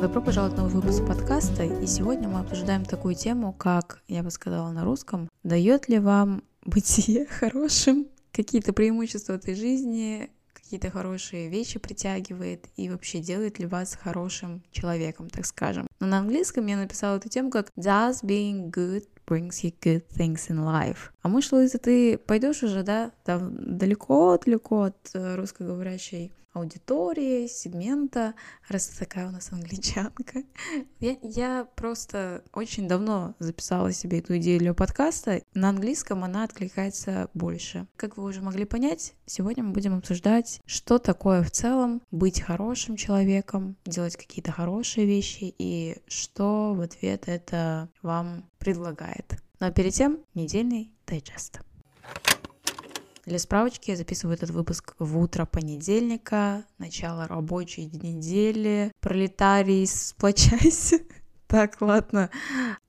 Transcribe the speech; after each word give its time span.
Добро 0.00 0.22
пожаловать 0.22 0.54
в 0.54 0.58
новый 0.58 0.74
выпуск 0.74 1.04
подкаста, 1.04 1.64
и 1.64 1.86
сегодня 1.88 2.28
мы 2.28 2.38
обсуждаем 2.38 2.84
такую 2.84 3.16
тему, 3.16 3.52
как, 3.52 4.00
я 4.06 4.22
бы 4.22 4.30
сказала 4.30 4.70
на 4.70 4.84
русском, 4.84 5.28
дает 5.42 5.88
ли 5.88 5.98
вам 5.98 6.44
бытие 6.64 7.26
хорошим 7.40 8.06
какие-то 8.30 8.72
преимущества 8.72 9.32
этой 9.32 9.56
жизни, 9.56 10.30
какие-то 10.52 10.90
хорошие 10.90 11.48
вещи 11.48 11.80
притягивает 11.80 12.68
и 12.76 12.88
вообще 12.88 13.18
делает 13.18 13.58
ли 13.58 13.66
вас 13.66 13.98
хорошим 14.00 14.62
человеком, 14.70 15.28
так 15.30 15.44
скажем. 15.44 15.88
Но 15.98 16.06
на 16.06 16.18
английском 16.18 16.64
я 16.66 16.76
написала 16.76 17.16
эту 17.16 17.28
тему 17.28 17.50
как 17.50 17.72
Does 17.76 18.22
being 18.22 18.70
good 18.70 19.04
brings 19.26 19.64
you 19.64 19.74
good 19.82 20.04
things 20.16 20.48
in 20.48 20.64
life. 20.64 21.10
А 21.22 21.28
может, 21.28 21.50
Луиза, 21.50 21.78
ты 21.78 22.18
пойдешь 22.18 22.62
уже, 22.62 22.84
да, 22.84 23.10
далеко-далеко 23.26 24.82
от 24.82 25.10
э, 25.14 25.34
русскоговорящей 25.34 26.32
аудитории, 26.52 27.46
сегмента, 27.46 28.34
раз 28.68 28.88
такая 28.88 29.28
у 29.28 29.30
нас 29.30 29.52
англичанка. 29.52 30.42
Я, 31.00 31.16
я 31.22 31.68
просто 31.76 32.42
очень 32.52 32.88
давно 32.88 33.34
записала 33.38 33.92
себе 33.92 34.18
эту 34.18 34.36
идею 34.38 34.58
для 34.58 34.74
подкаста. 34.74 35.42
На 35.54 35.68
английском 35.68 36.24
она 36.24 36.44
откликается 36.44 37.30
больше. 37.34 37.86
Как 37.96 38.16
вы 38.16 38.24
уже 38.24 38.42
могли 38.42 38.64
понять, 38.64 39.14
сегодня 39.26 39.62
мы 39.62 39.72
будем 39.72 39.96
обсуждать, 39.96 40.60
что 40.66 40.98
такое 40.98 41.42
в 41.42 41.50
целом 41.50 42.02
быть 42.10 42.40
хорошим 42.40 42.96
человеком, 42.96 43.76
делать 43.84 44.16
какие-то 44.16 44.52
хорошие 44.52 45.06
вещи 45.06 45.54
и 45.58 45.98
что 46.06 46.74
в 46.74 46.80
ответ 46.80 47.24
это 47.26 47.88
вам 48.02 48.44
предлагает. 48.58 49.36
Но 49.60 49.70
перед 49.70 49.94
тем 49.94 50.18
недельный 50.34 50.92
дайджест. 51.06 51.60
Для 53.28 53.38
справочки 53.38 53.90
я 53.90 53.96
записываю 53.98 54.38
этот 54.38 54.48
выпуск 54.48 54.94
в 54.98 55.18
утро 55.18 55.44
понедельника, 55.44 56.64
начало 56.78 57.28
рабочей 57.28 57.84
недели. 57.84 58.90
Пролетарий, 59.00 59.86
сплочайся. 59.86 61.00
Так, 61.46 61.80
ладно. 61.80 62.28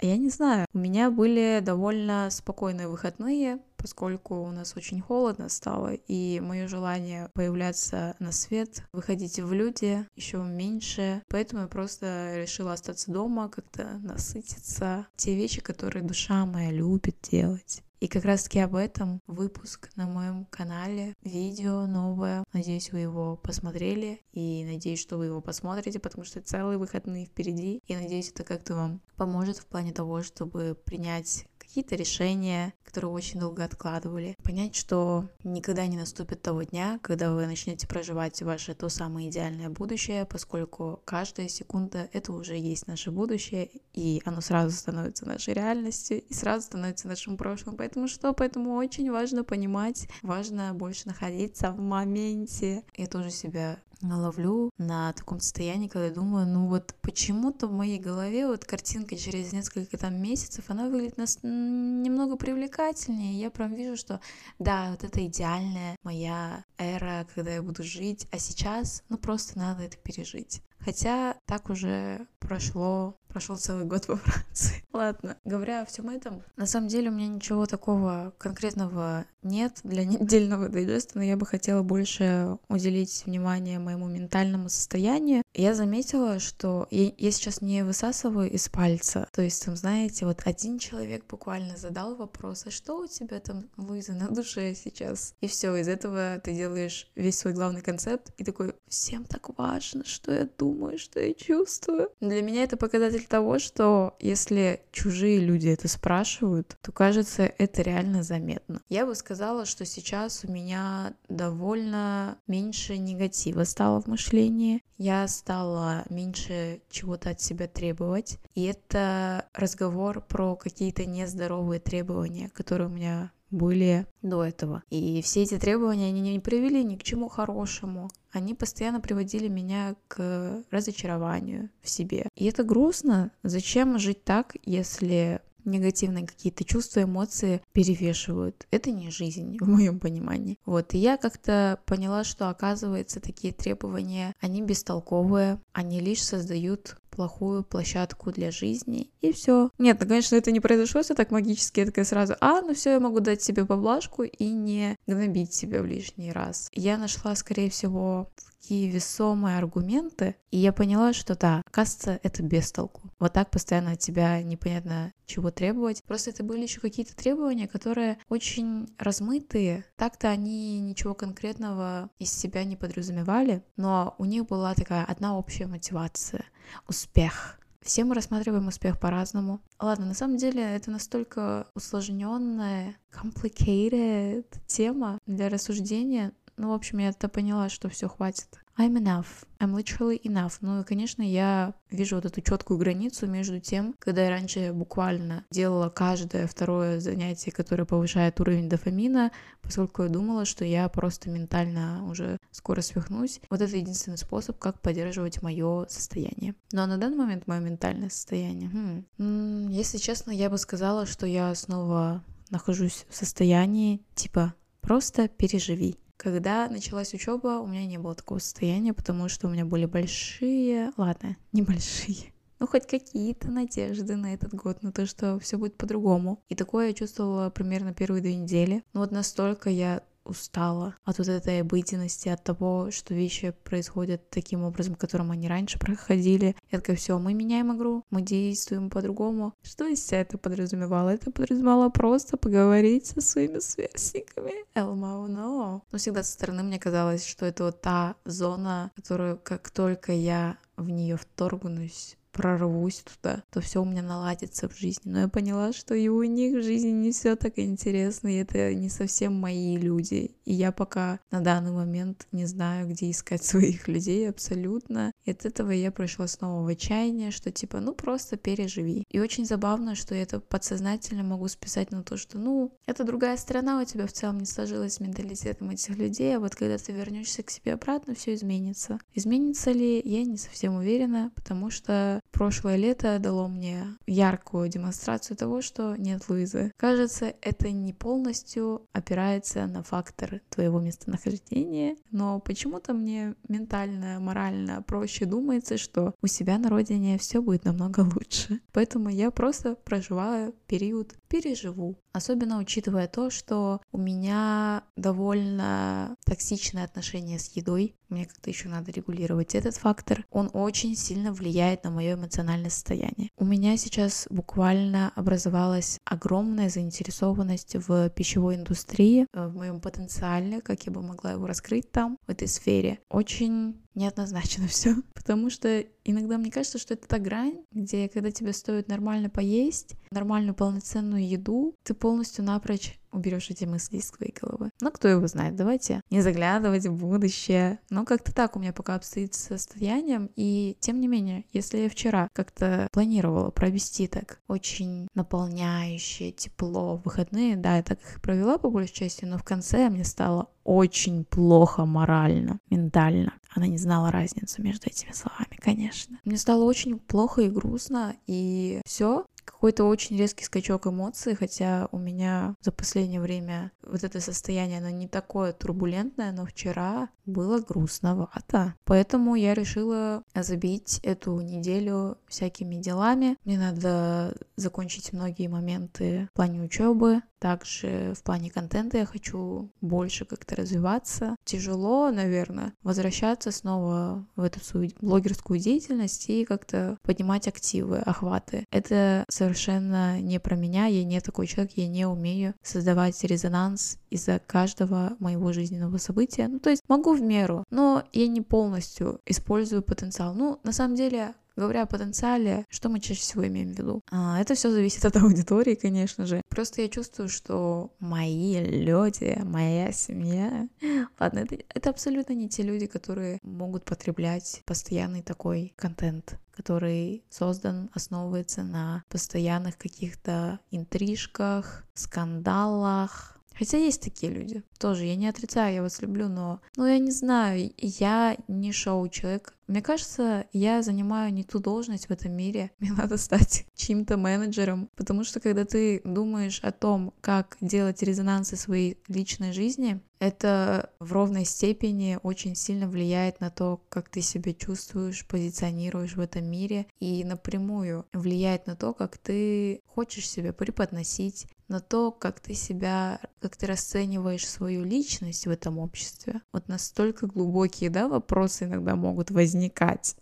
Я 0.02 0.18
не 0.18 0.30
знаю, 0.30 0.68
у 0.73 0.78
меня 0.80 1.12
были 1.12 1.62
довольно 1.64 2.28
спокойные 2.30 2.90
выходные, 2.90 3.59
поскольку 3.78 4.36
у 4.36 4.52
нас 4.52 4.76
очень 4.76 5.00
холодно 5.00 5.48
стало, 5.48 5.94
и 5.94 6.42
мое 6.42 6.68
желание 6.68 7.30
появляться 7.34 8.18
на 8.20 8.34
свет, 8.34 8.84
выходить 8.92 9.40
в 9.40 9.53
люди 9.53 10.06
еще 10.18 10.40
меньше. 10.40 11.22
Поэтому 11.30 11.62
я 11.62 11.68
просто 11.70 12.34
решила 12.36 12.74
остаться 12.74 13.09
дома, 13.09 13.48
как-то 13.48 13.98
насытиться. 14.03 15.08
Те 15.16 15.36
вещи, 15.36 15.62
которые 15.62 16.03
душа 16.03 16.46
моя 16.46 16.72
любит 16.72 17.16
делать. 17.31 17.81
И 18.00 18.08
как 18.08 18.23
раз 18.23 18.44
таки 18.44 18.59
об 18.59 18.75
этом 18.75 19.22
выпуск 19.28 19.89
на 19.97 20.08
моем 20.08 20.45
канале, 20.45 21.16
видео 21.22 21.86
новое. 21.86 22.45
Надеюсь, 22.53 22.94
вы 22.94 23.00
его 23.00 23.36
посмотрели 23.36 24.22
и 24.31 24.64
надеюсь, 24.64 25.02
что 25.02 25.17
вы 25.17 25.25
его 25.25 25.41
посмотрите, 25.41 26.00
потому 26.00 26.23
что 26.23 26.41
целые 26.41 26.78
выходные 26.78 27.25
впереди. 27.25 27.81
И 27.88 27.95
надеюсь, 27.95 28.31
это 28.31 28.45
как-то 28.45 28.75
вам 28.75 29.02
поможет 29.17 29.58
в 29.58 29.66
плане 29.66 29.91
того, 29.91 30.23
чтобы 30.23 30.78
принять 30.86 31.45
какие-то 31.70 31.95
решения, 31.95 32.73
которые 32.84 33.12
очень 33.12 33.39
долго 33.39 33.64
откладывали, 33.64 34.36
понять, 34.44 34.75
что 34.75 35.30
никогда 35.44 35.86
не 35.86 35.98
наступит 35.98 36.42
того 36.42 36.64
дня, 36.64 37.00
когда 37.03 37.31
вы 37.31 37.45
начнете 37.45 37.88
проживать 37.88 38.42
ваше 38.42 38.73
то 38.73 38.89
самое 38.89 39.30
идеальное 39.30 39.70
будущее, 39.70 40.25
поскольку 40.25 41.00
каждая 41.06 41.47
секунда— 41.47 42.09
это 42.14 42.34
уже 42.34 42.58
есть 42.58 42.88
наше 42.88 43.12
будущее, 43.12 43.70
и 43.94 44.20
оно 44.25 44.42
сразу 44.42 44.75
становится 44.75 45.28
нашей 45.28 45.53
реальностью, 45.53 46.20
и 46.23 46.34
сразу 46.34 46.66
становится 46.66 47.08
нашим 47.08 47.38
прошлым. 47.38 47.78
Поэтому 47.78 48.08
что? 48.08 48.34
Поэтому 48.34 48.73
очень 48.73 49.12
важно 49.12 49.44
понимать, 49.44 50.08
важно 50.23 50.73
больше 50.73 51.08
находиться 51.08 51.72
в 51.72 51.80
моменте. 51.80 52.84
Я 52.97 53.06
тоже 53.06 53.30
себя 53.30 53.78
ловлю 54.02 54.72
на 54.78 55.13
таком 55.13 55.40
состоянии, 55.40 55.88
когда 55.88 56.13
думаю, 56.13 56.47
ну 56.47 56.68
вот 56.68 56.96
почему-то 57.01 57.68
в 57.68 57.72
моей 57.72 58.00
голове 58.00 58.47
вот 58.47 58.66
картинка 58.66 59.18
через 59.18 59.51
несколько 59.51 59.97
там 59.97 60.22
месяцев, 60.22 60.66
она 60.69 60.88
выглядит 60.88 61.18
нас 61.18 61.40
немного 61.44 62.35
привлекательнее. 62.35 63.40
Я 63.40 63.50
прям 63.50 63.74
вижу, 63.74 63.97
что 63.97 64.22
да, 64.57 64.91
вот 64.91 65.03
это 65.03 65.25
идеальная 65.25 65.96
моя 66.03 66.63
эра, 66.78 67.28
когда 67.34 67.51
я 67.51 67.62
буду 67.62 67.84
жить, 67.84 68.28
а 68.31 68.40
сейчас, 68.40 69.03
ну 69.09 69.18
просто 69.18 69.57
надо 69.57 69.84
это 69.84 69.97
пережить. 69.97 70.62
Хотя 70.79 71.35
так 71.45 71.69
уже 71.69 72.25
прошло 72.40 73.19
прошел 73.29 73.56
целый 73.56 73.85
год 73.85 74.07
во 74.07 74.17
Франции. 74.17 74.84
Ладно, 74.94 75.38
говоря 75.45 75.81
о 75.81 75.85
всем 75.85 76.09
этом, 76.09 76.44
на 76.57 76.66
самом 76.66 76.88
деле 76.88 77.09
у 77.09 77.13
меня 77.13 77.28
ничего 77.28 77.66
такого 77.66 78.34
конкретного 78.38 79.25
нет 79.41 79.79
для 79.84 80.03
недельного 80.03 80.67
дайджеста, 80.67 81.17
но 81.17 81.23
я 81.23 81.38
бы 81.38 81.45
хотела 81.45 81.84
больше 81.84 82.57
уделить 82.68 83.23
внимание 83.25 83.79
моему 83.79 84.07
ментальному 84.07 84.69
состоянию. 84.69 85.44
Я 85.53 85.73
заметила, 85.73 86.39
что 86.39 86.88
я, 86.91 87.31
сейчас 87.31 87.62
не 87.62 87.84
высасываю 87.84 88.51
из 88.51 88.68
пальца. 88.69 89.28
То 89.31 89.41
есть, 89.41 89.63
там, 89.63 89.75
знаете, 89.75 90.25
вот 90.25 90.41
один 90.45 90.79
человек 90.79 91.25
буквально 91.28 91.78
задал 91.78 92.16
вопрос, 92.16 92.66
а 92.66 92.72
что 92.72 93.00
у 93.00 93.07
тебя 93.07 93.39
там, 93.39 93.69
Луиза, 93.78 94.13
на 94.13 94.29
душе 94.29 94.73
сейчас? 94.75 95.35
И 95.41 95.47
все, 95.47 95.75
из 95.75 95.88
этого 95.88 96.41
ты 96.44 96.53
делаешь 96.53 97.09
весь 97.16 97.38
свой 97.38 97.53
главный 97.53 97.81
концепт 97.81 98.34
и 98.38 98.44
такой, 98.44 98.73
всем 98.88 99.23
так 99.23 99.57
важно, 99.57 100.03
что 100.06 100.34
я 100.34 100.50
думаю, 100.57 100.97
что 100.97 101.19
я 101.19 101.34
чувствую. 101.34 102.09
Для 102.19 102.41
меня 102.41 102.63
это 102.63 102.78
показатель 102.78 103.19
показатель 103.19 103.28
того, 103.28 103.59
что 103.59 104.16
если 104.19 104.81
чужие 104.91 105.40
люди 105.40 105.68
это 105.68 105.88
спрашивают, 105.88 106.78
то 106.81 106.91
кажется, 106.91 107.44
это 107.44 107.81
реально 107.81 108.24
заметно. 108.24 108.81
Я 108.90 109.06
бы 109.06 109.16
сказала, 109.16 109.66
что 109.66 109.85
сейчас 109.85 110.44
у 110.46 110.52
меня 110.52 111.13
довольно 111.28 112.38
меньше 112.47 112.97
негатива 112.97 113.63
стало 113.63 114.02
в 114.02 114.07
мышлении. 114.07 114.81
Я 114.97 115.28
стала 115.28 116.03
меньше 116.09 116.81
чего-то 116.90 117.30
от 117.30 117.41
себя 117.41 117.68
требовать. 117.68 118.40
И 118.56 118.63
это 118.63 119.46
разговор 119.53 120.22
про 120.22 120.56
какие-то 120.56 121.06
нездоровые 121.06 121.80
требования, 121.80 122.50
которые 122.50 122.88
у 122.88 122.91
меня 122.91 123.31
были 123.52 124.08
до 124.22 124.44
этого. 124.44 124.84
И 124.90 125.22
все 125.22 125.44
эти 125.44 125.58
требования, 125.58 126.08
они 126.08 126.22
не 126.22 126.40
привели 126.40 126.84
ни 126.84 126.96
к 126.96 127.04
чему 127.04 127.30
хорошему. 127.30 128.10
Они 128.32 128.54
постоянно 128.54 129.00
приводили 129.00 129.48
меня 129.48 129.96
к 130.08 130.64
разочарованию 130.70 131.70
в 131.82 131.90
себе. 131.90 132.28
И 132.36 132.46
это 132.46 132.64
грустно. 132.64 133.32
Зачем 133.44 133.98
жить 133.98 134.24
так, 134.24 134.56
если 134.64 135.42
негативные 135.66 136.26
какие-то 136.26 136.64
чувства, 136.64 137.04
эмоции 137.04 137.62
перевешивают. 137.74 138.68
Это 138.72 138.92
не 138.92 139.12
жизнь, 139.12 139.58
в 139.60 139.68
моем 139.68 140.00
понимании. 140.00 140.58
Вот, 140.66 140.94
и 140.94 140.98
я 140.98 141.18
как-то 141.18 141.80
поняла, 141.86 142.24
что 142.24 142.50
оказывается 142.50 143.20
такие 143.20 143.54
требования, 143.54 144.34
они 144.40 144.62
бестолковые, 144.62 145.60
они 145.74 146.00
лишь 146.00 146.24
создают 146.24 146.98
плохую 147.19 147.66
площадку 147.66 148.31
для 148.31 148.50
жизни, 148.50 149.12
и 149.19 149.34
все. 149.34 149.72
Нет, 149.78 149.97
ну, 150.00 150.07
конечно, 150.07 150.38
это 150.38 150.53
не 150.53 150.62
произошло 150.62 151.02
все 151.02 151.16
так 151.16 151.31
магически, 151.31 151.81
я 151.81 151.85
такая 151.88 152.06
сразу, 152.06 152.35
а, 152.40 152.62
ну 152.62 152.74
все, 152.74 152.91
я 152.91 153.00
могу 153.02 153.19
дать 153.19 153.41
себе 153.41 153.66
поблажку 153.66 154.24
и 154.24 154.50
не 154.50 154.96
гнобить 155.06 155.53
себя 155.53 155.81
в 155.81 155.85
лишний 155.85 156.31
раз. 156.31 156.69
Я 156.72 156.97
нашла, 156.97 157.35
скорее 157.35 157.69
всего, 157.69 158.30
такие 158.62 158.90
весомые 158.90 159.57
аргументы, 159.57 160.35
и 160.50 160.57
я 160.57 160.72
поняла, 160.72 161.12
что 161.12 161.35
да, 161.35 161.62
оказывается, 161.66 162.22
это 162.24 162.41
без 162.41 162.72
толку. 162.72 163.02
Вот 163.19 163.34
так 163.34 163.51
постоянно 163.51 163.91
от 163.91 164.00
тебя 164.00 164.41
непонятно 164.41 165.12
чего 165.25 165.51
требовать. 165.51 166.03
Просто 166.03 166.30
это 166.30 166.44
были 166.44 166.63
еще 166.63 166.80
какие-то 166.80 167.16
требования, 167.16 167.68
которые 167.68 168.18
очень 168.30 168.88
размытые. 168.97 169.86
Так-то 169.97 170.30
они 170.30 170.80
ничего 170.80 171.13
конкретного 171.13 172.09
из 172.18 172.31
себя 172.31 172.63
не 172.63 172.78
подразумевали, 172.78 173.63
но 173.75 174.16
у 174.18 174.25
них 174.25 174.46
была 174.46 174.74
такая 174.74 175.03
одна 175.03 175.38
общая 175.38 175.68
мотивация— 175.68 176.46
успех. 176.88 177.59
Все 177.81 178.03
мы 178.03 178.13
рассматриваем 178.13 178.68
успех 178.68 179.00
по-разному. 179.00 179.62
Ладно, 179.80 180.06
на 180.06 180.13
самом 180.13 180.38
деле 180.38 180.62
это 180.62 180.91
настолько 180.91 181.68
усложненная, 181.75 182.98
complicated 183.12 184.45
тема 184.68 185.18
для 185.25 185.50
рассуждения, 185.50 186.33
ну, 186.60 186.71
в 186.71 186.74
общем, 186.74 186.98
я 186.98 187.10
это 187.10 187.30
поняла, 187.30 187.69
что 187.69 187.88
все 187.88 188.10
хватит. 188.10 188.60
I'm 188.80 188.96
enough. 188.96 189.44
I'm 189.60 189.76
literally 189.76 190.22
enough. 190.24 190.54
Ну 190.62 190.80
и, 190.80 190.84
конечно, 190.86 191.22
я 191.22 191.74
вижу 191.92 192.16
вот 192.16 192.26
эту 192.26 192.40
четкую 192.40 192.80
границу 192.80 193.28
между 193.28 193.60
тем, 193.60 193.94
когда 194.00 194.24
я 194.24 194.30
раньше 194.30 194.72
буквально 194.72 195.46
делала 195.52 195.90
каждое 195.90 196.48
второе 196.48 197.02
занятие, 197.02 197.52
которое 197.52 197.84
повышает 197.84 198.40
уровень 198.40 198.70
дофамина, 198.70 199.34
поскольку 199.62 200.04
я 200.04 200.10
думала, 200.10 200.46
что 200.46 200.64
я 200.64 200.88
просто 200.88 201.30
ментально 201.30 202.08
уже 202.10 202.38
скоро 202.52 202.80
свихнусь. 202.80 203.42
Вот 203.50 203.60
это 203.60 203.76
единственный 203.76 204.18
способ, 204.18 204.58
как 204.58 204.81
поддерживать 204.81 205.42
мое 205.42 205.86
состояние. 205.90 206.56
Ну 206.72 206.81
а 206.81 206.88
на 206.88 206.98
данный 206.98 207.18
момент 207.18 207.48
мое 207.48 207.60
ментальное 207.60 208.10
состояние. 208.10 208.70
Хм. 209.18 209.68
Если 209.72 209.98
честно, 209.98 210.31
я 210.31 210.50
бы 210.50 210.58
сказала, 210.58 211.06
что 211.06 211.26
я 211.26 211.54
снова 211.54 212.24
нахожусь 212.50 213.06
в 213.10 213.16
состоянии 213.16 214.02
типа 214.16 214.54
просто 214.80 215.28
переживи. 215.28 216.00
Когда 216.19 216.68
началась 216.68 217.13
учеба, 217.13 217.62
у 217.62 217.66
меня 217.66 217.86
не 217.86 217.98
было 217.98 218.13
такого 218.13 218.39
состояния, 218.39 218.92
потому 218.92 219.30
что 219.30 219.48
у 219.48 219.51
меня 219.51 219.63
были 219.63 219.86
большие, 219.86 220.92
ладно, 220.98 221.38
небольшие, 221.54 222.33
ну 222.60 222.68
хоть 222.68 222.88
какие-то 222.88 223.50
надежды 223.50 224.18
на 224.18 224.33
этот 224.33 224.54
год, 224.54 224.83
на 224.83 224.92
то, 224.92 225.06
что 225.06 225.39
все 225.39 225.57
будет 225.57 225.77
по-другому. 225.77 226.44
И 226.50 226.56
такое 226.56 226.88
я 226.88 226.94
чувствовала 226.94 227.50
примерно 227.50 227.94
первые 227.94 228.21
две 228.21 228.36
недели. 228.36 228.83
Но 228.92 229.00
вот 229.00 229.12
настолько 229.12 229.69
я 229.69 230.04
устала 230.30 230.96
от 231.04 231.18
вот 231.18 231.28
этой 231.28 231.62
обыденности, 231.62 232.30
от 232.30 232.44
того, 232.44 232.92
что 232.92 233.14
вещи 233.14 233.54
происходят 233.64 234.30
таким 234.30 234.64
образом, 234.64 234.96
которым 234.96 235.31
они 235.31 235.48
раньше 235.48 235.80
проходили. 235.80 236.56
Я 236.72 236.80
такая, 236.80 236.96
все, 236.96 237.18
мы 237.18 237.34
меняем 237.34 237.76
игру, 237.76 238.04
мы 238.10 238.22
действуем 238.22 238.90
по-другому. 238.90 239.54
Что 239.64 239.88
из 239.88 240.06
себя 240.06 240.22
это 240.22 240.38
подразумевало? 240.38 241.10
Это 241.10 241.31
подразумевало 241.31 241.90
просто 241.90 242.38
поговорить 242.38 243.08
со 243.08 243.22
своими 243.22 243.60
сверстниками. 243.60 244.54
Элмау, 244.76 245.28
но. 245.28 245.84
Но 245.92 245.98
всегда 245.98 246.24
со 246.24 246.31
стороны 246.31 246.64
мне 246.64 246.80
казалось, 246.80 247.26
что 247.26 247.46
это 247.46 247.66
вот 247.66 247.81
та 247.81 248.16
зона, 248.26 248.92
которую 248.96 249.40
как 249.44 249.70
только 249.72 250.12
я 250.12 250.58
в 250.78 250.90
нее 250.90 251.18
вторгнусь, 251.18 252.18
прорвусь 252.31 253.04
туда, 253.04 253.44
то 253.52 253.62
все 253.62 253.81
у 253.81 253.86
меня 253.86 254.02
наладится 254.02 254.70
в 254.70 254.78
жизни. 254.78 255.10
Но 255.12 255.20
я 255.22 255.28
поняла, 255.28 255.74
что 255.74 255.94
и 255.94 256.08
у 256.08 256.24
них 256.24 256.58
в 256.58 256.64
жизни 256.64 256.90
не 256.90 257.12
все 257.12 257.36
так 257.36 257.58
интересно, 257.58 258.28
и 258.28 258.38
это 258.38 258.74
не 258.74 258.90
совсем 258.90 259.34
мои 259.36 259.78
люди. 259.78 260.36
И 260.46 260.54
я 260.54 260.72
пока 260.72 261.20
на 261.31 261.42
данный 261.42 261.72
момент 261.72 262.28
не 262.31 262.46
знаю, 262.46 262.88
где 262.88 263.12
искать 263.12 263.44
своих 263.50 263.88
людей 263.88 264.30
абсолютно. 264.30 265.12
И 265.26 265.31
от 265.31 265.46
этого 265.46 265.72
я 265.72 265.92
пришла 265.92 266.28
снова 266.28 266.64
в 266.64 266.68
отчаяние, 266.68 267.31
что 267.31 267.52
типа, 267.52 267.80
ну 267.80 267.94
просто 267.94 268.38
переживи. 268.38 269.04
И 269.10 269.20
очень 269.20 269.46
забавно, 269.46 269.96
что 269.96 270.16
я 270.16 270.24
это 270.24 270.40
подсознательно 270.40 271.24
могу 271.24 271.48
списать 271.48 271.92
на 271.92 272.04
то, 272.04 272.18
что, 272.18 272.38
ну, 272.38 272.74
это 272.86 273.04
другая 273.04 273.38
сторона 273.38 273.81
у 273.81 273.86
тебя 273.86 274.08
в 274.08 274.12
целом 274.12 274.40
не 274.40 274.46
сложилась 274.46 275.00
менталитетом 275.00 275.70
этих 275.70 275.98
людей, 275.98 276.36
а 276.36 276.40
вот 276.40 276.56
когда 276.56 276.78
ты 276.78 276.92
вернешься 276.92 277.44
к 277.44 277.50
себе 277.50 277.74
обратно, 277.74 278.16
все 278.16 278.34
изменится. 278.34 279.00
Изменится 279.14 279.72
ли, 279.72 280.02
я 280.04 280.24
не 280.24 280.38
совсем 280.38 280.76
уверена, 280.76 281.31
потому 281.36 281.70
что 281.70 282.19
прошлое 282.31 282.75
лето 282.75 283.19
дало 283.19 283.48
мне 283.48 283.98
яркую 284.07 284.69
демонстрацию 284.69 285.38
того, 285.38 285.62
что 285.62 285.95
нет 285.95 286.27
Луизы. 286.30 286.71
Кажется, 286.77 287.33
это 287.42 287.71
не 287.71 287.94
полностью 287.94 288.88
опирается 288.94 289.66
на 289.68 289.83
фактор 289.83 290.42
твоего 290.50 290.80
местонахождения, 290.80 291.95
но 292.12 292.39
почему-то 292.39 292.94
мне 292.94 293.36
ментально, 293.48 294.19
морально 294.19 294.81
проще 294.81 295.25
думается, 295.25 295.77
что 295.77 296.13
у 296.21 296.27
себя 296.27 296.57
на 296.57 296.69
родине 296.69 297.18
все 297.18 297.42
будет 297.42 297.66
намного 297.66 298.01
лучше. 298.01 298.60
Поэтому 298.71 299.10
я 299.10 299.31
просто 299.31 299.75
проживаю 299.75 300.54
период, 300.68 301.16
переживу. 301.27 301.98
Особенно 302.12 302.57
учитывая 302.57 303.07
то, 303.07 303.30
что 303.30 303.81
у 303.92 303.98
меня 303.98 304.83
довольно 304.95 306.16
токсичное 306.25 306.83
отношение 306.83 307.39
с 307.39 307.56
едой. 307.56 307.95
Мне 308.09 308.25
как-то 308.25 308.50
еще 308.50 308.69
надо 308.69 308.91
регулировать 308.91 309.56
этот 309.56 309.75
фактор. 309.75 310.25
Он 310.31 310.50
очень 310.53 310.95
сильно 310.95 311.31
влияет 311.31 311.83
на 311.83 311.91
мое 311.91 312.15
эмоциональное 312.15 312.69
состояние. 312.69 313.29
У 313.38 313.45
меня 313.45 313.77
сейчас 313.77 314.27
буквально 314.29 315.11
образовалась 315.15 316.00
огромная 316.06 316.69
заинтересованность 316.69 317.75
в 317.75 318.09
пищевой 318.09 318.56
индустрии, 318.56 319.27
э, 319.31 319.47
в 319.47 319.56
моем 319.56 319.79
потенциале, 319.79 320.61
как 320.61 320.83
я 320.83 320.91
бы 320.91 321.01
могла 321.01 321.33
его 321.33 321.45
раскрыть 321.45 321.91
там, 321.91 322.17
в 322.25 322.31
этой 322.31 322.47
сфере. 322.47 323.00
Очень 323.09 323.81
неоднозначно 324.00 324.68
все, 324.68 324.96
потому 325.13 325.50
что 325.50 325.84
иногда 326.04 326.38
мне 326.38 326.51
кажется, 326.51 326.80
что 326.80 326.96
это 326.96 327.07
та 327.07 327.19
грань, 327.19 327.60
где 327.72 328.10
когда 328.10 328.31
тебе 328.31 328.54
стоит 328.54 328.88
нормально 328.88 329.30
поесть, 329.30 329.96
нормальную 330.12 330.56
полноценную 330.56 331.28
еду, 331.28 331.75
ты 331.84 331.94
полностью 331.94 332.44
напрочь 332.44 333.00
уберешь 333.12 333.50
эти 333.50 333.66
мысли 333.66 333.98
из 333.98 334.07
своей 334.07 334.34
головы. 334.40 334.69
Но 334.81 334.92
кто 334.92 335.07
его 335.07 335.25
знает, 335.28 335.56
давайте 335.56 336.01
не 336.10 336.22
заглядывать 336.22 336.86
в 336.86 336.96
будущее. 336.96 337.80
Но 337.90 338.06
как-то 338.06 338.34
так 338.34 338.56
у 338.56 338.60
меня 338.60 338.74
пока 338.74 338.96
обстоит 338.96 339.34
состоянием. 339.34 340.30
И 340.36 340.78
тем 340.80 341.00
не 341.00 341.07
менее, 341.07 341.45
если 341.52 341.80
я 341.80 341.90
вчера 341.90 342.30
как-то 342.34 342.88
планировала 342.92 343.50
провести 343.52 344.07
так 344.07 344.40
очень 344.48 345.07
наполняющее 345.16 346.31
тепло 346.31 347.02
выходные, 347.04 347.56
да, 347.56 347.78
я 347.78 347.84
так 347.84 348.00
их 348.00 348.22
провела 348.22 348.57
по 348.57 348.69
большей 348.69 348.94
части, 348.94 349.25
но 349.25 349.38
в 349.38 349.44
конце 349.44 349.90
мне 349.90 350.04
стало 350.04 350.50
очень 350.63 351.25
плохо 351.25 351.86
морально, 351.86 352.60
ментально. 352.69 353.34
Она 353.50 353.68
не 353.68 353.78
знала 353.78 354.12
разницу 354.12 354.62
между 354.62 354.88
этими 354.88 355.12
словами, 355.12 355.57
конечно. 355.60 356.19
Мне 356.24 356.38
стало 356.38 356.63
очень 356.63 357.00
плохо 357.00 357.42
и 357.42 357.50
грустно, 357.50 358.16
и 358.28 358.81
все, 358.86 359.25
какой-то 359.45 359.86
очень 359.86 360.18
резкий 360.18 360.45
скачок 360.45 360.88
эмоций, 360.88 361.36
хотя 361.36 361.88
у 361.91 361.97
меня 361.97 362.56
за 362.62 362.71
последнее 362.71 363.21
время 363.21 363.71
вот 363.83 364.03
это 364.03 364.19
состояние, 364.19 364.80
оно 364.80 364.89
не 364.89 365.07
такое 365.07 365.53
турбулентное, 365.53 366.31
но 366.31 366.45
вчера 366.45 367.09
было 367.25 367.59
грустновато. 367.59 368.75
Поэтому 368.86 369.36
я 369.36 369.53
решила 369.53 370.24
забить 370.36 371.00
эту 371.03 371.39
неделю 371.41 372.18
всякими 372.27 372.75
делами. 372.75 373.38
Мне 373.45 373.57
надо 373.57 374.36
закончить 374.56 375.13
многие 375.13 375.47
моменты 375.47 376.27
в 376.31 376.35
плане 376.35 376.62
учебы, 376.62 377.21
также 377.39 378.13
в 378.15 378.24
плане 378.24 378.51
контента 378.51 378.97
я 378.97 379.06
хочу 379.06 379.71
больше 379.81 380.25
как-то 380.25 380.56
развиваться. 380.56 381.35
Тяжело, 381.45 382.12
наверное, 382.12 382.74
возвращаться 382.83 383.51
снова 383.51 384.27
в 384.35 384.44
эту 384.44 384.59
свою 384.59 384.92
блогерскую 385.00 385.59
деятельность 385.59 386.30
и 386.30 386.45
как-то 386.45 386.97
поднимать 387.01 387.47
активы, 387.47 388.00
охваты. 388.00 388.65
Это 388.71 389.24
совершенно 389.39 390.19
не 390.19 390.38
про 390.38 390.56
меня, 390.57 390.88
я 390.88 391.03
не 391.06 391.21
такой 391.21 391.47
человек, 391.47 391.71
я 391.75 391.88
не 391.88 392.06
умею 392.06 392.53
создавать 392.62 393.24
резонанс 393.24 393.97
из-за 394.09 394.39
каждого 394.45 395.15
моего 395.19 395.53
жизненного 395.53 395.97
события. 395.97 396.50
Ну, 396.50 396.59
то 396.59 396.69
есть 396.69 396.83
могу 396.89 397.13
в 397.13 397.21
меру, 397.21 397.63
но 397.71 398.03
я 398.12 398.27
не 398.27 398.41
полностью 398.41 399.21
использую 399.25 399.81
потенциал. 399.81 400.33
Ну, 400.33 400.59
на 400.63 400.74
самом 400.74 400.95
деле, 400.95 401.36
Говоря 401.59 401.83
о 401.83 401.88
потенциале, 401.88 402.65
что 402.69 402.88
мы 402.88 403.01
чаще 403.01 403.19
всего 403.19 403.45
имеем 403.45 403.73
в 403.73 403.77
виду? 403.77 404.01
А, 404.09 404.39
это 404.39 404.56
все 404.56 404.71
зависит 404.71 405.03
от 405.03 405.17
аудитории, 405.17 405.75
конечно 405.75 406.25
же. 406.25 406.41
Просто 406.47 406.81
я 406.81 406.88
чувствую, 406.88 407.27
что 407.27 407.91
мои 408.00 408.63
люди, 408.63 409.38
моя 409.44 409.91
семья... 409.91 410.69
Ладно, 411.19 411.39
это, 411.39 411.57
это 411.75 411.89
абсолютно 411.89 412.31
не 412.31 412.47
те 412.47 412.63
люди, 412.63 412.85
которые 412.85 413.39
могут 413.41 413.83
потреблять 413.83 414.61
постоянный 414.65 415.21
такой 415.21 415.73
контент 415.75 416.39
который 416.51 417.23
создан, 417.29 417.89
основывается 417.94 418.63
на 418.63 419.06
постоянных 419.07 419.77
каких-то 419.77 420.59
интрижках, 420.71 421.85
скандалах, 421.94 423.38
Хотя 423.59 423.77
есть 423.77 424.01
такие 424.01 424.31
люди. 424.31 424.63
Тоже 424.77 425.03
я 425.03 425.17
не 425.17 425.27
отрицаю, 425.27 425.75
я 425.75 425.81
вас 425.81 426.01
люблю, 426.01 426.29
но... 426.29 426.61
Ну, 426.77 426.85
я 426.85 426.97
не 426.97 427.11
знаю, 427.11 427.73
я 427.77 428.38
не 428.47 428.71
шоу-человек. 428.71 429.53
Мне 429.67 429.81
кажется, 429.81 430.47
я 430.53 430.81
занимаю 430.81 431.33
не 431.33 431.44
ту 431.44 431.59
должность 431.59 432.07
в 432.07 432.11
этом 432.11 432.31
мире. 432.31 432.71
Мне 432.79 432.94
надо 432.97 433.17
стать 433.17 433.65
чьим-то 433.75 434.15
менеджером. 434.15 434.89
Потому 434.95 435.25
что 435.25 435.41
когда 435.41 435.65
ты 435.65 436.00
думаешь 436.06 436.61
о 436.63 436.71
том, 436.71 437.13
как 437.19 437.57
делать 437.59 438.01
резонансы 438.01 438.56
своей 438.56 438.97
личной 439.09 439.51
жизни, 439.51 439.99
это 440.19 440.92
в 440.99 441.11
ровной 441.11 441.44
степени 441.44 442.18
очень 442.23 442.56
сильно 442.56 442.87
влияет 442.87 443.42
на 443.42 443.49
то, 443.49 443.81
как 443.89 444.07
ты 444.07 444.21
себя 444.21 444.54
чувствуешь, 444.54 445.28
позиционируешь 445.28 446.16
в 446.16 446.21
этом 446.21 446.45
мире 446.49 446.87
и 447.01 447.25
напрямую 447.25 448.06
влияет 448.13 448.68
на 448.68 448.78
то, 448.78 448.94
как 448.94 449.18
ты 449.18 449.81
хочешь 449.85 450.30
себя 450.30 450.54
преподносить, 450.54 451.45
на 451.69 451.80
то, 451.80 452.11
как 452.11 452.40
ты 452.40 452.56
себя, 452.56 453.19
как 453.40 453.56
ты 453.56 453.68
расцениваешь 453.68 454.47
свою 454.47 454.83
личность 454.83 455.47
в 455.47 455.52
этом 455.52 455.78
обществе. 455.78 456.42
Вот 456.52 456.68
настолько 456.68 457.28
глубокие, 457.28 457.90
да, 457.90 458.07
вопросы 458.07 458.66
иногда 458.66 458.95
могут 458.95 459.31
возникать. 459.31 460.16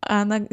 она... 0.22 0.40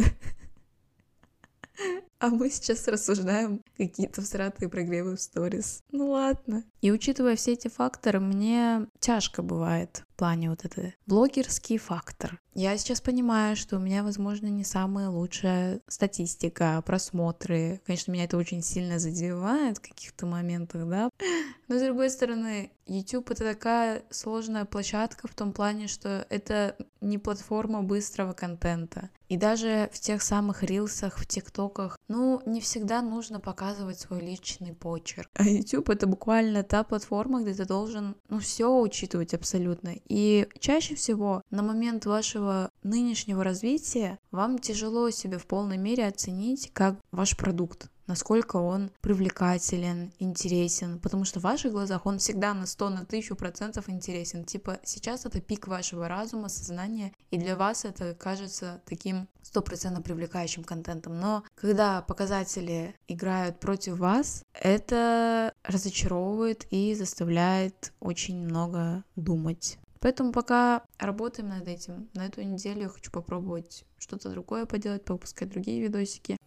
А 2.19 2.29
мы 2.29 2.50
сейчас 2.50 2.88
рассуждаем 2.88 3.62
какие-то 3.77 4.22
всратые 4.22 4.69
прогревы 4.69 5.15
в 5.15 5.22
сторис. 5.22 5.84
Ну 5.91 6.12
ладно. 6.12 6.63
И 6.81 6.91
учитывая 6.91 7.36
все 7.36 7.53
эти 7.53 7.67
факторы, 7.67 8.19
мне 8.19 8.88
тяжко 9.00 9.41
бывает 9.41 10.03
в 10.15 10.17
плане 10.17 10.50
вот 10.50 10.63
это 10.63 10.93
блогерский 11.07 11.77
фактор. 11.77 12.39
Я 12.53 12.77
сейчас 12.77 13.01
понимаю, 13.01 13.57
что 13.57 13.75
у 13.75 13.79
меня, 13.79 14.01
возможно, 14.01 14.48
не 14.48 14.63
самая 14.63 15.10
лучшая 15.10 15.81
статистика, 15.89 16.81
просмотры. 16.86 17.81
Конечно, 17.86 18.13
меня 18.13 18.24
это 18.24 18.38
очень 18.38 18.62
сильно 18.62 18.98
задевает 18.98 19.79
в 19.79 19.81
каких-то 19.81 20.25
моментах, 20.25 20.88
да. 20.88 21.10
Но, 21.67 21.77
с 21.77 21.81
другой 21.81 22.10
стороны, 22.10 22.72
YouTube— 22.86 23.29
это 23.31 23.43
такая 23.43 24.03
сложная 24.10 24.63
площадка 24.63 25.27
в 25.27 25.34
том 25.34 25.51
плане, 25.51 25.88
что 25.88 26.25
это 26.29 26.77
не 27.01 27.17
платформа 27.17 27.84
быстрого 27.84 28.31
контента. 28.31 29.10
И 29.27 29.36
даже 29.36 29.89
в 29.91 30.00
тех 30.00 30.22
самых 30.22 30.63
рилсах, 30.63 31.17
в 31.17 31.25
тиктоках, 31.25 31.98
ну, 32.07 32.41
не 32.45 32.62
всегда 32.62 33.01
нужно 33.01 33.39
показывать 33.39 34.00
свой 34.00 34.21
личный 34.21 34.74
почерк. 34.74 35.29
А 35.33 35.43
YouTube— 35.43 35.89
это 35.91 36.07
буквально 36.07 36.63
та 36.63 36.83
платформа, 36.83 37.41
где 37.41 37.53
ты 37.53 37.65
должен, 37.65 38.15
ну, 38.29 38.39
все 38.39 38.79
учитывать 38.79 39.33
абсолютно. 39.33 39.95
И 40.07 40.47
чаще 40.59 40.95
всего 40.95 41.41
на 41.50 41.63
момент 41.63 42.05
вашего 42.05 42.71
нынешнего 42.83 43.43
развития 43.43 44.19
вам 44.31 44.59
тяжело 44.59 45.09
себя 45.09 45.38
в 45.38 45.45
полной 45.45 45.77
мере 45.77 46.07
оценить 46.07 46.71
как 46.74 46.95
ваш 47.12 47.38
продукт 47.38 47.89
насколько 48.07 48.57
он 48.57 48.91
привлекателен, 49.01 50.12
интересен, 50.19 51.00
потому 51.00 51.25
что 51.25 51.39
в 51.39 51.43
ваших 51.43 51.71
глазах 51.71 52.05
он 52.05 52.19
всегда 52.19 52.53
на 52.53 52.65
100, 52.65 52.89
на 52.89 53.01
1000 53.01 53.35
процентов 53.35 53.89
интересен. 53.89 54.45
Типа 54.45 54.79
сейчас 54.83 55.25
это 55.25 55.41
пик 55.41 55.67
вашего 55.67 56.07
разума, 56.07 56.50
сознания, 56.50 57.13
и 57.31 57.38
для 57.38 57.55
вас 57.55 57.85
это 57.85 58.13
кажется 58.13 58.81
таким 58.85 59.27
стопроцентно 59.41 60.01
привлекающим 60.01 60.63
контентом. 60.63 61.19
Но 61.19 61.43
когда 61.55 62.01
показатели 62.01 62.95
играют 63.07 63.59
против 63.59 63.97
вас, 63.97 64.43
это 64.53 65.53
разочаровывает 65.63 66.65
и 66.71 66.93
заставляет 66.95 67.93
очень 68.00 68.38
много 68.38 69.03
думать. 69.15 69.77
Поэтому 70.00 70.31
пока 70.31 70.83
работаем 71.00 71.50
над 71.50 71.67
этим. 71.67 72.09
На 72.13 72.27
эту 72.27 72.43
неделю 72.43 72.83
я 72.83 72.89
хочу 72.89 73.09
попробовать 73.12 73.85
что-то 73.97 74.29
другое 74.29 74.65
поделать, 74.65 75.03
попускать 75.03 75.50
другие 75.50 75.81
видосики. 75.81 76.38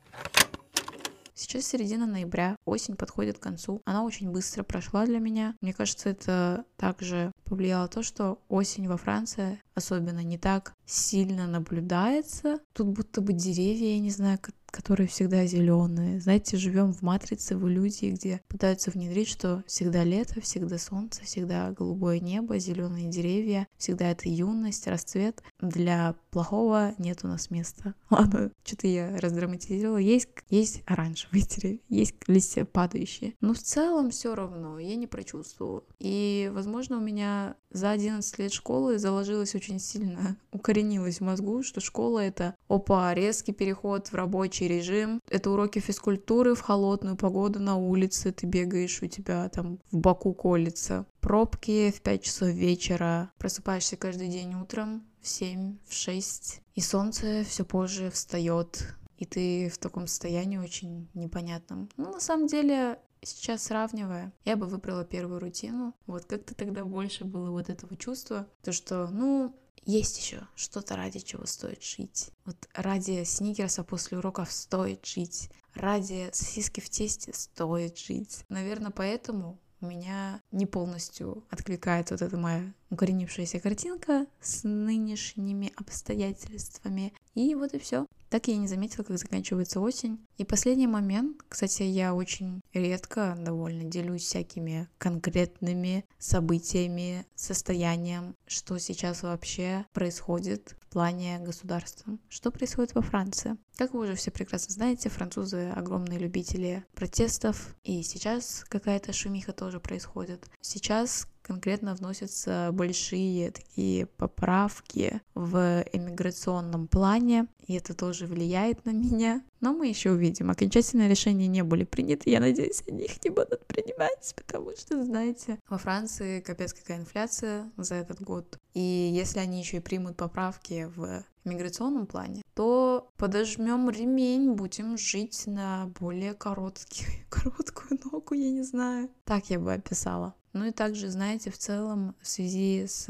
Сейчас 1.39 1.67
середина 1.67 2.05
ноября, 2.05 2.57
осень 2.65 2.97
подходит 2.97 3.39
к 3.39 3.43
концу. 3.43 3.81
Она 3.85 4.03
очень 4.03 4.29
быстро 4.29 4.65
прошла 4.65 5.07
для 5.07 5.21
меня. 5.21 5.55
Мне 5.61 5.73
кажется, 5.73 6.09
это 6.09 6.65
также 6.77 7.31
повлияло 7.45 7.87
то, 7.87 8.03
что 8.03 8.41
осень 8.49 8.89
во 8.89 8.97
Франции 8.97 9.63
особенно 9.79 10.23
не 10.23 10.39
так 10.39 10.75
сильно 10.87 11.47
наблюдается. 11.47 12.59
Тут 12.73 12.89
будто 12.89 13.21
бы 13.21 13.33
деревья, 13.33 13.95
я 13.95 14.01
не 14.01 14.11
знаю, 14.11 14.39
которые 14.71 15.09
всегда 15.09 15.47
зеленые. 15.47 16.21
Знаете, 16.21 16.57
живем 16.57 16.93
в 16.93 17.03
матрице, 17.03 17.57
в 17.57 17.67
иллюзии, 17.69 18.11
где 18.11 18.41
пытаются 18.49 18.91
внедрить, 18.91 19.29
что 19.29 19.65
всегда 19.67 20.05
лето, 20.05 20.41
всегда 20.41 20.79
солнце, 20.79 21.23
всегда 21.25 21.73
голубое 21.73 22.21
небо, 22.21 22.59
зеленые 22.59 23.09
деревья, 23.09 23.67
всегда 23.77 24.11
это 24.11 24.29
юность, 24.29 24.87
расцвет. 24.87 25.43
Для 25.61 26.15
плохого 26.31 26.95
нет 26.99 27.21
у 27.23 27.29
нас 27.29 27.51
места. 27.51 27.95
Ладно, 28.11 28.51
что-то 28.65 28.87
я 28.87 29.19
раздраматизировала. 29.19 29.99
Есть, 29.99 30.29
есть 30.51 30.83
оранжевые 30.87 31.43
деревья, 31.49 31.81
есть 31.89 32.15
листья 32.27 32.65
падающие. 32.65 33.35
Но 33.41 33.55
в 33.55 33.59
целом 33.59 34.11
все 34.11 34.35
равно, 34.35 34.79
я 34.79 34.97
не 34.97 35.07
прочувствовала. 35.07 35.85
И, 35.99 36.51
возможно, 36.53 36.99
у 36.99 37.01
меня 37.01 37.57
за 37.71 37.91
11 37.91 38.39
лет 38.39 38.53
школы 38.53 38.99
заложилось 38.99 39.55
очень 39.55 39.68
сильно, 39.77 40.37
укоренилось 40.53 41.19
в 41.19 41.25
мозгу, 41.25 41.63
что 41.63 41.81
школа— 41.81 42.21
это, 42.21 42.55
опа, 42.69 43.13
резкий 43.13 43.53
переход 43.53 44.09
в 44.09 44.15
рабочий 44.15 44.67
режим, 44.67 45.21
это 45.29 45.51
уроки 45.51 45.79
физкультуры 45.81 46.55
в 46.55 46.63
холодную 46.63 47.17
погоду 47.17 47.61
на 47.61 47.77
улице, 47.77 48.33
ты 48.33 48.47
бегаешь, 48.47 49.03
у 49.03 49.07
тебя 49.07 49.49
там 49.51 49.79
в 49.91 49.99
боку 49.99 50.33
колется, 50.33 51.05
пробки 51.21 51.93
в 51.95 52.01
5 52.01 52.23
часов 52.23 52.49
вечера, 52.49 53.31
просыпаешься 53.39 53.97
каждый 53.97 54.29
день 54.29 54.55
утром 54.55 55.05
в 55.21 55.29
7, 55.29 55.77
в 55.87 55.93
6, 55.93 56.63
и 56.75 56.81
солнце 56.81 57.45
все 57.45 57.65
позже 57.65 58.11
встает, 58.11 58.95
и 59.19 59.25
ты 59.25 59.69
в 59.69 59.79
таком 59.79 60.07
состоянии 60.07 60.59
очень 60.59 61.09
непонятном. 61.15 61.89
Ну, 61.97 62.13
на 62.13 62.21
самом 62.21 62.47
деле, 62.47 62.99
Сейчас 63.23 63.65
сравнивая, 63.65 64.33
я 64.45 64.57
бы 64.57 64.67
выбрала 64.67 65.05
первую 65.05 65.41
рутину. 65.41 65.95
Вот 66.07 66.25
как-то 66.25 66.55
тогда 66.55 66.85
больше 66.85 67.25
было 67.25 67.51
вот 67.51 67.69
этого 67.69 67.97
чувства, 67.97 68.49
то 68.63 68.73
что, 68.73 69.09
ну, 69.09 69.55
есть 69.85 70.19
еще 70.19 70.47
что-то, 70.55 70.97
ради 70.97 71.19
чего 71.21 71.47
стоит 71.47 71.83
жить. 71.83 72.31
Вот 72.45 72.57
ради 72.75 73.25
сникерса 73.25 73.85
после 73.85 74.19
уроков 74.19 74.53
стоит 74.53 75.07
жить. 75.07 75.51
Ради 75.75 76.29
сосиски 76.33 76.81
в 76.81 76.91
тесте 76.91 77.33
стоит 77.33 77.97
жить. 77.97 78.45
Наверное, 78.49 78.91
поэтому 78.91 79.59
у 79.81 79.87
меня 79.87 80.43
не 80.51 80.67
полностью 80.67 81.45
откликает 81.51 82.11
вот 82.11 82.23
эта 82.23 82.37
моя 82.37 82.73
укоренившаяся 82.91 83.61
картинка 83.61 84.27
с 84.41 84.65
нынешними 84.65 85.73
обстоятельствами. 85.77 87.13
И 87.35 87.55
вот 87.55 87.75
и 87.75 87.79
все. 87.79 88.07
Так 88.31 88.49
я 88.49 88.55
и 88.55 88.59
не 88.59 88.69
заметила, 88.69 89.05
как 89.05 89.19
заканчивается 89.19 89.81
осень. 89.81 90.19
И 90.37 90.45
последний 90.45 90.87
момент, 90.87 91.39
кстати, 91.49 91.83
я 91.83 92.15
очень 92.15 92.61
редко 92.75 93.37
довольно 93.41 93.85
делюсь 93.85 94.23
всякими 94.23 94.89
конкретными 94.99 96.05
событиями, 96.19 97.27
состоянием, 97.35 98.35
что 98.47 98.79
сейчас 98.79 99.23
вообще 99.23 99.87
происходит 99.93 100.77
плане 100.89 101.39
государства. 101.39 102.19
Что 102.29 102.51
происходит 102.51 102.95
во 102.95 103.03
Франции? 103.03 103.57
Как 103.77 103.95
вы 103.95 104.01
уже 104.05 104.15
все 104.15 104.31
прекрасно 104.31 104.75
знаете, 104.75 105.09
французы 105.09 105.71
огромные 105.71 106.19
любители 106.19 106.85
протестов, 106.95 107.75
и 107.85 108.03
сейчас 108.03 108.65
какая-то 108.69 109.13
шумиха 109.13 109.53
тоже 109.53 109.81
происходит. 109.81 110.49
Сейчас 110.61 111.29
конкретно 111.49 111.95
вносятся 111.95 112.71
большие 112.73 113.51
такие 113.51 114.07
поправки 114.07 115.23
в 115.35 115.83
иммиграционном 115.93 116.87
плане, 116.87 117.47
и 117.67 117.75
это 117.75 117.95
тоже 117.95 118.27
влияет 118.27 118.85
на 118.85 118.91
меня. 118.91 119.43
Но 119.61 119.73
мы 119.73 119.89
еще 119.89 120.11
увидим. 120.13 120.51
Окончательные 120.51 121.09
решения 121.09 121.49
не 121.49 121.65
были 121.65 121.85
приняты. 121.85 122.31
Я 122.31 122.41
надеюсь, 122.41 122.85
они 122.87 123.05
их 123.05 123.25
не 123.25 123.31
будут 123.31 123.67
принимать, 123.67 124.35
потому 124.37 124.77
что, 124.77 125.03
знаете, 125.05 125.59
во 125.69 125.79
Франции 125.79 126.41
капец 126.41 126.75
какая 126.75 126.99
инфляция 126.99 127.71
за 127.77 127.97
этот 127.97 128.21
год. 128.21 128.59
И 128.75 128.81
если 128.81 129.41
они 129.41 129.59
еще 129.59 129.79
и 129.79 129.81
примут 129.81 130.17
поправки 130.17 130.89
в 130.95 131.25
миграционном 131.49 132.07
плане, 132.07 132.43
то 132.55 133.11
подожмем 133.17 133.91
ремень, 133.91 134.53
будем 134.53 134.99
жить 134.99 135.45
на 135.47 135.87
более 136.01 136.35
короткий, 136.35 137.07
короткую 137.29 138.01
ногу, 138.05 138.35
я 138.35 138.51
не 138.51 138.63
знаю. 138.63 139.11
Так 139.25 139.51
я 139.51 139.59
бы 139.59 139.73
описала. 139.73 140.35
Ну 140.55 140.67
и 140.67 140.73
также, 140.73 141.09
знаете, 141.09 141.51
в 141.51 141.59
целом 141.59 142.17
в 142.21 142.27
связи 142.27 142.87
с, 142.87 143.07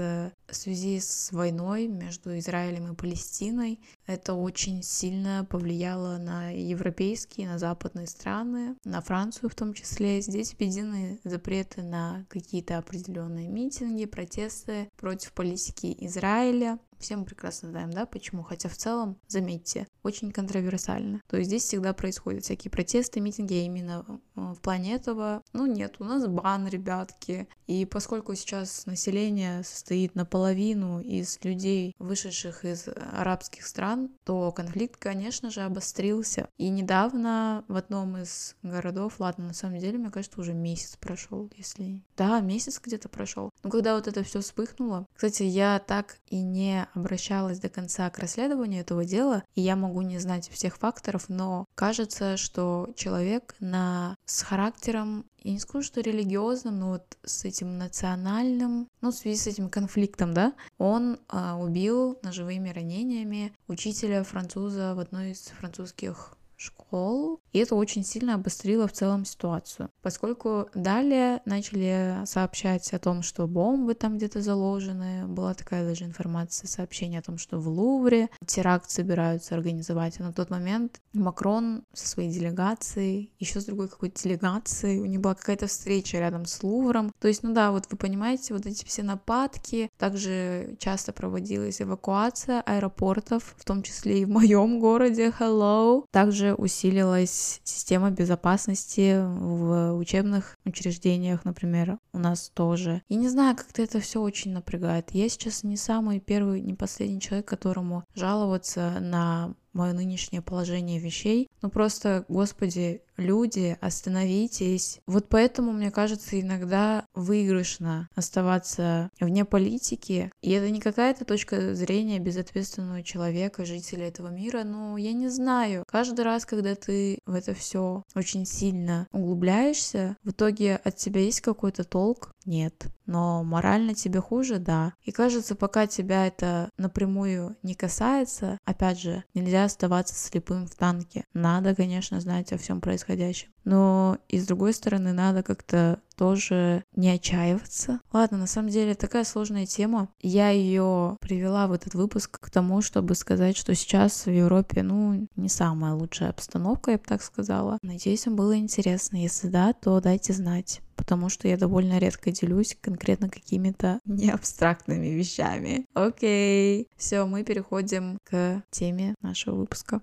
в 0.48 0.54
связи 0.54 1.00
с 1.00 1.30
войной 1.32 1.86
между 1.86 2.36
Израилем 2.38 2.92
и 2.92 2.96
Палестиной 2.96 3.80
это 4.06 4.34
очень 4.34 4.82
сильно 4.82 5.46
повлияло 5.48 6.18
на 6.18 6.50
европейские, 6.50 7.48
на 7.48 7.58
западные 7.58 8.06
страны, 8.06 8.76
на 8.84 9.00
Францию 9.00 9.50
в 9.50 9.54
том 9.54 9.72
числе. 9.72 10.20
Здесь 10.20 10.54
введены 10.58 11.20
запреты 11.24 11.82
на 11.82 12.26
какие-то 12.28 12.76
определенные 12.76 13.48
митинги, 13.48 14.04
протесты 14.04 14.90
против 14.96 15.32
политики 15.32 15.96
Израиля. 16.00 16.78
Все 16.98 17.16
мы 17.16 17.24
прекрасно 17.24 17.70
знаем, 17.70 17.90
да, 17.90 18.06
почему. 18.06 18.42
Хотя 18.42 18.68
в 18.68 18.76
целом, 18.76 19.18
заметьте, 19.28 19.86
очень 20.02 20.32
контроверсально. 20.32 21.22
То 21.28 21.36
есть 21.36 21.48
здесь 21.48 21.62
всегда 21.64 21.92
происходят 21.92 22.44
всякие 22.44 22.70
протесты, 22.70 23.20
митинги, 23.20 23.54
а 23.54 23.64
именно 23.64 24.20
э, 24.36 24.40
в 24.40 24.60
плане 24.60 24.94
этого, 24.94 25.42
ну 25.52 25.66
нет, 25.66 25.96
у 25.98 26.04
нас 26.04 26.26
бан, 26.26 26.66
ребятки. 26.66 27.48
И 27.66 27.84
поскольку 27.84 28.34
сейчас 28.34 28.86
население 28.86 29.62
состоит 29.62 30.14
наполовину 30.14 31.00
из 31.00 31.38
людей, 31.44 31.94
вышедших 31.98 32.64
из 32.64 32.88
арабских 33.12 33.66
стран, 33.66 34.10
то 34.24 34.50
конфликт, 34.52 34.96
конечно 34.96 35.50
же, 35.50 35.62
обострился. 35.62 36.48
И 36.56 36.68
недавно 36.68 37.64
в 37.68 37.76
одном 37.76 38.16
из 38.16 38.56
городов, 38.62 39.20
ладно, 39.20 39.48
на 39.48 39.54
самом 39.54 39.78
деле, 39.78 39.98
мне 39.98 40.10
кажется, 40.10 40.40
уже 40.40 40.54
месяц 40.54 40.96
прошел, 40.96 41.50
если... 41.56 42.02
Да, 42.18 42.40
месяц 42.40 42.80
где-то 42.82 43.08
прошел. 43.08 43.50
Но 43.62 43.70
когда 43.70 43.94
вот 43.94 44.08
это 44.08 44.24
все 44.24 44.40
вспыхнуло, 44.40 45.06
кстати, 45.14 45.44
я 45.44 45.78
так 45.78 46.16
и 46.28 46.42
не 46.42 46.88
обращалась 46.92 47.60
до 47.60 47.68
конца 47.68 48.10
к 48.10 48.18
расследованию 48.18 48.80
этого 48.80 49.04
дела, 49.04 49.44
и 49.54 49.60
я 49.60 49.76
могу 49.76 50.02
не 50.02 50.18
знать 50.18 50.48
всех 50.48 50.78
факторов, 50.78 51.28
но 51.28 51.66
кажется, 51.76 52.36
что 52.36 52.90
человек 52.96 53.54
на... 53.60 54.16
с 54.24 54.42
характером 54.42 55.26
я 55.44 55.52
не 55.52 55.60
скажу, 55.60 55.84
что 55.84 56.00
религиозным, 56.00 56.80
но 56.80 56.88
вот 56.90 57.16
с 57.22 57.44
этим 57.44 57.78
национальным, 57.78 58.88
ну, 59.00 59.12
в 59.12 59.14
связи 59.14 59.36
с 59.36 59.46
этим 59.46 59.70
конфликтом, 59.70 60.34
да, 60.34 60.54
он 60.76 61.20
а, 61.28 61.56
убил 61.56 62.18
ножевыми 62.22 62.70
ранениями 62.70 63.54
учителя 63.68 64.24
француза 64.24 64.96
в 64.96 64.98
одной 64.98 65.30
из 65.30 65.42
французских 65.42 66.37
школ, 66.58 67.40
и 67.52 67.60
это 67.60 67.74
очень 67.74 68.04
сильно 68.04 68.34
обострило 68.34 68.86
в 68.88 68.92
целом 68.92 69.24
ситуацию, 69.24 69.90
поскольку 70.02 70.68
далее 70.74 71.40
начали 71.44 72.18
сообщать 72.24 72.92
о 72.92 72.98
том, 72.98 73.22
что 73.22 73.46
бомбы 73.46 73.94
там 73.94 74.16
где-то 74.16 74.42
заложены, 74.42 75.26
была 75.26 75.54
такая 75.54 75.86
даже 75.86 76.04
информация, 76.04 76.68
сообщение 76.68 77.20
о 77.20 77.22
том, 77.22 77.38
что 77.38 77.58
в 77.58 77.68
Лувре 77.68 78.28
теракт 78.46 78.90
собираются 78.90 79.54
организовать, 79.54 80.18
и 80.18 80.22
на 80.22 80.32
тот 80.32 80.50
момент 80.50 81.00
Макрон 81.12 81.84
со 81.92 82.08
своей 82.08 82.30
делегацией, 82.30 83.32
еще 83.38 83.60
с 83.60 83.64
другой 83.64 83.88
какой-то 83.88 84.20
делегацией, 84.20 85.00
у 85.00 85.06
них 85.06 85.20
была 85.20 85.34
какая-то 85.34 85.68
встреча 85.68 86.18
рядом 86.18 86.44
с 86.44 86.62
Лувром, 86.62 87.12
то 87.20 87.28
есть, 87.28 87.42
ну 87.42 87.52
да, 87.54 87.70
вот 87.70 87.86
вы 87.90 87.96
понимаете, 87.96 88.54
вот 88.54 88.66
эти 88.66 88.84
все 88.84 89.02
нападки, 89.02 89.90
также 89.96 90.76
часто 90.78 91.12
проводилась 91.12 91.80
эвакуация 91.80 92.62
аэропортов, 92.62 93.54
в 93.56 93.64
том 93.64 93.82
числе 93.82 94.22
и 94.22 94.24
в 94.24 94.28
моем 94.28 94.80
городе, 94.80 95.32
hello, 95.38 96.04
также 96.10 96.47
также 96.48 96.54
усилилась 96.54 97.60
система 97.64 98.10
безопасности 98.10 99.18
в 99.20 99.94
учебных 99.94 100.56
учреждениях, 100.64 101.44
например, 101.44 101.98
у 102.12 102.18
нас 102.18 102.50
тоже. 102.54 103.02
И 103.08 103.16
не 103.16 103.28
знаю, 103.28 103.56
как-то 103.56 103.82
это 103.82 104.00
все 104.00 104.20
очень 104.20 104.52
напрягает. 104.52 105.10
Я 105.12 105.28
сейчас 105.28 105.64
не 105.64 105.76
самый 105.76 106.20
первый, 106.20 106.60
не 106.60 106.74
последний 106.74 107.20
человек, 107.20 107.46
которому 107.46 108.04
жаловаться 108.14 108.98
на 109.00 109.54
мое 109.72 109.92
нынешнее 109.92 110.42
положение 110.42 110.98
вещей. 110.98 111.48
Ну 111.62 111.70
просто, 111.70 112.24
господи, 112.28 113.02
люди, 113.18 113.76
остановитесь. 113.80 115.00
Вот 115.06 115.28
поэтому, 115.28 115.72
мне 115.72 115.90
кажется, 115.90 116.40
иногда 116.40 117.04
выигрышно 117.14 118.08
оставаться 118.14 119.10
вне 119.20 119.44
политики. 119.44 120.30
И 120.40 120.50
это 120.50 120.70
не 120.70 120.80
какая-то 120.80 121.24
точка 121.24 121.74
зрения 121.74 122.18
безответственного 122.18 123.02
человека, 123.02 123.64
жителя 123.64 124.08
этого 124.08 124.28
мира, 124.28 124.64
но 124.64 124.96
я 124.96 125.12
не 125.12 125.28
знаю. 125.28 125.84
Каждый 125.88 126.24
раз, 126.24 126.46
когда 126.46 126.74
ты 126.74 127.18
в 127.26 127.34
это 127.34 127.54
все 127.54 128.02
очень 128.14 128.46
сильно 128.46 129.06
углубляешься, 129.12 130.16
в 130.22 130.30
итоге 130.30 130.76
от 130.76 130.96
тебя 130.96 131.20
есть 131.20 131.40
какой-то 131.40 131.84
толк? 131.84 132.32
Нет. 132.48 132.86
Но 133.04 133.44
морально 133.44 133.92
тебе 133.92 134.22
хуже? 134.22 134.58
Да. 134.58 134.94
И 135.04 135.12
кажется, 135.12 135.54
пока 135.54 135.86
тебя 135.86 136.26
это 136.26 136.70
напрямую 136.78 137.58
не 137.62 137.74
касается, 137.74 138.56
опять 138.64 138.98
же, 138.98 139.22
нельзя 139.34 139.64
оставаться 139.64 140.14
слепым 140.14 140.66
в 140.66 140.74
танке. 140.74 141.26
Надо, 141.34 141.74
конечно, 141.74 142.18
знать 142.22 142.50
о 142.54 142.56
всем 142.56 142.80
происходящем. 142.80 143.50
Но 143.64 144.16
и 144.28 144.38
с 144.38 144.46
другой 144.46 144.72
стороны, 144.72 145.12
надо 145.12 145.42
как-то 145.42 146.00
тоже 146.16 146.84
не 146.96 147.10
отчаиваться. 147.10 148.00
Ладно, 148.14 148.38
на 148.38 148.46
самом 148.46 148.70
деле 148.70 148.94
такая 148.94 149.24
сложная 149.24 149.66
тема. 149.66 150.08
Я 150.22 150.48
ее 150.48 151.18
привела 151.20 151.66
в 151.66 151.72
этот 151.72 151.92
выпуск 151.92 152.40
к 152.40 152.48
тому, 152.48 152.80
чтобы 152.80 153.14
сказать, 153.14 153.58
что 153.58 153.74
сейчас 153.74 154.24
в 154.24 154.30
Европе, 154.30 154.82
ну, 154.82 155.28
не 155.36 155.50
самая 155.50 155.92
лучшая 155.92 156.30
обстановка, 156.30 156.92
я 156.92 156.96
бы 156.96 157.04
так 157.04 157.22
сказала. 157.22 157.78
Надеюсь, 157.82 158.24
вам 158.24 158.36
было 158.36 158.56
интересно. 158.56 159.18
Если 159.18 159.48
да, 159.48 159.74
то 159.74 160.00
дайте 160.00 160.32
знать 160.32 160.80
потому 160.98 161.28
что 161.30 161.48
я 161.48 161.56
довольно 161.56 161.98
редко 161.98 162.32
делюсь 162.32 162.76
конкретно 162.78 163.30
какими-то 163.30 164.00
неабстрактными 164.04 165.06
вещами. 165.06 165.86
Окей, 165.94 166.88
все, 166.96 167.24
мы 167.24 167.44
переходим 167.44 168.18
к 168.24 168.62
теме 168.70 169.14
нашего 169.22 169.54
выпуска. 169.54 170.02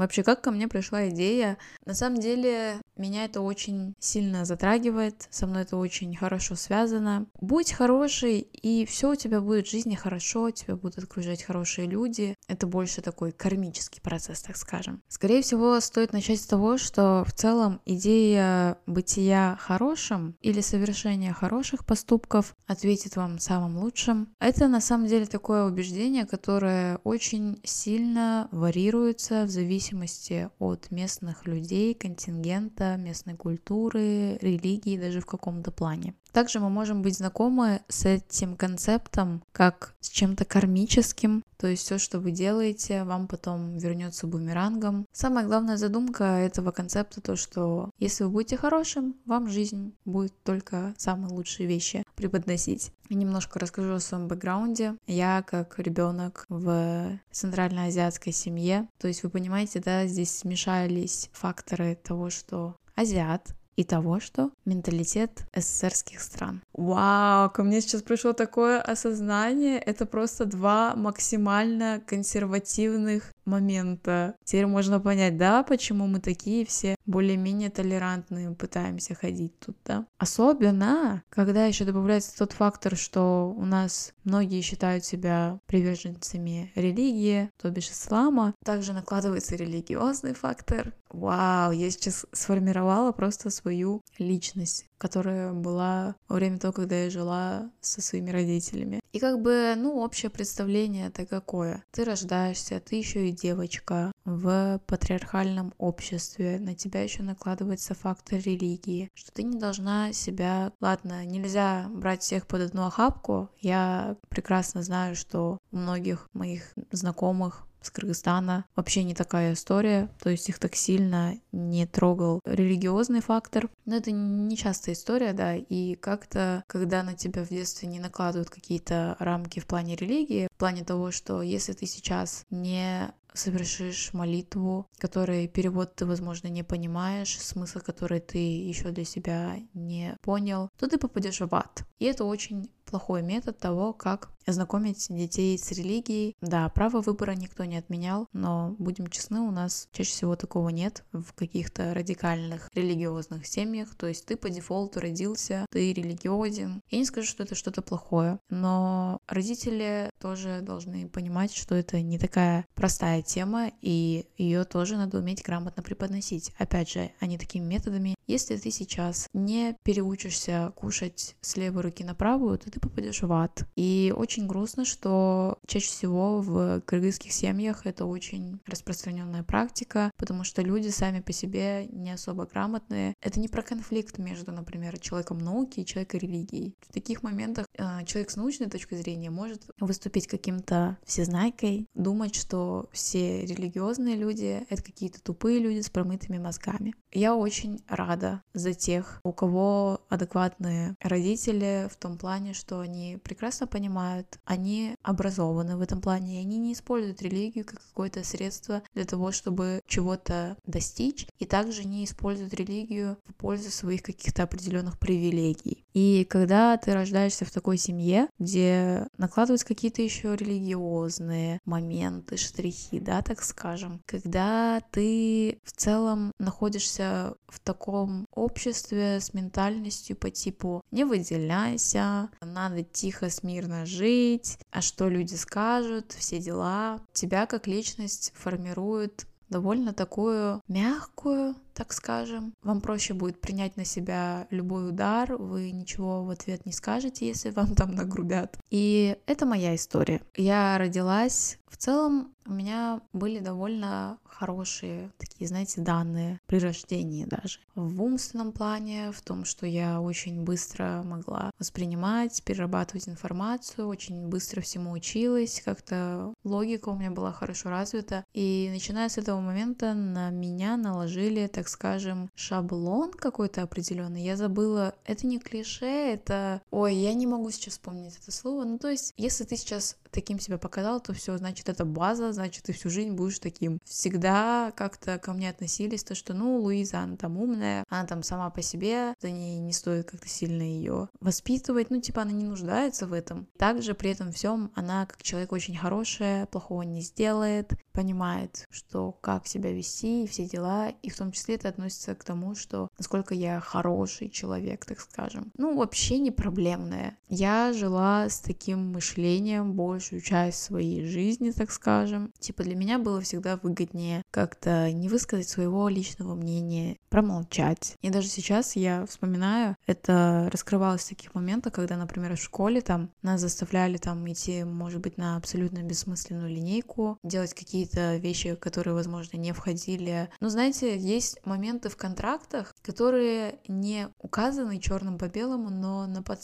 Вообще, 0.00 0.22
как 0.22 0.40
ко 0.40 0.50
мне 0.50 0.66
пришла 0.66 1.10
идея? 1.10 1.58
На 1.84 1.92
самом 1.92 2.20
деле, 2.20 2.80
меня 2.96 3.26
это 3.26 3.42
очень 3.42 3.94
сильно 3.98 4.46
затрагивает, 4.46 5.28
со 5.28 5.46
мной 5.46 5.64
это 5.64 5.76
очень 5.76 6.16
хорошо 6.16 6.54
связано. 6.54 7.26
Будь 7.38 7.72
хороший, 7.72 8.38
и 8.38 8.86
все 8.86 9.10
у 9.10 9.14
тебя 9.14 9.42
будет 9.42 9.66
в 9.66 9.70
жизни 9.70 9.94
хорошо, 9.96 10.50
тебя 10.52 10.76
будут 10.76 11.04
окружать 11.04 11.42
хорошие 11.42 11.86
люди. 11.86 12.34
Это 12.48 12.66
больше 12.66 13.02
такой 13.02 13.32
кармический 13.32 14.00
процесс, 14.00 14.40
так 14.40 14.56
скажем. 14.56 15.02
Скорее 15.06 15.42
всего, 15.42 15.78
стоит 15.80 16.14
начать 16.14 16.40
с 16.40 16.46
того, 16.46 16.78
что 16.78 17.22
в 17.26 17.34
целом 17.34 17.82
идея 17.84 18.78
бытия 18.86 19.58
хорошим 19.60 20.34
или 20.40 20.62
совершения 20.62 21.34
хороших 21.34 21.84
поступков 21.84 22.56
ответит 22.66 23.16
вам 23.16 23.38
самым 23.38 23.76
лучшим. 23.76 24.34
Это 24.40 24.66
на 24.66 24.80
самом 24.80 25.08
деле 25.08 25.26
такое 25.26 25.66
убеждение, 25.66 26.24
которое 26.24 27.00
очень 27.04 27.60
сильно 27.64 28.48
варьируется 28.50 29.44
в 29.44 29.50
зависимости 29.50 29.89
зависимости 29.90 30.48
от 30.58 30.90
местных 30.90 31.46
людей, 31.46 31.94
контингента, 31.94 32.96
местной 32.96 33.36
культуры, 33.36 34.38
религии, 34.40 34.98
даже 34.98 35.20
в 35.20 35.26
каком-то 35.26 35.70
плане. 35.72 36.14
Также 36.32 36.60
мы 36.60 36.70
можем 36.70 37.02
быть 37.02 37.16
знакомы 37.16 37.82
с 37.88 38.04
этим 38.04 38.56
концептом 38.56 39.42
как 39.52 39.94
с 40.00 40.08
чем-то 40.08 40.44
кармическим, 40.44 41.42
то 41.56 41.66
есть 41.66 41.82
все, 41.82 41.98
что 41.98 42.20
вы 42.20 42.30
делаете, 42.30 43.04
вам 43.04 43.26
потом 43.26 43.76
вернется 43.76 44.26
бумерангом. 44.26 45.06
Самая 45.12 45.44
главная 45.44 45.76
задумка 45.76 46.24
этого 46.24 46.70
концепта 46.70 47.20
то, 47.20 47.36
что 47.36 47.90
если 47.98 48.24
вы 48.24 48.30
будете 48.30 48.56
хорошим, 48.56 49.16
вам 49.26 49.48
жизнь 49.48 49.94
будет 50.04 50.32
только 50.42 50.94
самые 50.96 51.34
лучшие 51.34 51.66
вещи 51.66 52.02
преподносить. 52.14 52.92
Немножко 53.10 53.58
расскажу 53.58 53.94
о 53.94 54.00
своем 54.00 54.28
бэкграунде. 54.28 54.94
Я 55.06 55.42
как 55.42 55.78
ребенок 55.78 56.46
в 56.48 57.18
центральноазиатской 57.30 58.32
семье, 58.32 58.88
то 58.98 59.08
есть 59.08 59.22
вы 59.22 59.30
понимаете, 59.30 59.80
да, 59.80 60.06
здесь 60.06 60.34
смешались 60.34 61.28
факторы 61.32 61.98
того, 62.02 62.30
что 62.30 62.76
азиат, 62.94 63.54
и 63.76 63.84
того, 63.84 64.20
что 64.20 64.50
менталитет 64.64 65.46
СССРских 65.54 66.20
стран. 66.20 66.62
Вау, 66.72 67.50
ко 67.50 67.62
мне 67.62 67.80
сейчас 67.80 68.02
пришло 68.02 68.32
такое 68.32 68.80
осознание, 68.80 69.78
это 69.78 70.06
просто 70.06 70.44
два 70.44 70.94
максимально 70.96 72.02
консервативных 72.06 73.32
момента. 73.44 74.34
Теперь 74.44 74.66
можно 74.66 75.00
понять, 75.00 75.36
да, 75.36 75.62
почему 75.62 76.06
мы 76.06 76.20
такие 76.20 76.64
все 76.64 76.96
более-менее 77.10 77.70
толерантные 77.70 78.54
пытаемся 78.54 79.14
ходить 79.14 79.58
тут, 79.58 79.76
да. 79.84 80.06
Особенно, 80.18 81.22
когда 81.28 81.66
еще 81.66 81.84
добавляется 81.84 82.38
тот 82.38 82.52
фактор, 82.52 82.96
что 82.96 83.54
у 83.56 83.64
нас 83.64 84.12
многие 84.24 84.60
считают 84.60 85.04
себя 85.04 85.58
приверженцами 85.66 86.72
религии, 86.74 87.50
то 87.60 87.70
бишь 87.70 87.90
ислама. 87.90 88.54
Также 88.64 88.92
накладывается 88.92 89.56
религиозный 89.56 90.34
фактор. 90.34 90.94
Вау, 91.10 91.72
я 91.72 91.90
сейчас 91.90 92.26
сформировала 92.32 93.12
просто 93.12 93.50
свою 93.50 94.02
личность 94.18 94.86
которая 95.00 95.54
была 95.54 96.14
во 96.28 96.36
время 96.36 96.58
того, 96.58 96.74
когда 96.74 96.94
я 97.04 97.10
жила 97.10 97.70
со 97.80 98.02
своими 98.02 98.30
родителями. 98.30 99.00
И 99.12 99.18
как 99.18 99.40
бы, 99.40 99.74
ну, 99.76 99.96
общее 99.96 100.30
представление 100.30 101.06
это 101.08 101.24
какое? 101.24 101.82
Ты 101.90 102.04
рождаешься, 102.04 102.80
ты 102.80 102.96
еще 102.96 103.28
и 103.28 103.32
девочка 103.32 104.12
в 104.36 104.80
патриархальном 104.86 105.74
обществе, 105.78 106.58
на 106.58 106.74
тебя 106.74 107.02
еще 107.02 107.22
накладывается 107.22 107.94
фактор 107.94 108.38
религии, 108.38 109.10
что 109.14 109.32
ты 109.32 109.42
не 109.42 109.58
должна 109.58 110.12
себя... 110.12 110.72
Ладно, 110.80 111.24
нельзя 111.24 111.88
брать 111.90 112.22
всех 112.22 112.46
под 112.46 112.62
одну 112.62 112.86
охапку, 112.86 113.50
я 113.60 114.16
прекрасно 114.28 114.82
знаю, 114.82 115.16
что 115.16 115.58
у 115.70 115.76
многих 115.76 116.28
моих 116.32 116.72
знакомых 116.90 117.66
с 117.80 117.90
Кыргызстана. 117.90 118.64
Вообще 118.76 119.04
не 119.04 119.14
такая 119.14 119.54
история, 119.54 120.08
то 120.22 120.30
есть 120.30 120.48
их 120.48 120.58
так 120.58 120.74
сильно 120.74 121.34
не 121.52 121.86
трогал 121.86 122.40
религиозный 122.44 123.20
фактор. 123.20 123.70
Но 123.86 123.96
это 123.96 124.10
не 124.10 124.56
частая 124.56 124.94
история, 124.94 125.32
да, 125.32 125.54
и 125.54 125.94
как-то, 125.94 126.64
когда 126.66 127.02
на 127.02 127.14
тебя 127.14 127.44
в 127.44 127.48
детстве 127.48 127.88
не 127.88 128.00
накладывают 128.00 128.50
какие-то 128.50 129.16
рамки 129.18 129.60
в 129.60 129.66
плане 129.66 129.96
религии, 129.96 130.48
в 130.52 130.58
плане 130.58 130.84
того, 130.84 131.10
что 131.10 131.42
если 131.42 131.72
ты 131.72 131.86
сейчас 131.86 132.44
не 132.50 133.12
совершишь 133.34 134.12
молитву, 134.12 134.86
которой 134.98 135.48
перевод 135.48 135.94
ты, 135.94 136.06
возможно, 136.06 136.48
не 136.48 136.62
понимаешь, 136.62 137.38
смысл 137.38 137.80
который 137.80 138.20
ты 138.20 138.38
еще 138.38 138.90
для 138.90 139.04
себя 139.04 139.56
не 139.74 140.16
понял, 140.22 140.68
то 140.78 140.88
ты 140.88 140.98
попадешь 140.98 141.40
в 141.40 141.54
ад. 141.54 141.84
И 141.98 142.06
это 142.06 142.24
очень 142.24 142.70
плохой 142.84 143.22
метод 143.22 143.58
того, 143.58 143.92
как 143.92 144.30
знакомить 144.46 145.06
детей 145.08 145.58
с 145.58 145.70
религией. 145.72 146.36
Да, 146.40 146.68
право 146.68 147.00
выбора 147.00 147.32
никто 147.32 147.64
не 147.64 147.76
отменял, 147.76 148.28
но 148.32 148.74
будем 148.78 149.08
честны, 149.08 149.40
у 149.40 149.50
нас 149.50 149.88
чаще 149.92 150.10
всего 150.10 150.36
такого 150.36 150.68
нет 150.68 151.04
в 151.12 151.32
каких-то 151.32 151.94
радикальных 151.94 152.68
религиозных 152.74 153.46
семьях. 153.46 153.94
То 153.94 154.06
есть 154.06 154.26
ты 154.26 154.36
по 154.36 154.50
дефолту 154.50 155.00
родился, 155.00 155.66
ты 155.70 155.92
религиозен. 155.92 156.82
Я 156.90 156.98
не 156.98 157.04
скажу, 157.04 157.26
что 157.26 157.42
это 157.42 157.54
что-то 157.54 157.82
плохое, 157.82 158.38
но 158.48 159.18
родители 159.26 160.10
тоже 160.20 160.60
должны 160.62 161.08
понимать, 161.08 161.54
что 161.54 161.74
это 161.74 162.00
не 162.00 162.18
такая 162.18 162.66
простая 162.74 163.22
тема, 163.22 163.70
и 163.80 164.26
ее 164.36 164.64
тоже 164.64 164.96
надо 164.96 165.18
уметь 165.18 165.42
грамотно 165.42 165.82
преподносить. 165.82 166.52
Опять 166.58 166.90
же, 166.90 167.10
они 167.20 167.38
такими 167.38 167.64
методами. 167.64 168.14
Если 168.26 168.56
ты 168.56 168.70
сейчас 168.70 169.28
не 169.32 169.76
переучишься 169.82 170.72
кушать 170.76 171.36
с 171.40 171.56
левой 171.56 171.82
руки 171.82 172.04
на 172.04 172.14
правую, 172.14 172.58
то 172.58 172.70
ты 172.70 172.80
попадешь 172.80 173.22
в 173.22 173.32
ад. 173.32 173.64
И 173.76 174.12
очень 174.16 174.39
грустно, 174.46 174.84
что 174.84 175.58
чаще 175.66 175.88
всего 175.88 176.40
в 176.40 176.80
кыргызских 176.82 177.32
семьях 177.32 177.86
это 177.86 178.04
очень 178.04 178.60
распространенная 178.66 179.42
практика, 179.42 180.10
потому 180.16 180.44
что 180.44 180.62
люди 180.62 180.88
сами 180.88 181.20
по 181.20 181.32
себе 181.32 181.86
не 181.86 182.12
особо 182.12 182.46
грамотные. 182.46 183.14
Это 183.20 183.40
не 183.40 183.48
про 183.48 183.62
конфликт 183.62 184.18
между, 184.18 184.52
например, 184.52 184.98
человеком 184.98 185.38
науки 185.38 185.80
и 185.80 185.86
человеком 185.86 186.20
религии. 186.20 186.74
В 186.80 186.92
таких 186.92 187.22
моментах 187.22 187.66
э, 187.76 188.04
человек 188.04 188.30
с 188.30 188.36
научной 188.36 188.68
точки 188.68 188.94
зрения 188.94 189.30
может 189.30 189.62
выступить 189.78 190.26
каким-то 190.26 190.98
всезнайкой, 191.04 191.86
думать, 191.94 192.34
что 192.34 192.88
все 192.92 193.44
религиозные 193.44 194.16
люди— 194.16 194.64
это 194.68 194.82
какие-то 194.82 195.22
тупые 195.22 195.58
люди 195.58 195.80
с 195.80 195.90
промытыми 195.90 196.38
мозгами. 196.38 196.94
Я 197.12 197.34
очень 197.34 197.82
рада 197.88 198.42
за 198.54 198.74
тех, 198.74 199.20
у 199.24 199.32
кого 199.32 200.00
адекватные 200.08 200.96
родители 201.00 201.88
в 201.90 201.96
том 201.96 202.18
плане, 202.18 202.54
что 202.54 202.80
они 202.80 203.18
прекрасно 203.22 203.66
понимают, 203.66 204.19
они 204.44 204.94
образованы 205.02 205.76
в 205.76 205.80
этом 205.80 206.00
плане, 206.00 206.36
и 206.36 206.40
они 206.40 206.58
не 206.58 206.72
используют 206.72 207.22
религию 207.22 207.64
как 207.64 207.82
какое-то 207.82 208.24
средство 208.24 208.82
для 208.94 209.04
того, 209.04 209.32
чтобы 209.32 209.80
чего-то 209.86 210.56
достичь, 210.66 211.26
и 211.38 211.46
также 211.46 211.84
не 211.84 212.04
используют 212.04 212.54
религию 212.54 213.18
в 213.26 213.34
пользу 213.34 213.70
своих 213.70 214.02
каких-то 214.02 214.42
определенных 214.42 214.98
привилегий. 214.98 215.84
И 215.92 216.26
когда 216.28 216.76
ты 216.76 216.94
рождаешься 216.94 217.44
в 217.44 217.50
такой 217.50 217.76
семье, 217.76 218.28
где 218.38 219.06
накладываются 219.18 219.66
какие-то 219.66 220.02
еще 220.02 220.36
религиозные 220.36 221.60
моменты, 221.64 222.36
штрихи, 222.36 223.00
да, 223.00 223.22
так 223.22 223.42
скажем, 223.42 224.00
когда 224.06 224.80
ты 224.92 225.60
в 225.64 225.72
целом 225.72 226.32
находишься 226.38 227.34
в 227.48 227.60
таком 227.60 228.26
обществе 228.34 229.20
с 229.20 229.34
ментальностью 229.34 230.16
по 230.16 230.30
типу 230.30 230.82
«не 230.90 231.04
выделяйся», 231.04 232.30
«надо 232.40 232.82
тихо, 232.82 233.30
смирно 233.30 233.86
жить», 233.86 234.58
«а 234.70 234.80
что 234.80 235.08
люди 235.08 235.34
скажут», 235.34 236.12
все 236.12 236.38
дела. 236.38 237.00
Тебя 237.12 237.46
как 237.46 237.66
личность 237.66 238.32
формирует 238.36 239.26
довольно 239.48 239.92
такую 239.92 240.62
мягкую, 240.68 241.56
так 241.80 241.94
скажем. 241.94 242.52
Вам 242.62 242.82
проще 242.82 243.14
будет 243.14 243.40
принять 243.40 243.78
на 243.78 243.86
себя 243.86 244.46
любой 244.50 244.90
удар, 244.90 245.34
вы 245.36 245.70
ничего 245.70 246.24
в 246.24 246.28
ответ 246.28 246.66
не 246.66 246.72
скажете, 246.72 247.26
если 247.26 247.48
вам 247.48 247.74
там 247.74 247.94
нагрубят. 247.94 248.58
И 248.68 249.16
это 249.24 249.46
моя 249.46 249.74
история. 249.74 250.20
Я 250.36 250.76
родилась 250.76 251.58
в 251.70 251.76
целом 251.76 252.34
у 252.46 252.52
меня 252.52 253.00
были 253.12 253.38
довольно 253.38 254.18
хорошие 254.24 255.12
такие, 255.18 255.46
знаете, 255.46 255.80
данные 255.80 256.40
при 256.46 256.58
рождении 256.58 257.24
даже. 257.24 257.60
В 257.76 258.02
умственном 258.02 258.50
плане, 258.50 259.12
в 259.12 259.22
том, 259.22 259.44
что 259.44 259.66
я 259.66 260.00
очень 260.00 260.42
быстро 260.42 261.02
могла 261.04 261.52
воспринимать, 261.60 262.42
перерабатывать 262.42 263.08
информацию, 263.08 263.86
очень 263.86 264.26
быстро 264.26 264.62
всему 264.62 264.90
училась, 264.90 265.62
как-то 265.64 266.34
логика 266.42 266.88
у 266.88 266.96
меня 266.96 267.12
была 267.12 267.32
хорошо 267.32 267.70
развита. 267.70 268.24
И 268.34 268.68
начиная 268.72 269.08
с 269.08 269.16
этого 269.16 269.40
момента 269.40 269.94
на 269.94 270.30
меня 270.30 270.76
наложили, 270.76 271.46
так 271.46 271.68
скажем, 271.70 272.30
шаблон 272.34 273.12
какой-то 273.12 273.62
определенный. 273.62 274.22
Я 274.22 274.36
забыла, 274.36 274.94
это 275.04 275.26
не 275.26 275.38
клише, 275.38 275.86
это... 275.86 276.60
Ой, 276.70 276.94
я 276.94 277.14
не 277.14 277.26
могу 277.26 277.50
сейчас 277.50 277.74
вспомнить 277.74 278.18
это 278.20 278.32
слово. 278.32 278.64
Ну, 278.64 278.78
то 278.78 278.88
есть, 278.88 279.14
если 279.16 279.44
ты 279.44 279.56
сейчас 279.56 279.96
таким 280.10 280.40
себя 280.40 280.58
показал, 280.58 281.00
то 281.00 281.12
все, 281.12 281.36
значит, 281.36 281.68
это 281.68 281.84
база, 281.84 282.32
значит, 282.32 282.64
ты 282.64 282.72
всю 282.72 282.90
жизнь 282.90 283.12
будешь 283.12 283.38
таким. 283.38 283.78
Всегда 283.84 284.72
как-то 284.76 285.18
ко 285.18 285.32
мне 285.32 285.48
относились, 285.48 286.04
то, 286.04 286.14
что, 286.14 286.34
ну, 286.34 286.58
Луиза, 286.58 287.00
она 287.00 287.16
там 287.16 287.38
умная, 287.38 287.84
она 287.88 288.06
там 288.06 288.22
сама 288.22 288.50
по 288.50 288.62
себе, 288.62 289.14
за 289.20 289.30
ней 289.30 289.58
не 289.58 289.72
стоит 289.72 290.10
как-то 290.10 290.28
сильно 290.28 290.62
ее 290.62 291.08
воспитывать, 291.20 291.90
ну, 291.90 292.00
типа, 292.00 292.22
она 292.22 292.32
не 292.32 292.44
нуждается 292.44 293.06
в 293.06 293.12
этом. 293.12 293.46
Также 293.56 293.94
при 293.94 294.10
этом 294.10 294.32
всем 294.32 294.72
она, 294.74 295.06
как 295.06 295.22
человек 295.22 295.52
очень 295.52 295.76
хорошая, 295.76 296.46
плохого 296.46 296.82
не 296.82 297.02
сделает, 297.02 297.72
понимает, 298.00 298.64
что 298.70 299.12
как 299.20 299.46
себя 299.46 299.70
вести 299.72 300.24
и 300.24 300.26
все 300.26 300.46
дела, 300.46 300.88
и 301.02 301.10
в 301.10 301.16
том 301.18 301.32
числе 301.32 301.56
это 301.56 301.68
относится 301.68 302.14
к 302.14 302.24
тому, 302.24 302.54
что 302.54 302.88
насколько 302.96 303.34
я 303.34 303.60
хороший 303.60 304.30
человек, 304.30 304.86
так 304.86 305.00
скажем. 305.00 305.52
Ну, 305.58 305.76
вообще 305.76 306.18
не 306.18 306.30
проблемная. 306.30 307.18
Я 307.28 307.74
жила 307.74 308.30
с 308.30 308.40
таким 308.40 308.92
мышлением 308.92 309.74
большую 309.74 310.22
часть 310.22 310.62
своей 310.62 311.04
жизни, 311.06 311.50
так 311.50 311.70
скажем. 311.70 312.32
Типа 312.38 312.62
для 312.62 312.74
меня 312.74 312.98
было 312.98 313.20
всегда 313.20 313.58
выгоднее 313.62 314.22
как-то 314.30 314.90
не 314.90 315.10
высказать 315.10 315.48
своего 315.48 315.86
личного 315.90 316.34
мнения, 316.34 316.96
промолчать. 317.10 317.96
И 318.00 318.08
даже 318.08 318.28
сейчас 318.28 318.76
я 318.76 319.04
вспоминаю, 319.04 319.76
это 319.86 320.48
раскрывалось 320.50 321.02
в 321.02 321.08
таких 321.10 321.34
моментах, 321.34 321.74
когда, 321.74 321.98
например, 321.98 322.34
в 322.34 322.40
школе 322.40 322.80
там 322.80 323.10
нас 323.20 323.42
заставляли 323.42 323.98
там 323.98 324.26
идти, 324.32 324.64
может 324.64 325.02
быть, 325.02 325.18
на 325.18 325.36
абсолютно 325.36 325.82
бессмысленную 325.82 326.48
линейку, 326.48 327.18
делать 327.22 327.54
какие-то 327.54 327.89
вещи, 327.94 328.54
которые, 328.54 328.94
возможно, 328.94 329.36
не 329.36 329.52
входили. 329.52 330.30
Но 330.40 330.48
знаете, 330.48 330.98
есть 330.98 331.38
моменты 331.44 331.88
в 331.88 331.96
контрактах, 331.96 332.74
которые 332.82 333.58
не 333.68 334.08
указаны 334.18 334.78
черным 334.78 335.18
по 335.18 335.28
белому, 335.28 335.70
но 335.70 336.06
на, 336.06 336.22
под... 336.22 336.40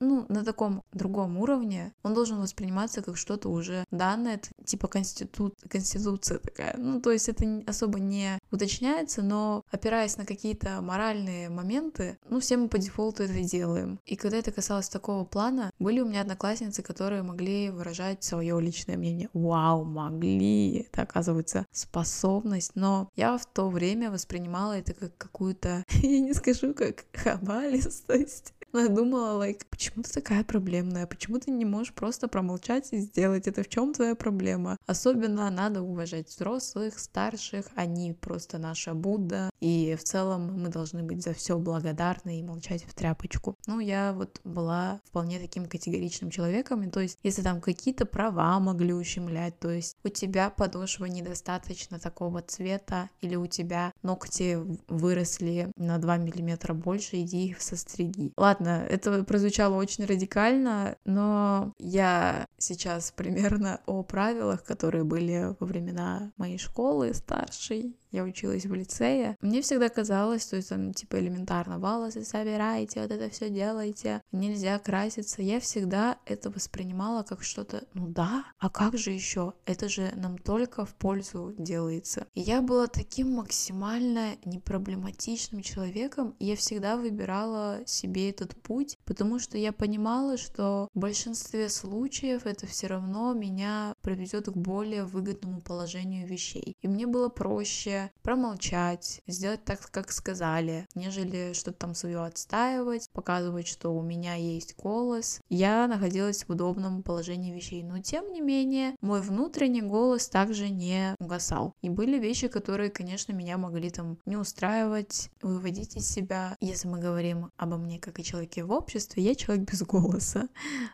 ну, 0.00 0.26
на 0.28 0.44
таком 0.44 0.82
другом 0.92 1.38
уровне 1.38 1.92
он 2.02 2.14
должен 2.14 2.40
восприниматься 2.40 3.02
как 3.02 3.16
что-то 3.16 3.48
уже 3.48 3.84
данное, 3.90 4.36
это 4.36 4.48
типа 4.64 4.88
конститут... 4.88 5.54
конституция 5.68 6.38
такая. 6.38 6.76
Ну, 6.76 7.00
то 7.00 7.10
есть 7.10 7.28
это 7.28 7.62
особо 7.66 7.98
не 7.98 8.38
уточняется, 8.50 9.22
но 9.22 9.64
опираясь 9.70 10.16
на 10.16 10.24
какие-то 10.24 10.80
моральные 10.80 11.48
моменты, 11.48 12.18
ну, 12.28 12.40
все 12.40 12.56
мы 12.56 12.68
по 12.68 12.78
дефолту 12.78 13.22
это 13.22 13.42
делаем. 13.42 14.00
И 14.04 14.16
когда 14.16 14.38
это 14.38 14.52
касалось 14.52 14.88
такого 14.88 15.24
плана, 15.24 15.70
были 15.78 16.00
у 16.00 16.06
меня 16.06 16.22
одноклассницы, 16.22 16.82
которые 16.82 17.22
могли 17.22 17.70
выражать 17.70 18.22
свое 18.22 18.60
личное 18.60 18.96
мнение. 18.96 19.28
Вау, 19.32 19.84
могли! 19.84 20.77
Это, 20.80 21.02
оказывается, 21.02 21.66
способность. 21.72 22.72
Но 22.74 23.08
я 23.16 23.36
в 23.38 23.46
то 23.46 23.68
время 23.68 24.10
воспринимала 24.10 24.78
это 24.78 24.94
как 24.94 25.16
какую-то, 25.16 25.84
я 26.02 26.20
не 26.20 26.34
скажу, 26.34 26.74
как 26.74 27.04
хабалистость, 27.12 28.54
я 28.74 28.88
думала, 28.88 29.42
like, 29.42 29.62
почему 29.70 30.02
ты 30.02 30.12
такая 30.12 30.44
проблемная? 30.44 31.06
Почему 31.06 31.38
ты 31.38 31.50
не 31.50 31.64
можешь 31.64 31.94
просто 31.94 32.28
промолчать 32.28 32.92
и 32.92 32.98
сделать 32.98 33.46
это? 33.46 33.62
В 33.62 33.68
чем 33.68 33.94
твоя 33.94 34.14
проблема? 34.14 34.76
Особенно 34.86 35.50
надо 35.50 35.82
уважать 35.82 36.28
взрослых, 36.28 36.98
старших, 36.98 37.66
они 37.74 38.12
просто 38.12 38.58
наша 38.58 38.94
Будда. 38.94 39.50
И 39.60 39.96
в 39.98 40.04
целом 40.04 40.62
мы 40.62 40.68
должны 40.68 41.02
быть 41.02 41.22
за 41.22 41.32
все 41.32 41.58
благодарны 41.58 42.38
и 42.38 42.42
молчать 42.42 42.84
в 42.84 42.94
тряпочку. 42.94 43.56
Ну, 43.66 43.80
я 43.80 44.12
вот 44.12 44.40
была 44.44 45.00
вполне 45.04 45.38
таким 45.38 45.66
категоричным 45.66 46.30
человеком. 46.30 46.82
И 46.82 46.90
то 46.90 47.00
есть, 47.00 47.18
если 47.22 47.42
там 47.42 47.60
какие-то 47.60 48.04
права 48.04 48.60
могли 48.60 48.92
ущемлять, 48.92 49.58
то 49.58 49.70
есть 49.70 49.96
у 50.04 50.08
тебя 50.08 50.50
подошва 50.50 51.06
недостаточно 51.06 51.98
такого 51.98 52.42
цвета, 52.42 53.10
или 53.20 53.36
у 53.36 53.46
тебя 53.46 53.92
ногти 54.02 54.58
выросли 54.88 55.72
на 55.76 55.98
2 55.98 56.16
миллиметра 56.18 56.74
больше, 56.74 57.20
иди 57.20 57.46
их 57.46 57.60
состриги. 57.60 58.32
Ладно, 58.36 58.86
это 58.88 59.24
прозвучало 59.24 59.76
очень 59.76 60.04
радикально, 60.04 60.96
но 61.04 61.72
я 61.78 62.46
сейчас 62.58 63.12
примерно 63.12 63.80
о 63.86 64.02
правилах, 64.02 64.64
которые 64.64 65.04
были 65.04 65.54
во 65.58 65.66
времена 65.66 66.32
моей 66.36 66.58
школы 66.58 67.14
старшей, 67.14 67.96
я 68.10 68.24
училась 68.24 68.66
в 68.66 68.74
лицее, 68.74 69.36
мне 69.40 69.62
всегда 69.62 69.88
казалось, 69.88 70.42
что 70.42 70.62
там 70.66 70.92
типа 70.92 71.18
элементарно 71.20 71.78
волосы 71.78 72.24
собирайте, 72.24 73.02
вот 73.02 73.10
это 73.10 73.30
все 73.30 73.50
делайте, 73.50 74.22
нельзя 74.32 74.78
краситься. 74.78 75.42
Я 75.42 75.60
всегда 75.60 76.18
это 76.26 76.50
воспринимала 76.50 77.22
как 77.22 77.42
что-то, 77.42 77.84
ну 77.94 78.06
да, 78.08 78.44
а 78.58 78.70
как 78.70 78.96
же 78.96 79.10
еще? 79.10 79.54
Это 79.66 79.88
же 79.88 80.12
нам 80.16 80.38
только 80.38 80.84
в 80.84 80.94
пользу 80.94 81.54
делается. 81.58 82.26
И 82.34 82.40
я 82.40 82.62
была 82.62 82.86
таким 82.86 83.34
максимально 83.34 84.36
непроблематичным 84.44 85.62
человеком, 85.62 86.34
и 86.38 86.46
я 86.46 86.56
всегда 86.56 86.96
выбирала 86.96 87.80
себе 87.86 88.30
этот 88.30 88.60
путь, 88.62 88.96
потому 89.04 89.38
что 89.38 89.58
я 89.58 89.72
понимала, 89.72 90.36
что 90.36 90.88
в 90.94 90.98
большинстве 90.98 91.68
случаев 91.68 92.46
это 92.46 92.66
все 92.66 92.86
равно 92.86 93.32
меня 93.32 93.94
приведет 94.02 94.46
к 94.46 94.56
более 94.56 95.04
выгодному 95.04 95.60
положению 95.60 96.26
вещей. 96.26 96.76
И 96.80 96.88
мне 96.88 97.06
было 97.06 97.28
проще 97.28 97.97
промолчать, 98.22 99.20
сделать 99.26 99.64
так, 99.64 99.80
как 99.90 100.12
сказали, 100.12 100.86
нежели 100.94 101.52
что-то 101.52 101.78
там 101.78 101.94
свое 101.94 102.24
отстаивать, 102.24 103.08
показывать, 103.12 103.66
что 103.66 103.90
у 103.90 104.02
меня 104.02 104.34
есть 104.34 104.76
голос. 104.76 105.40
Я 105.48 105.86
находилась 105.86 106.44
в 106.44 106.50
удобном 106.50 107.02
положении 107.02 107.54
вещей, 107.54 107.82
но 107.82 108.00
тем 108.00 108.32
не 108.32 108.40
менее 108.40 108.94
мой 109.00 109.20
внутренний 109.20 109.82
голос 109.82 110.28
также 110.28 110.68
не 110.68 111.14
угасал. 111.18 111.74
И 111.82 111.88
были 111.88 112.18
вещи, 112.18 112.48
которые, 112.48 112.90
конечно, 112.90 113.32
меня 113.32 113.58
могли 113.58 113.90
там 113.90 114.18
не 114.26 114.36
устраивать, 114.36 115.30
выводить 115.42 115.96
из 115.96 116.08
себя. 116.08 116.56
Если 116.60 116.88
мы 116.88 116.98
говорим 116.98 117.50
обо 117.56 117.76
мне 117.76 117.98
как 117.98 118.18
о 118.18 118.22
человеке 118.22 118.64
в 118.64 118.72
обществе, 118.72 119.22
я 119.22 119.34
человек 119.34 119.70
без 119.70 119.82
голоса. 119.82 120.48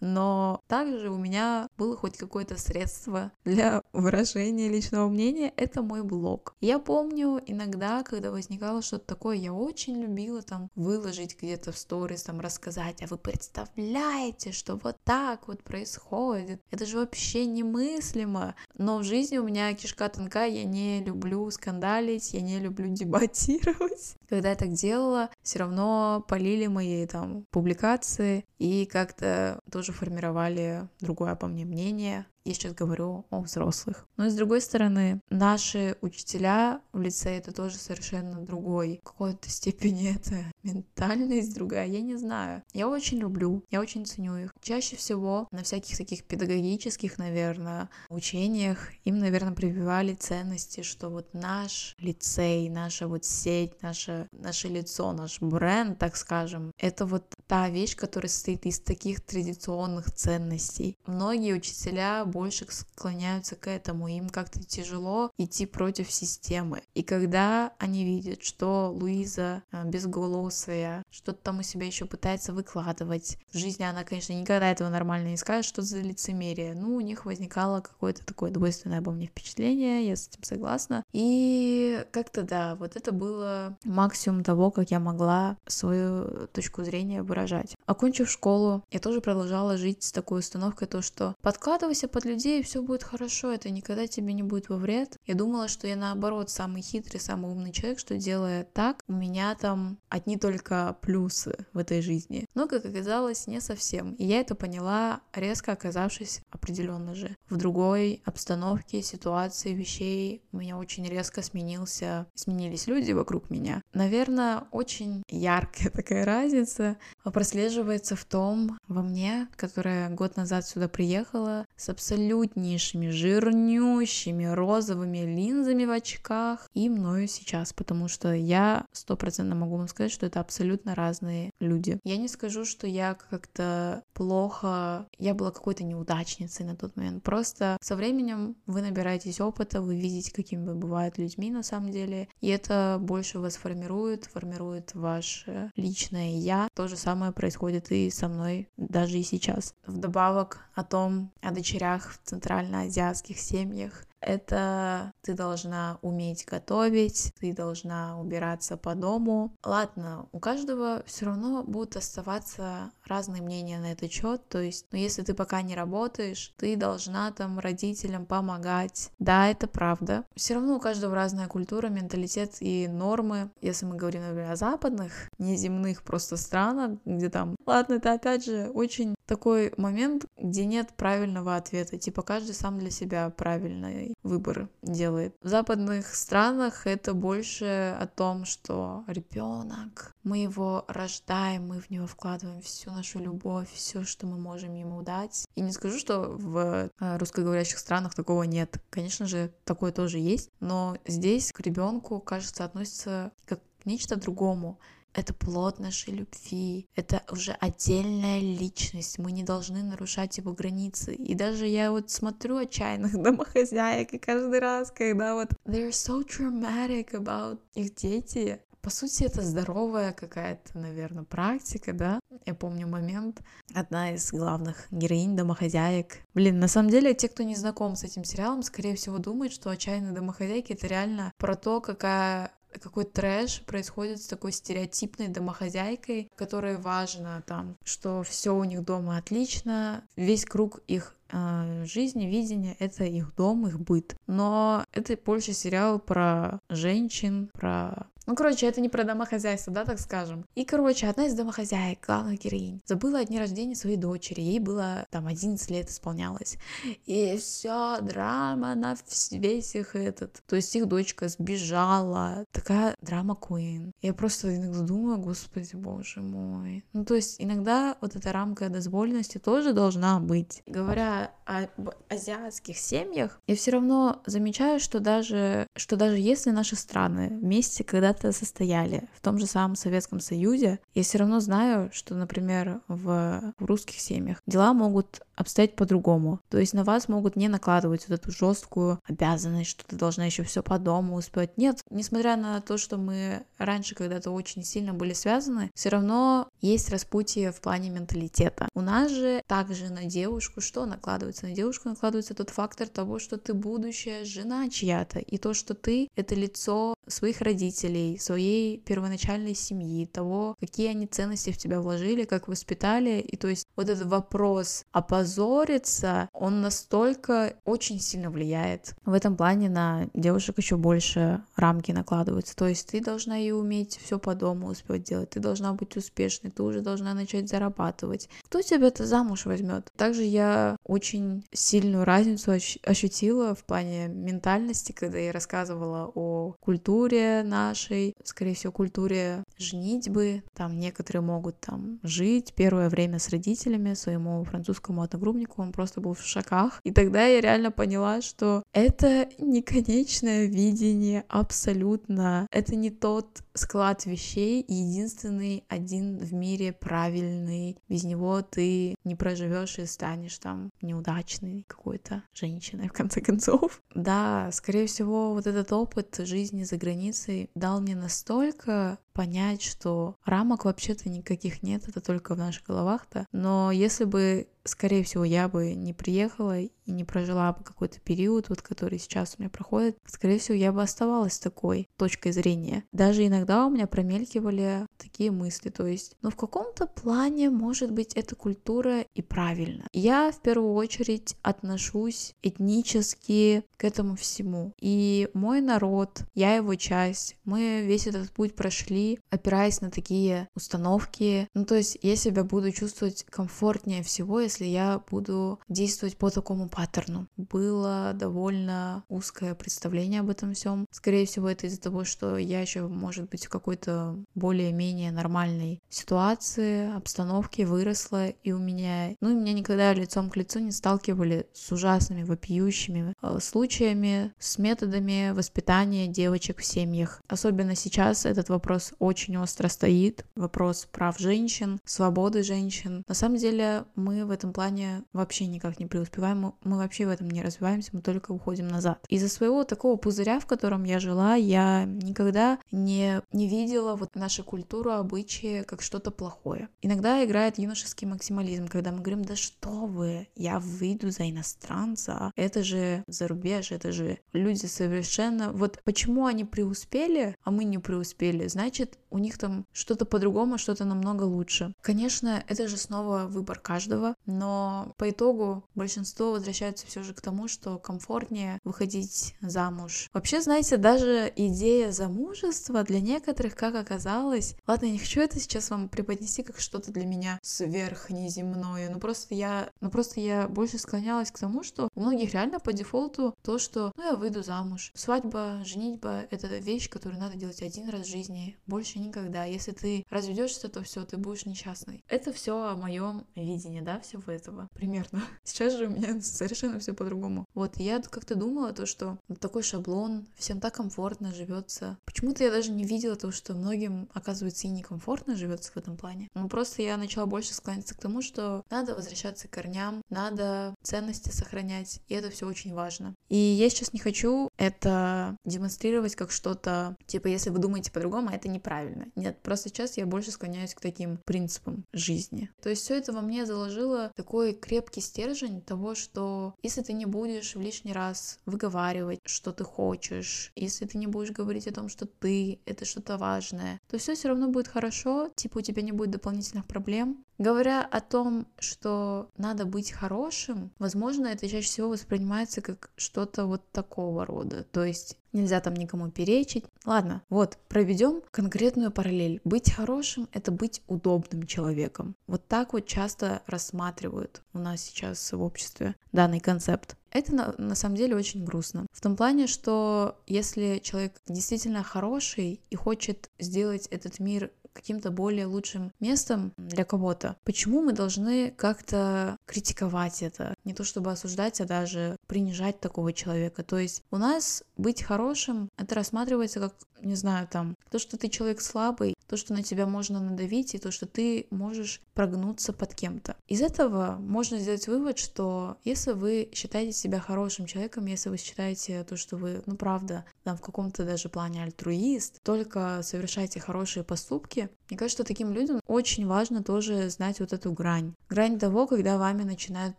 Но 0.00 0.60
также 0.66 1.10
у 1.10 1.18
меня 1.18 1.68
было 1.76 1.96
хоть 1.96 2.16
какое-то 2.16 2.58
средство 2.58 3.32
для 3.44 3.82
выражения 3.92 4.68
личного 4.68 5.08
мнения, 5.08 5.52
это 5.56 5.82
мой 5.82 6.02
блог. 6.02 6.56
Я 6.60 6.78
помню 6.88 7.38
иногда, 7.44 8.02
когда 8.02 8.30
возникало 8.30 8.80
что-то 8.80 9.04
такое, 9.04 9.36
я 9.36 9.52
очень 9.52 10.00
любила 10.00 10.40
там 10.40 10.70
выложить 10.74 11.36
где-то 11.38 11.70
в 11.70 11.76
сторис, 11.76 12.22
там 12.22 12.40
рассказать, 12.40 13.02
а 13.02 13.06
вы 13.08 13.18
представляете, 13.18 14.52
что 14.52 14.76
вот 14.82 14.96
так 15.04 15.48
вот 15.48 15.62
происходит. 15.62 16.62
Это 16.70 16.86
же 16.86 16.96
вообще 16.96 17.44
немыслимо. 17.44 18.54
Но 18.78 18.96
в 18.96 19.04
жизни 19.04 19.36
у 19.36 19.44
меня 19.44 19.74
кишка 19.74 20.08
тонкая, 20.08 20.48
я 20.48 20.64
не 20.64 21.04
люблю 21.04 21.50
скандалить, 21.50 22.32
я 22.32 22.40
не 22.40 22.58
люблю 22.58 22.88
дебатировать. 22.88 24.16
Когда 24.30 24.48
я 24.48 24.56
так 24.56 24.72
делала, 24.72 25.28
все 25.42 25.58
равно 25.58 26.24
полили 26.26 26.68
мои 26.68 27.06
там 27.06 27.44
публикации 27.50 28.46
и 28.58 28.86
как-то 28.86 29.60
тоже 29.70 29.92
формировали 29.92 30.88
другое 31.00 31.34
по 31.34 31.48
мне 31.48 31.66
мнение. 31.66 32.24
Я 32.48 32.54
сейчас 32.54 32.72
говорю 32.72 33.26
о 33.28 33.42
взрослых. 33.42 34.06
Но 34.16 34.30
с 34.30 34.34
другой 34.34 34.62
стороны, 34.62 35.20
наши 35.28 35.98
учителя 36.00 36.80
в 36.94 37.02
лице 37.02 37.36
это 37.36 37.52
тоже 37.52 37.76
совершенно 37.76 38.40
другой. 38.40 39.02
Какой-то 39.04 39.50
степени 39.50 40.14
это 40.16 40.50
ментальность 40.62 41.54
другая, 41.54 41.86
я 41.86 42.00
не 42.00 42.16
знаю. 42.16 42.62
Я 42.72 42.88
очень 42.88 43.18
люблю, 43.18 43.62
я 43.70 43.82
очень 43.82 44.06
ценю 44.06 44.38
их. 44.38 44.54
Чаще 44.62 44.96
всего 44.96 45.46
на 45.50 45.62
всяких 45.62 45.98
таких 45.98 46.24
педагогических, 46.24 47.18
наверное, 47.18 47.90
учениях 48.08 48.78
им, 49.04 49.18
наверное, 49.18 49.52
прививали 49.52 50.14
ценности, 50.14 50.80
что 50.80 51.10
вот 51.10 51.34
наш 51.34 51.94
лицей, 51.98 52.70
наша 52.70 53.08
вот 53.08 53.26
сеть, 53.26 53.82
наше, 53.82 54.26
наше 54.32 54.68
лицо, 54.68 55.12
наш 55.12 55.38
бренд, 55.42 55.98
так 55.98 56.16
скажем, 56.16 56.72
это 56.78 57.04
вот 57.04 57.34
та 57.46 57.68
вещь, 57.68 57.94
которая 57.94 58.30
состоит 58.30 58.64
из 58.64 58.80
таких 58.80 59.20
традиционных 59.20 60.10
ценностей. 60.12 60.96
Многие 61.04 61.52
учителя 61.52 62.24
больше 62.38 62.66
склоняются 62.70 63.56
к 63.56 63.66
этому, 63.66 64.06
им 64.06 64.28
как-то 64.28 64.62
тяжело 64.62 65.32
идти 65.38 65.66
против 65.66 66.08
системы. 66.08 66.82
И 66.94 67.02
когда 67.02 67.72
они 67.78 68.04
видят, 68.04 68.44
что 68.44 68.92
Луиза 68.92 69.64
а, 69.72 69.82
безголосая, 69.84 71.02
что-то 71.10 71.40
там 71.42 71.58
у 71.58 71.62
себя 71.64 71.86
еще 71.86 72.04
пытается 72.04 72.52
выкладывать, 72.52 73.38
в 73.52 73.58
жизни 73.58 73.82
она, 73.82 74.04
конечно, 74.04 74.34
никогда 74.34 74.70
этого 74.70 74.88
нормально 74.88 75.30
не 75.30 75.36
скажет, 75.36 75.64
что 75.64 75.82
за 75.82 75.98
лицемерие. 76.00 76.76
Ну, 76.76 76.94
у 76.94 77.00
них 77.00 77.24
возникало 77.24 77.80
какое-то 77.80 78.24
такое 78.24 78.52
двойственное 78.52 78.98
обо 78.98 79.10
мне 79.10 79.26
впечатление, 79.26 80.06
я 80.06 80.14
с 80.14 80.28
этим 80.28 80.44
согласна. 80.44 81.02
И 81.12 82.06
как-то 82.12 82.44
да, 82.44 82.76
вот 82.76 82.94
это 82.94 83.10
было 83.10 83.76
максимум 83.82 84.44
того, 84.44 84.70
как 84.70 84.92
я 84.92 85.00
могла 85.00 85.56
свою 85.66 86.46
точку 86.52 86.84
зрения 86.84 87.24
выражать. 87.24 87.74
Окончив 87.86 88.30
школу, 88.30 88.84
я 88.92 89.00
тоже 89.00 89.20
продолжала 89.20 89.76
жить 89.76 90.04
с 90.04 90.12
такой 90.12 90.38
установкой, 90.38 90.86
то, 90.86 91.02
что 91.02 91.34
подкладывайся 91.42 92.06
под 92.06 92.27
людей, 92.28 92.60
и 92.60 92.62
все 92.62 92.82
будет 92.82 93.02
хорошо, 93.02 93.52
это 93.52 93.70
никогда 93.70 94.06
тебе 94.06 94.32
не 94.32 94.42
будет 94.42 94.68
во 94.68 94.76
вред. 94.76 95.16
Я 95.26 95.34
думала, 95.34 95.68
что 95.68 95.86
я 95.86 95.96
наоборот 95.96 96.50
самый 96.50 96.82
хитрый, 96.82 97.20
самый 97.20 97.50
умный 97.50 97.72
человек, 97.72 97.98
что 97.98 98.16
делая 98.16 98.64
так, 98.64 99.02
у 99.08 99.12
меня 99.12 99.54
там 99.54 99.98
одни 100.08 100.36
только 100.36 100.96
плюсы 101.00 101.66
в 101.72 101.78
этой 101.78 102.02
жизни. 102.02 102.46
Но, 102.54 102.68
как 102.68 102.84
оказалось, 102.84 103.46
не 103.46 103.60
совсем. 103.60 104.14
И 104.14 104.24
я 104.24 104.40
это 104.40 104.54
поняла, 104.54 105.20
резко 105.32 105.72
оказавшись 105.72 106.42
определенно 106.50 107.14
же 107.14 107.36
в 107.48 107.56
другой 107.56 108.22
обстановке, 108.24 109.02
ситуации, 109.02 109.72
вещей. 109.72 110.42
У 110.52 110.58
меня 110.58 110.76
очень 110.76 111.06
резко 111.08 111.42
сменился, 111.42 112.26
сменились 112.34 112.86
люди 112.86 113.12
вокруг 113.12 113.50
меня. 113.50 113.82
Наверное, 113.92 114.64
очень 114.70 115.22
яркая 115.28 115.90
такая 115.94 116.24
разница 116.24 116.96
прослеживается 117.24 118.16
в 118.16 118.24
том, 118.24 118.78
во 118.88 119.02
мне, 119.02 119.48
которая 119.56 120.10
год 120.10 120.36
назад 120.36 120.66
сюда 120.66 120.88
приехала, 120.88 121.66
с 121.76 121.88
абсолютнейшими, 122.08 123.10
жирнющими 123.10 124.44
розовыми 124.44 125.18
линзами 125.18 125.84
в 125.84 125.90
очках 125.90 126.68
и 126.72 126.88
мною 126.88 127.28
сейчас, 127.28 127.72
потому 127.72 128.08
что 128.08 128.32
я 128.32 128.86
стопроцентно 128.92 129.54
могу 129.54 129.76
вам 129.76 129.88
сказать, 129.88 130.12
что 130.12 130.24
это 130.24 130.40
абсолютно 130.40 130.94
разные 130.94 131.50
люди. 131.60 131.98
Я 132.04 132.16
не 132.16 132.28
скажу, 132.28 132.64
что 132.64 132.86
я 132.86 133.14
как-то 133.14 134.02
плохо, 134.14 135.06
я 135.18 135.34
была 135.34 135.50
какой-то 135.50 135.84
неудачницей 135.84 136.64
на 136.64 136.76
тот 136.76 136.96
момент. 136.96 137.22
Просто 137.22 137.76
со 137.82 137.94
временем 137.94 138.56
вы 138.66 138.80
набираетесь 138.80 139.40
опыта, 139.40 139.82
вы 139.82 139.96
видите, 139.96 140.32
какими 140.32 140.64
вы 140.64 140.74
бывают 140.76 141.18
людьми 141.18 141.50
на 141.50 141.62
самом 141.62 141.90
деле, 141.90 142.28
и 142.40 142.48
это 142.48 142.98
больше 143.00 143.38
вас 143.38 143.56
формирует, 143.56 144.24
формирует 144.26 144.94
ваше 144.94 145.72
личное 145.76 146.38
я. 146.38 146.68
То 146.74 146.88
же 146.88 146.96
самое 146.96 147.32
происходит 147.32 147.90
и 147.92 148.08
со 148.10 148.28
мной 148.28 148.68
даже 148.78 149.18
и 149.18 149.22
сейчас. 149.22 149.74
Вдобавок 149.86 150.60
о 150.74 150.84
том, 150.84 151.30
о 151.42 151.50
дочерях 151.50 151.97
в 152.06 152.20
центральноазиатских 152.24 153.38
семьях, 153.38 154.04
это 154.20 155.12
ты 155.22 155.34
должна 155.34 155.98
уметь 156.02 156.44
готовить, 156.44 157.32
ты 157.38 157.54
должна 157.54 158.18
убираться 158.18 158.76
по 158.76 158.94
дому. 158.94 159.54
Ладно, 159.64 160.28
у 160.32 160.40
каждого 160.40 161.02
все 161.06 161.26
равно 161.26 161.62
будут 161.62 161.96
оставаться 161.96 162.90
разные 163.08 163.42
мнения 163.42 163.78
на 163.78 163.92
этот 163.92 164.12
счет. 164.12 164.46
То 164.48 164.60
есть, 164.60 164.86
ну, 164.92 164.98
если 164.98 165.22
ты 165.22 165.34
пока 165.34 165.62
не 165.62 165.74
работаешь, 165.74 166.52
ты 166.56 166.76
должна 166.76 167.30
там 167.32 167.58
родителям 167.58 168.26
помогать. 168.26 169.10
Да, 169.18 169.48
это 169.48 169.66
правда. 169.66 170.24
Все 170.34 170.54
равно 170.54 170.76
у 170.76 170.80
каждого 170.80 171.14
разная 171.14 171.48
культура, 171.48 171.88
менталитет 171.88 172.56
и 172.60 172.88
нормы. 172.88 173.50
Если 173.60 173.86
мы 173.86 173.96
говорим, 173.96 174.22
например, 174.22 174.52
о 174.52 174.56
западных, 174.56 175.12
неземных 175.38 176.02
просто 176.02 176.36
странах, 176.36 176.98
где 177.04 177.28
там, 177.28 177.56
ладно, 177.66 177.94
это 177.94 178.12
опять 178.12 178.44
же 178.44 178.70
очень 178.74 179.14
такой 179.26 179.72
момент, 179.76 180.24
где 180.38 180.64
нет 180.64 180.88
правильного 180.96 181.56
ответа. 181.56 181.98
Типа 181.98 182.22
каждый 182.22 182.54
сам 182.54 182.78
для 182.78 182.90
себя 182.90 183.30
правильный 183.30 184.14
выбор 184.22 184.68
делает. 184.82 185.34
В 185.42 185.48
западных 185.48 186.14
странах 186.14 186.86
это 186.86 187.14
больше 187.14 187.96
о 188.00 188.06
том, 188.06 188.44
что 188.44 189.04
ребенок, 189.06 190.16
мы 190.22 190.38
его 190.38 190.84
рождаем, 190.88 191.68
мы 191.68 191.80
в 191.80 191.90
него 191.90 192.06
вкладываем 192.06 192.62
всю 192.62 192.90
нашу 192.98 193.20
любовь, 193.20 193.68
все, 193.72 194.04
что 194.04 194.26
мы 194.26 194.38
можем 194.38 194.74
ему 194.74 195.02
дать. 195.02 195.46
И 195.54 195.60
не 195.60 195.72
скажу, 195.72 195.98
что 195.98 196.36
в 196.36 196.90
э, 197.00 197.16
русскоговорящих 197.18 197.78
странах 197.78 198.14
такого 198.14 198.42
нет. 198.42 198.78
Конечно 198.90 199.26
же, 199.26 199.52
такое 199.64 199.92
тоже 199.92 200.18
есть, 200.18 200.50
но 200.60 200.96
здесь 201.06 201.52
к 201.52 201.60
ребенку, 201.60 202.20
кажется, 202.20 202.64
относится 202.64 203.32
как 203.46 203.60
к 203.82 203.86
нечто 203.86 204.16
другому 204.16 204.78
это 205.14 205.34
плод 205.34 205.78
нашей 205.78 206.14
любви, 206.14 206.86
это 206.94 207.22
уже 207.30 207.52
отдельная 207.52 208.40
личность, 208.40 209.18
мы 209.18 209.32
не 209.32 209.42
должны 209.42 209.82
нарушать 209.82 210.38
его 210.38 210.52
границы. 210.52 211.14
И 211.14 211.34
даже 211.34 211.66
я 211.66 211.90
вот 211.90 212.10
смотрю 212.10 212.56
отчаянных 212.56 213.12
домохозяек, 213.22 214.12
и 214.12 214.18
каждый 214.18 214.60
раз, 214.60 214.90
когда 214.90 215.34
вот 215.34 215.48
they're 215.66 215.90
so 215.90 216.24
dramatic 216.24 217.12
about 217.12 217.58
их 217.74 217.94
дети, 217.94 218.60
по 218.82 218.90
сути, 218.90 219.24
это 219.24 219.42
здоровая 219.42 220.12
какая-то, 220.12 220.78
наверное, 220.78 221.24
практика, 221.24 221.92
да? 221.92 222.20
Я 222.46 222.54
помню 222.54 222.86
момент, 222.86 223.42
одна 223.74 224.14
из 224.14 224.30
главных 224.30 224.86
героинь 224.90 225.36
домохозяек. 225.36 226.18
Блин, 226.34 226.58
на 226.58 226.68
самом 226.68 226.90
деле, 226.90 227.14
те, 227.14 227.28
кто 227.28 227.42
не 227.42 227.54
знаком 227.54 227.96
с 227.96 228.04
этим 228.04 228.24
сериалом, 228.24 228.62
скорее 228.62 228.96
всего, 228.96 229.18
думают, 229.18 229.52
что 229.52 229.70
«Отчаянные 229.70 230.12
домохозяйки»— 230.12 230.72
это 230.74 230.86
реально 230.86 231.32
про 231.38 231.54
то, 231.56 231.80
какая 231.80 232.52
какой 232.82 233.04
трэш 233.04 233.62
происходит 233.62 234.20
с 234.22 234.26
такой 234.26 234.52
стереотипной 234.52 235.28
домохозяйкой, 235.28 236.30
которой 236.36 236.76
важно 236.76 237.42
там, 237.46 237.76
что 237.84 238.22
все 238.22 238.54
у 238.54 238.64
них 238.64 238.84
дома 238.84 239.16
отлично, 239.16 240.04
весь 240.16 240.44
круг 240.44 240.80
их 240.86 241.14
э, 241.30 241.84
жизни, 241.86 242.26
видения— 242.26 242.76
это 242.78 243.04
их 243.04 243.34
дом, 243.34 243.66
их 243.66 243.80
быт. 243.80 244.16
Но 244.26 244.84
это 244.92 245.16
больше 245.16 245.52
сериал 245.52 245.98
про 245.98 246.60
женщин, 246.68 247.50
про 247.52 248.08
ну, 248.28 248.34
короче, 248.34 248.66
это 248.66 248.82
не 248.82 248.90
про 248.90 249.04
домохозяйство, 249.04 249.72
да, 249.72 249.86
так 249.86 249.98
скажем. 249.98 250.44
И, 250.54 250.66
короче, 250.66 251.06
одна 251.08 251.26
из 251.26 251.34
домохозяек, 251.34 252.04
главных 252.06 252.38
героинь, 252.38 252.82
забыла 252.84 253.20
о 253.20 253.24
дне 253.24 253.40
рождения 253.40 253.74
своей 253.74 253.96
дочери. 253.96 254.42
Ей 254.42 254.58
было 254.58 255.06
там 255.10 255.26
11 255.26 255.70
лет 255.70 255.88
исполнялось. 255.88 256.58
И 257.06 257.38
все, 257.38 258.00
драма 258.02 258.74
на 258.74 258.96
весь 259.30 259.74
их 259.74 259.96
этот. 259.96 260.42
То 260.46 260.56
есть 260.56 260.76
их 260.76 260.86
дочка 260.86 261.28
сбежала. 261.28 262.44
Такая 262.52 262.94
драма 263.00 263.34
Queen. 263.34 263.92
Я 264.02 264.12
просто 264.12 264.54
иногда 264.54 264.80
думаю, 264.80 265.16
господи, 265.16 265.74
боже 265.74 266.20
мой. 266.20 266.84
Ну, 266.92 267.06
то 267.06 267.14
есть 267.14 267.36
иногда 267.38 267.96
вот 268.02 268.14
эта 268.14 268.30
рамка 268.30 268.68
дозволенности 268.68 269.38
тоже 269.38 269.72
должна 269.72 270.20
быть. 270.20 270.62
Говоря 270.66 271.32
об 271.46 271.90
азиатских 272.10 272.76
семьях, 272.76 273.40
я 273.46 273.56
все 273.56 273.70
равно 273.70 274.20
замечаю, 274.26 274.80
что 274.80 275.00
даже, 275.00 275.66
что 275.76 275.96
даже 275.96 276.18
если 276.18 276.50
наши 276.50 276.76
страны 276.76 277.28
вместе 277.40 277.84
когда 277.84 278.17
когда-то 278.18 278.36
состояли 278.36 279.08
в 279.14 279.20
том 279.20 279.38
же 279.38 279.46
самом 279.46 279.76
Советском 279.76 280.20
Союзе, 280.20 280.78
я 280.94 281.02
все 281.02 281.18
равно 281.18 281.40
знаю, 281.40 281.90
что, 281.92 282.14
например, 282.14 282.80
в, 282.88 283.54
в 283.58 283.64
русских 283.64 284.00
семьях 284.00 284.42
дела 284.46 284.72
могут 284.72 285.20
обстоять 285.38 285.76
по-другому. 285.76 286.40
То 286.48 286.58
есть 286.58 286.74
на 286.74 286.84
вас 286.84 287.08
могут 287.08 287.36
не 287.36 287.48
накладывать 287.48 288.08
вот 288.08 288.18
эту 288.18 288.32
жесткую 288.32 288.98
обязанность, 289.08 289.70
что 289.70 289.86
ты 289.86 289.96
должна 289.96 290.24
еще 290.24 290.42
все 290.42 290.62
по 290.62 290.78
дому 290.78 291.16
успеть. 291.16 291.56
Нет, 291.56 291.80
несмотря 291.90 292.36
на 292.36 292.60
то, 292.60 292.76
что 292.76 292.96
мы 292.96 293.44
раньше 293.58 293.94
когда-то 293.94 294.30
очень 294.32 294.64
сильно 294.64 294.92
были 294.92 295.12
связаны, 295.12 295.70
все 295.74 295.90
равно 295.90 296.48
есть 296.60 296.90
распутие 296.90 297.52
в 297.52 297.60
плане 297.60 297.90
менталитета. 297.90 298.68
У 298.74 298.80
нас 298.80 299.12
же 299.12 299.42
также 299.46 299.92
на 299.92 300.04
девушку 300.06 300.60
что 300.60 300.86
накладывается? 300.86 301.46
На 301.46 301.52
девушку 301.52 301.88
накладывается 301.88 302.34
тот 302.34 302.50
фактор 302.50 302.88
того, 302.88 303.20
что 303.20 303.36
ты 303.36 303.54
будущая 303.54 304.24
жена 304.24 304.68
чья-то, 304.68 305.20
и 305.20 305.38
то, 305.38 305.54
что 305.54 305.74
ты— 305.74 306.08
это 306.16 306.34
лицо 306.34 306.94
своих 307.08 307.40
родителей, 307.40 308.18
своей 308.18 308.78
первоначальной 308.78 309.54
семьи, 309.54 310.06
того, 310.06 310.54
какие 310.60 310.88
они 310.88 311.06
ценности 311.06 311.50
в 311.50 311.58
тебя 311.58 311.80
вложили, 311.80 312.24
как 312.24 312.48
воспитали. 312.48 313.20
И 313.20 313.36
то 313.36 313.48
есть 313.48 313.66
вот 313.76 313.88
этот 313.88 314.06
вопрос 314.06 314.84
опозориться, 314.92 316.28
он 316.32 316.60
настолько 316.60 317.54
очень 317.64 318.00
сильно 318.00 318.30
влияет. 318.30 318.94
В 319.04 319.12
этом 319.12 319.36
плане 319.36 319.68
на 319.68 320.08
девушек 320.14 320.58
еще 320.58 320.76
больше 320.76 321.42
рамки 321.56 321.92
накладываются. 321.92 322.54
То 322.56 322.68
есть 322.68 322.88
ты 322.88 323.00
должна 323.00 323.38
и 323.38 323.50
уметь 323.50 323.98
все 324.02 324.18
по 324.18 324.34
дому 324.34 324.68
успеть 324.68 325.04
делать, 325.04 325.30
ты 325.30 325.40
должна 325.40 325.72
быть 325.72 325.96
успешной, 325.96 326.50
ты 326.50 326.62
уже 326.62 326.80
должна 326.80 327.14
начать 327.14 327.48
зарабатывать. 327.48 328.28
Кто 328.44 328.62
тебя 328.62 328.88
это 328.88 329.06
замуж 329.06 329.46
возьмет? 329.46 329.90
Также 329.96 330.22
я 330.22 330.76
очень 330.84 331.44
сильную 331.52 332.04
разницу 332.04 332.52
ощутила 332.82 333.54
в 333.54 333.64
плане 333.64 334.08
ментальности, 334.08 334.92
когда 334.92 335.18
я 335.18 335.32
рассказывала 335.32 336.10
о 336.14 336.54
культуре 336.60 336.97
культуре 336.98 337.44
нашей, 337.44 338.14
скорее 338.24 338.54
всего, 338.54 338.72
культуре 338.72 339.44
женитьбы. 339.56 340.42
Там 340.52 340.78
некоторые 340.78 341.22
могут 341.22 341.60
там 341.60 342.00
жить 342.02 342.54
первое 342.56 342.88
время 342.88 343.20
с 343.20 343.28
родителями, 343.28 343.94
своему 343.94 344.42
французскому 344.42 345.02
одногруппнику, 345.02 345.62
он 345.62 345.70
просто 345.70 346.00
был 346.00 346.14
в 346.14 346.22
шоках. 346.22 346.80
И 346.82 346.90
тогда 346.90 347.24
я 347.24 347.40
реально 347.40 347.70
поняла, 347.70 348.20
что 348.20 348.64
Это 348.72 349.28
не 349.38 349.62
конечное 349.62 350.46
видение 350.46 351.24
абсолютно. 351.28 352.46
Это 352.50 352.74
не 352.74 352.90
тот 352.90 353.42
склад 353.54 354.06
вещей, 354.06 354.64
единственный 354.68 355.64
один 355.68 356.18
в 356.18 356.32
мире 356.32 356.72
правильный. 356.72 357.76
Без 357.88 358.04
него 358.04 358.42
ты 358.42 358.96
не 359.04 359.14
проживешь 359.14 359.78
и 359.78 359.86
станешь 359.86 360.38
там 360.38 360.70
неудачной 360.82 361.64
какой-то 361.66 362.22
женщиной, 362.34 362.88
в 362.88 362.92
конце 362.92 363.20
концов. 363.20 363.80
Да, 363.94 364.50
скорее 364.52 364.86
всего, 364.86 365.34
вот 365.34 365.46
этот 365.46 365.72
опыт 365.72 366.16
жизни 366.20 366.62
за 366.62 366.76
границей 366.88 367.50
дал 367.54 367.80
мне 367.80 367.94
настолько 367.94 368.98
понять, 369.18 369.62
что 369.62 370.14
рамок 370.24 370.64
вообще-то 370.64 371.08
никаких 371.08 371.64
нет, 371.64 371.88
это 371.88 372.00
только 372.00 372.36
в 372.36 372.38
наших 372.38 372.62
головах-то. 372.62 373.26
Но 373.32 373.72
если 373.72 374.04
бы 374.04 374.46
скорее 374.68 375.02
всего, 375.02 375.24
я 375.24 375.48
бы 375.48 375.74
не 375.74 375.92
приехала 375.92 376.60
и 376.60 376.70
не 376.86 377.04
прожила 377.04 377.52
бы 377.52 377.64
какой-то 377.64 378.00
период, 378.00 378.48
вот 378.48 378.62
который 378.62 378.98
сейчас 378.98 379.34
у 379.36 379.42
меня 379.42 379.50
проходит, 379.50 379.98
скорее 380.06 380.38
всего, 380.38 380.56
я 380.56 380.72
бы 380.72 380.82
оставалась 380.82 381.38
такой 381.38 381.88
точкой 381.96 382.32
зрения. 382.32 382.84
Даже 382.92 383.26
иногда 383.26 383.66
у 383.66 383.70
меня 383.70 383.86
промелькивали 383.86 384.86
такие 384.96 385.30
мысли, 385.30 385.70
то 385.70 385.86
есть, 385.86 386.16
ну, 386.22 386.30
в 386.30 386.36
каком-то 386.36 386.86
плане, 386.86 387.50
может 387.50 387.90
быть, 387.90 388.14
эта 388.14 388.36
культура 388.36 389.04
и 389.14 389.22
правильно. 389.22 389.84
Я 389.92 390.30
в 390.30 390.40
первую 390.40 390.74
очередь 390.74 391.36
отношусь 391.42 392.34
этнически 392.42 393.64
к 393.76 393.84
этому 393.84 394.16
всему. 394.16 394.72
И 394.80 395.28
мой 395.34 395.60
народ, 395.60 396.22
я 396.34 396.54
его 396.56 396.74
часть, 396.74 397.36
мы 397.44 397.82
весь 397.84 398.06
этот 398.06 398.30
путь 398.32 398.54
прошли, 398.54 399.07
опираясь 399.30 399.80
на 399.80 399.90
такие 399.90 400.48
установки. 400.54 401.48
Ну, 401.54 401.64
то 401.64 401.74
есть, 401.74 401.98
я 402.02 402.16
себя 402.16 402.44
буду 402.44 402.72
чувствовать 402.72 403.24
комфортнее 403.30 404.02
всего, 404.02 404.40
если 404.40 404.64
я 404.64 405.00
буду 405.10 405.60
действовать 405.68 406.16
по 406.16 406.30
такому 406.30 406.68
паттерну. 406.68 407.26
Было 407.36 408.12
довольно 408.14 409.04
узкое 409.08 409.54
представление 409.54 410.20
об 410.20 410.30
этом 410.30 410.54
всем. 410.54 410.86
Скорее 410.90 411.26
всего, 411.26 411.48
это 411.48 411.66
из-за 411.66 411.80
того, 411.80 412.04
что 412.04 412.36
я 412.36 412.60
еще, 412.60 412.86
может 412.86 413.28
быть, 413.30 413.46
в 413.46 413.48
какой-то 413.48 414.16
более-менее 414.34 415.12
нормальной 415.12 415.80
ситуации, 415.88 416.94
обстановке 416.96 417.66
выросла, 417.66 418.28
и 418.28 418.52
у 418.52 418.58
меня, 418.58 419.14
ну, 419.20 419.38
меня 419.38 419.52
никогда 419.52 419.94
лицом 419.94 420.30
к 420.30 420.36
лицу 420.36 420.58
не 420.58 420.72
сталкивали 420.72 421.46
с 421.52 421.70
ужасными, 421.72 422.22
вопиющими 422.22 423.14
э, 423.20 423.38
случаями, 423.40 424.32
с 424.38 424.58
методами 424.58 425.30
воспитания 425.30 426.06
девочек 426.06 426.58
в 426.58 426.64
семьях. 426.64 427.22
Особенно 427.28 427.74
сейчас 427.74 428.26
этот 428.26 428.48
вопрос 428.48 428.92
очень 428.98 429.36
остро 429.36 429.68
стоит. 429.68 430.24
Вопрос 430.34 430.86
прав 430.90 431.18
женщин, 431.18 431.80
свободы 431.84 432.42
женщин. 432.42 433.02
На 433.06 433.14
самом 433.14 433.36
деле 433.36 433.84
мы 433.94 434.24
в 434.24 434.30
этом 434.30 434.52
плане 434.52 435.04
вообще 435.12 435.46
никак 435.46 435.78
не 435.78 435.86
преуспеваем, 435.86 436.54
мы 436.62 436.76
вообще 436.76 437.06
в 437.06 437.10
этом 437.10 437.30
не 437.30 437.42
развиваемся, 437.42 437.90
мы 437.92 438.00
только 438.00 438.32
уходим 438.32 438.68
назад. 438.68 439.04
Из-за 439.08 439.28
своего 439.28 439.64
такого 439.64 439.96
пузыря, 439.96 440.40
в 440.40 440.46
котором 440.46 440.84
я 440.84 440.98
жила, 441.00 441.34
я 441.34 441.84
никогда 441.84 442.58
не, 442.70 443.22
не 443.32 443.48
видела 443.48 443.96
вот 443.96 444.14
нашу 444.14 444.44
культуру, 444.44 444.92
обычаи 444.92 445.62
как 445.62 445.82
что-то 445.82 446.10
плохое. 446.10 446.68
Иногда 446.82 447.24
играет 447.24 447.58
юношеский 447.58 448.06
максимализм, 448.06 448.68
когда 448.68 448.92
мы 448.92 448.98
говорим, 448.98 449.24
да 449.24 449.36
что 449.36 449.86
вы, 449.86 450.28
я 450.34 450.58
выйду 450.58 451.10
за 451.10 451.28
иностранца, 451.28 452.32
это 452.36 452.62
же 452.62 453.04
зарубеж, 453.06 453.72
это 453.72 453.92
же 453.92 454.18
люди 454.32 454.66
совершенно... 454.66 455.52
Вот 455.52 455.80
почему 455.84 456.26
они 456.26 456.44
преуспели, 456.44 457.36
а 457.42 457.50
мы 457.50 457.64
не 457.64 457.78
преуспели, 457.78 458.48
значит, 458.48 458.87
у 459.10 459.18
них 459.18 459.38
там 459.38 459.66
что-то 459.72 460.04
по-другому, 460.04 460.58
что-то 460.58 460.84
намного 460.84 461.24
лучше. 461.24 461.72
Конечно, 461.80 462.42
это 462.46 462.68
же 462.68 462.76
снова 462.76 463.26
выбор 463.26 463.58
каждого, 463.58 464.14
но 464.26 464.94
по 464.98 465.10
итогу 465.10 465.64
большинство 465.74 466.32
возвращаются 466.32 466.86
все 466.86 467.02
же 467.02 467.14
к 467.14 467.20
тому, 467.20 467.48
что 467.48 467.78
комфортнее 467.78 468.58
выходить 468.64 469.34
замуж. 469.40 470.08
Вообще, 470.12 470.40
знаете, 470.40 470.76
даже 470.76 471.32
идея 471.36 471.90
замужества 471.90 472.82
для 472.82 473.00
некоторых, 473.00 473.54
как 473.54 473.74
оказалось, 473.74 474.56
ладно, 474.66 474.86
я 474.86 474.92
не 474.92 474.98
хочу 474.98 475.20
это 475.20 475.38
сейчас 475.40 475.70
вам 475.70 475.88
преподнести 475.88 476.42
как 476.42 476.58
что-то 476.58 476.92
для 476.92 477.06
меня 477.06 477.38
сверхнеземное, 477.42 478.90
но 478.90 478.98
просто 478.98 479.34
я, 479.34 479.70
ну 479.80 479.90
просто 479.90 480.20
я 480.20 480.48
больше 480.48 480.78
склонялась 480.78 481.30
к 481.30 481.38
тому, 481.38 481.62
что 481.62 481.88
у 481.94 482.00
многих 482.00 482.34
реально 482.34 482.60
по 482.60 482.72
дефолту 482.72 483.34
то, 483.42 483.58
что 483.58 483.92
ну 483.96 484.04
я 484.04 484.16
выйду 484.16 484.42
замуж. 484.42 484.92
Свадьба, 484.94 485.62
женитьба— 485.64 486.26
это 486.30 486.46
вещь, 486.58 486.88
которую 486.88 487.20
надо 487.20 487.36
делать 487.36 487.62
один 487.62 487.88
раз 487.88 488.02
в 488.06 488.10
жизни, 488.10 488.56
больше 488.68 488.98
никогда. 488.98 489.44
Если 489.44 489.72
ты 489.72 490.04
разведешься, 490.10 490.68
то 490.68 490.82
все, 490.82 491.04
ты 491.04 491.16
будешь 491.16 491.46
несчастной. 491.46 492.04
Это 492.08 492.32
все 492.32 492.62
о 492.62 492.76
моем 492.76 493.26
видении, 493.34 493.80
да, 493.80 493.98
всего 494.00 494.30
этого 494.30 494.68
примерно. 494.74 495.22
Сейчас 495.44 495.76
же 495.76 495.86
у 495.86 495.90
меня 495.90 496.20
совершенно 496.20 496.78
все 496.78 496.92
по-другому. 496.92 497.46
Вот 497.54 497.78
я 497.78 498.00
как-то 498.00 498.34
думала 498.34 498.72
то, 498.72 498.86
что 498.86 499.18
такой 499.40 499.62
шаблон, 499.62 500.26
всем 500.36 500.60
так 500.60 500.74
комфортно 500.74 501.34
живется. 501.34 501.98
Почему-то 502.04 502.44
я 502.44 502.50
даже 502.50 502.70
не 502.70 502.84
видела 502.84 503.16
то, 503.16 503.32
что 503.32 503.54
многим, 503.54 504.08
оказывается, 504.12 504.66
и 504.66 504.70
некомфортно 504.70 505.36
живется 505.36 505.72
в 505.72 505.76
этом 505.76 505.96
плане. 505.96 506.28
Ну 506.34 506.48
просто 506.48 506.82
я 506.82 506.96
начала 506.96 507.26
больше 507.26 507.54
склоняться 507.54 507.94
к 507.94 508.00
тому, 508.00 508.22
что 508.22 508.62
надо 508.70 508.94
возвращаться 508.94 509.48
к 509.48 509.52
корням, 509.52 510.02
надо 510.10 510.74
ценности 510.82 511.30
сохранять, 511.30 512.00
и 512.08 512.14
это 512.14 512.30
все 512.30 512.46
очень 512.46 512.74
важно. 512.74 513.14
И 513.28 513.36
я 513.36 513.70
сейчас 513.70 513.92
не 513.92 513.98
хочу 513.98 514.50
это 514.56 515.36
демонстрировать 515.44 516.16
как 516.16 516.30
что-то, 516.30 516.96
типа, 517.06 517.28
если 517.28 517.50
вы 517.50 517.58
думаете 517.58 517.90
по-другому, 517.90 518.28
а 518.30 518.34
это 518.34 518.48
неправильно. 518.58 519.06
Нет, 519.14 519.38
просто 519.42 519.68
сейчас 519.68 519.96
я 519.96 520.06
больше 520.06 520.30
склоняюсь 520.30 520.74
к 520.74 520.80
таким 520.80 521.18
принципам 521.18 521.84
жизни. 521.92 522.50
То 522.62 522.68
есть 522.70 522.82
все 522.82 522.96
это 522.96 523.12
во 523.12 523.20
мне 523.20 523.46
заложило 523.46 524.12
такой 524.16 524.52
крепкий 524.52 525.00
стержень 525.00 525.62
того, 525.62 525.94
что 525.94 526.54
если 526.62 526.82
ты 526.82 526.92
не 526.92 527.06
будешь 527.06 527.54
в 527.54 527.60
лишний 527.60 527.92
раз 527.92 528.40
выговаривать, 528.46 529.20
что 529.24 529.52
ты 529.52 529.64
хочешь, 529.64 530.52
если 530.56 530.86
ты 530.86 530.98
не 530.98 531.06
будешь 531.06 531.30
говорить 531.30 531.68
о 531.68 531.74
том, 531.74 531.88
что 531.88 532.06
ты— 532.06 532.60
это 532.66 532.84
что-то 532.84 533.16
важное, 533.16 533.80
то 533.88 533.98
все 533.98 534.14
все 534.14 534.28
равно 534.28 534.48
будет 534.48 534.68
хорошо, 534.68 535.30
типа 535.36 535.58
у 535.58 535.62
тебя 535.62 535.82
не 535.82 535.92
будет 535.92 536.10
дополнительных 536.10 536.66
проблем, 536.66 537.24
Говоря 537.38 537.82
о 537.84 538.00
том, 538.00 538.48
что 538.58 539.30
надо 539.36 539.64
быть 539.64 539.92
хорошим, 539.92 540.72
возможно, 540.78 541.28
это 541.28 541.48
чаще 541.48 541.66
всего 541.66 541.88
воспринимается 541.90 542.60
как 542.60 542.90
что-то 542.96 543.46
вот 543.46 543.70
такого 543.70 544.26
рода. 544.26 544.64
То 544.64 544.84
есть 544.84 545.16
нельзя 545.32 545.60
там 545.60 545.74
никому 545.74 546.10
перечить. 546.10 546.64
Ладно, 546.84 547.22
вот, 547.28 547.58
проведем 547.68 548.22
конкретную 548.32 548.90
параллель. 548.90 549.40
Быть 549.44 549.72
хорошим— 549.72 550.28
это 550.32 550.50
быть 550.50 550.82
удобным 550.88 551.46
человеком. 551.46 552.16
Вот 552.26 552.46
так 552.48 552.72
вот 552.72 552.86
часто 552.86 553.42
рассматривают 553.46 554.42
у 554.52 554.58
нас 554.58 554.82
сейчас 554.82 555.32
в 555.32 555.40
обществе 555.40 555.94
данный 556.12 556.40
концепт. 556.40 556.96
Это 557.10 557.34
на, 557.34 557.54
на 557.56 557.74
самом 557.74 557.96
деле 557.96 558.16
очень 558.16 558.44
грустно. 558.44 558.86
В 558.92 559.00
том 559.00 559.16
плане, 559.16 559.46
что 559.46 560.20
если 560.26 560.80
человек 560.82 561.14
действительно 561.26 561.82
хороший 561.82 562.60
и 562.68 562.76
хочет 562.76 563.30
сделать 563.38 563.86
этот 563.86 564.18
мир 564.18 564.50
каким-то 564.78 565.10
более 565.10 565.46
лучшим 565.46 565.92
местом 566.00 566.52
для 566.56 566.84
кого-то. 566.84 567.36
Почему 567.44 567.82
мы 567.82 567.92
должны 567.92 568.50
как-то 568.52 569.36
критиковать 569.46 570.22
это? 570.22 570.54
Не 570.64 570.72
то 570.72 570.84
чтобы 570.84 571.10
осуждать, 571.10 571.60
а 571.60 571.64
даже 571.66 572.16
принижать 572.26 572.80
такого 572.80 573.12
человека. 573.12 573.62
То 573.62 573.78
есть 573.78 574.02
у 574.10 574.16
нас 574.16 574.62
быть 574.76 575.02
хорошим, 575.02 575.68
это 575.76 575.94
рассматривается 575.94 576.60
как, 576.60 576.74
не 577.02 577.16
знаю, 577.16 577.48
там, 577.48 577.76
то, 577.90 577.98
что 577.98 578.16
ты 578.16 578.28
человек 578.28 578.60
слабый, 578.60 579.14
то, 579.26 579.36
что 579.36 579.52
на 579.52 579.62
тебя 579.62 579.86
можно 579.86 580.20
надавить, 580.20 580.74
и 580.74 580.78
то, 580.78 580.90
что 580.90 581.06
ты 581.06 581.46
можешь 581.50 582.00
прогнуться 582.14 582.72
под 582.72 582.94
кем-то. 582.94 583.36
Из 583.46 583.60
этого 583.60 584.16
можно 584.18 584.58
сделать 584.58 584.88
вывод, 584.88 585.18
что 585.18 585.76
если 585.84 586.12
вы 586.12 586.50
считаете 586.54 586.92
себя 586.92 587.20
хорошим 587.20 587.66
человеком, 587.66 588.06
если 588.06 588.30
вы 588.30 588.38
считаете 588.38 589.04
то, 589.04 589.16
что 589.16 589.36
вы, 589.36 589.62
ну 589.66 589.76
правда, 589.76 590.24
там 590.44 590.56
в 590.56 590.60
каком-то 590.60 591.04
даже 591.04 591.28
плане 591.28 591.62
альтруист, 591.62 592.42
только 592.42 593.00
совершаете 593.02 593.60
хорошие 593.60 594.02
поступки, 594.02 594.67
мне 594.88 594.98
кажется, 594.98 595.22
что 595.22 595.24
таким 595.24 595.52
людям 595.52 595.80
очень 595.86 596.26
важно 596.26 596.62
тоже 596.62 597.10
знать 597.10 597.40
вот 597.40 597.52
эту 597.52 597.72
грань. 597.72 598.14
Грань 598.28 598.58
того, 598.58 598.86
когда 598.86 599.18
вами 599.18 599.42
начинают 599.42 599.96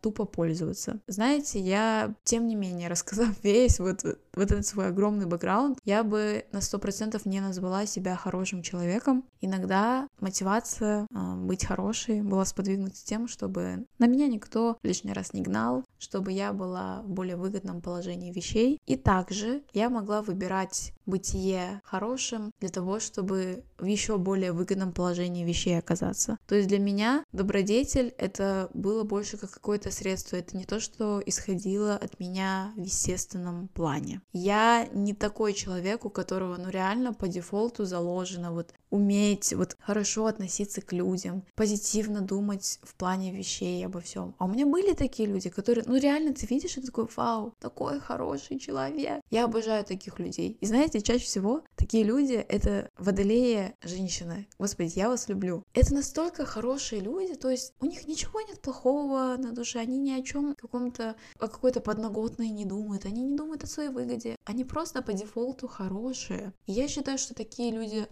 тупо 0.00 0.24
пользоваться. 0.24 1.00
Знаете, 1.06 1.60
я, 1.60 2.14
тем 2.24 2.46
не 2.46 2.54
менее, 2.54 2.88
рассказав 2.94 3.42
весь 3.42 3.78
вот, 3.80 4.04
вот 4.36 4.50
этот 4.50 4.66
свой 4.66 4.88
огромный 4.88 5.26
бэкграунд, 5.26 5.78
я 5.84 6.02
бы 6.04 6.44
на 6.52 6.60
сто 6.60 6.78
процентов 6.78 7.26
не 7.26 7.40
назвала 7.40 7.86
себя 7.86 8.16
хорошим 8.16 8.62
человеком. 8.62 9.24
Иногда 9.40 10.08
мотивация 10.20 11.06
э, 11.10 11.34
быть 11.36 11.64
хорошей 11.64 12.22
была 12.22 12.44
сподвигнута 12.44 12.96
тем, 13.04 13.28
чтобы 13.28 13.86
на 13.98 14.06
меня 14.06 14.28
никто 14.28 14.78
лишний 14.82 15.12
раз 15.12 15.32
не 15.32 15.42
гнал, 15.42 15.84
чтобы 15.98 16.32
я 16.32 16.52
была 16.52 17.02
в 17.02 17.08
более 17.08 17.36
выгодном 17.36 17.80
положении 17.80 18.32
вещей. 18.32 18.80
И 18.86 18.96
также 18.96 19.62
я 19.72 19.90
могла 19.90 20.22
выбирать 20.22 20.92
бытие 21.06 21.80
хорошим 21.84 22.50
для 22.60 22.68
того, 22.68 23.00
чтобы 23.00 23.64
в 23.78 23.84
еще 23.84 24.18
более 24.18 24.52
выгодном 24.52 24.92
положении 24.92 25.44
вещей 25.44 25.78
оказаться. 25.78 26.38
То 26.46 26.54
есть 26.54 26.68
для 26.68 26.78
меня 26.78 27.24
добродетель 27.32 28.14
это 28.18 28.70
было 28.74 29.04
больше 29.04 29.36
как 29.36 29.50
какое-то 29.50 29.90
средство, 29.90 30.36
это 30.36 30.56
не 30.56 30.64
то, 30.64 30.80
что 30.80 31.22
исходило 31.24 31.94
от 31.96 32.18
меня 32.18 32.72
в 32.76 32.80
естественном 32.80 33.68
плане. 33.68 34.20
Я 34.32 34.88
не 34.92 35.14
такой 35.14 35.52
человек, 35.52 36.04
у 36.04 36.10
которого 36.10 36.56
ну 36.56 36.68
реально 36.70 37.12
по 37.12 37.28
дефолту 37.28 37.84
заложено 37.84 38.52
вот 38.52 38.72
уметь 38.94 39.52
вот 39.52 39.76
хорошо 39.80 40.26
относиться 40.26 40.80
к 40.80 40.92
людям, 40.92 41.44
позитивно 41.56 42.20
думать 42.20 42.78
в 42.82 42.94
плане 42.94 43.32
вещей 43.32 43.84
обо 43.84 44.00
всем. 44.00 44.34
А 44.38 44.44
у 44.44 44.48
меня 44.48 44.66
были 44.66 44.94
такие 44.94 45.28
люди, 45.28 45.50
которые, 45.50 45.84
ну 45.86 45.96
реально 45.96 46.32
ты 46.32 46.46
видишь 46.46 46.76
и 46.78 46.80
такой, 46.80 47.08
вау, 47.16 47.52
такой 47.58 47.98
хороший 47.98 48.58
человек. 48.58 49.22
Я 49.30 49.44
обожаю 49.44 49.84
таких 49.84 50.18
людей. 50.20 50.56
И 50.60 50.66
знаете, 50.66 51.00
чаще 51.00 51.24
всего 51.24 51.62
такие 51.74 52.04
люди— 52.04 52.34
это 52.48 52.88
водолея 52.96 53.74
женщины. 53.82 54.46
Господи, 54.58 54.92
я 54.94 55.08
вас 55.08 55.28
люблю. 55.28 55.64
Это 55.74 55.92
настолько 55.92 56.46
хорошие 56.46 57.00
люди, 57.00 57.34
то 57.34 57.50
есть 57.50 57.74
у 57.80 57.86
них 57.86 58.06
ничего 58.06 58.40
нет 58.42 58.60
плохого 58.60 59.36
на 59.36 59.52
душе, 59.52 59.80
они 59.80 59.98
ни 59.98 60.12
о 60.12 60.22
чем 60.22 60.54
каком-то, 60.54 61.16
о 61.40 61.48
какой-то 61.48 61.80
подноготной 61.80 62.48
не 62.50 62.64
думают, 62.64 63.06
они 63.06 63.22
не 63.22 63.36
думают 63.36 63.64
о 63.64 63.66
своей 63.66 63.88
выгоде, 63.88 64.36
они 64.44 64.64
просто 64.64 65.02
по 65.02 65.12
дефолту 65.12 65.66
хорошие. 65.66 66.52
И 66.66 66.72
я 66.72 66.86
считаю, 66.86 67.18
что 67.18 67.34
такие 67.34 67.72
люди 67.72 68.06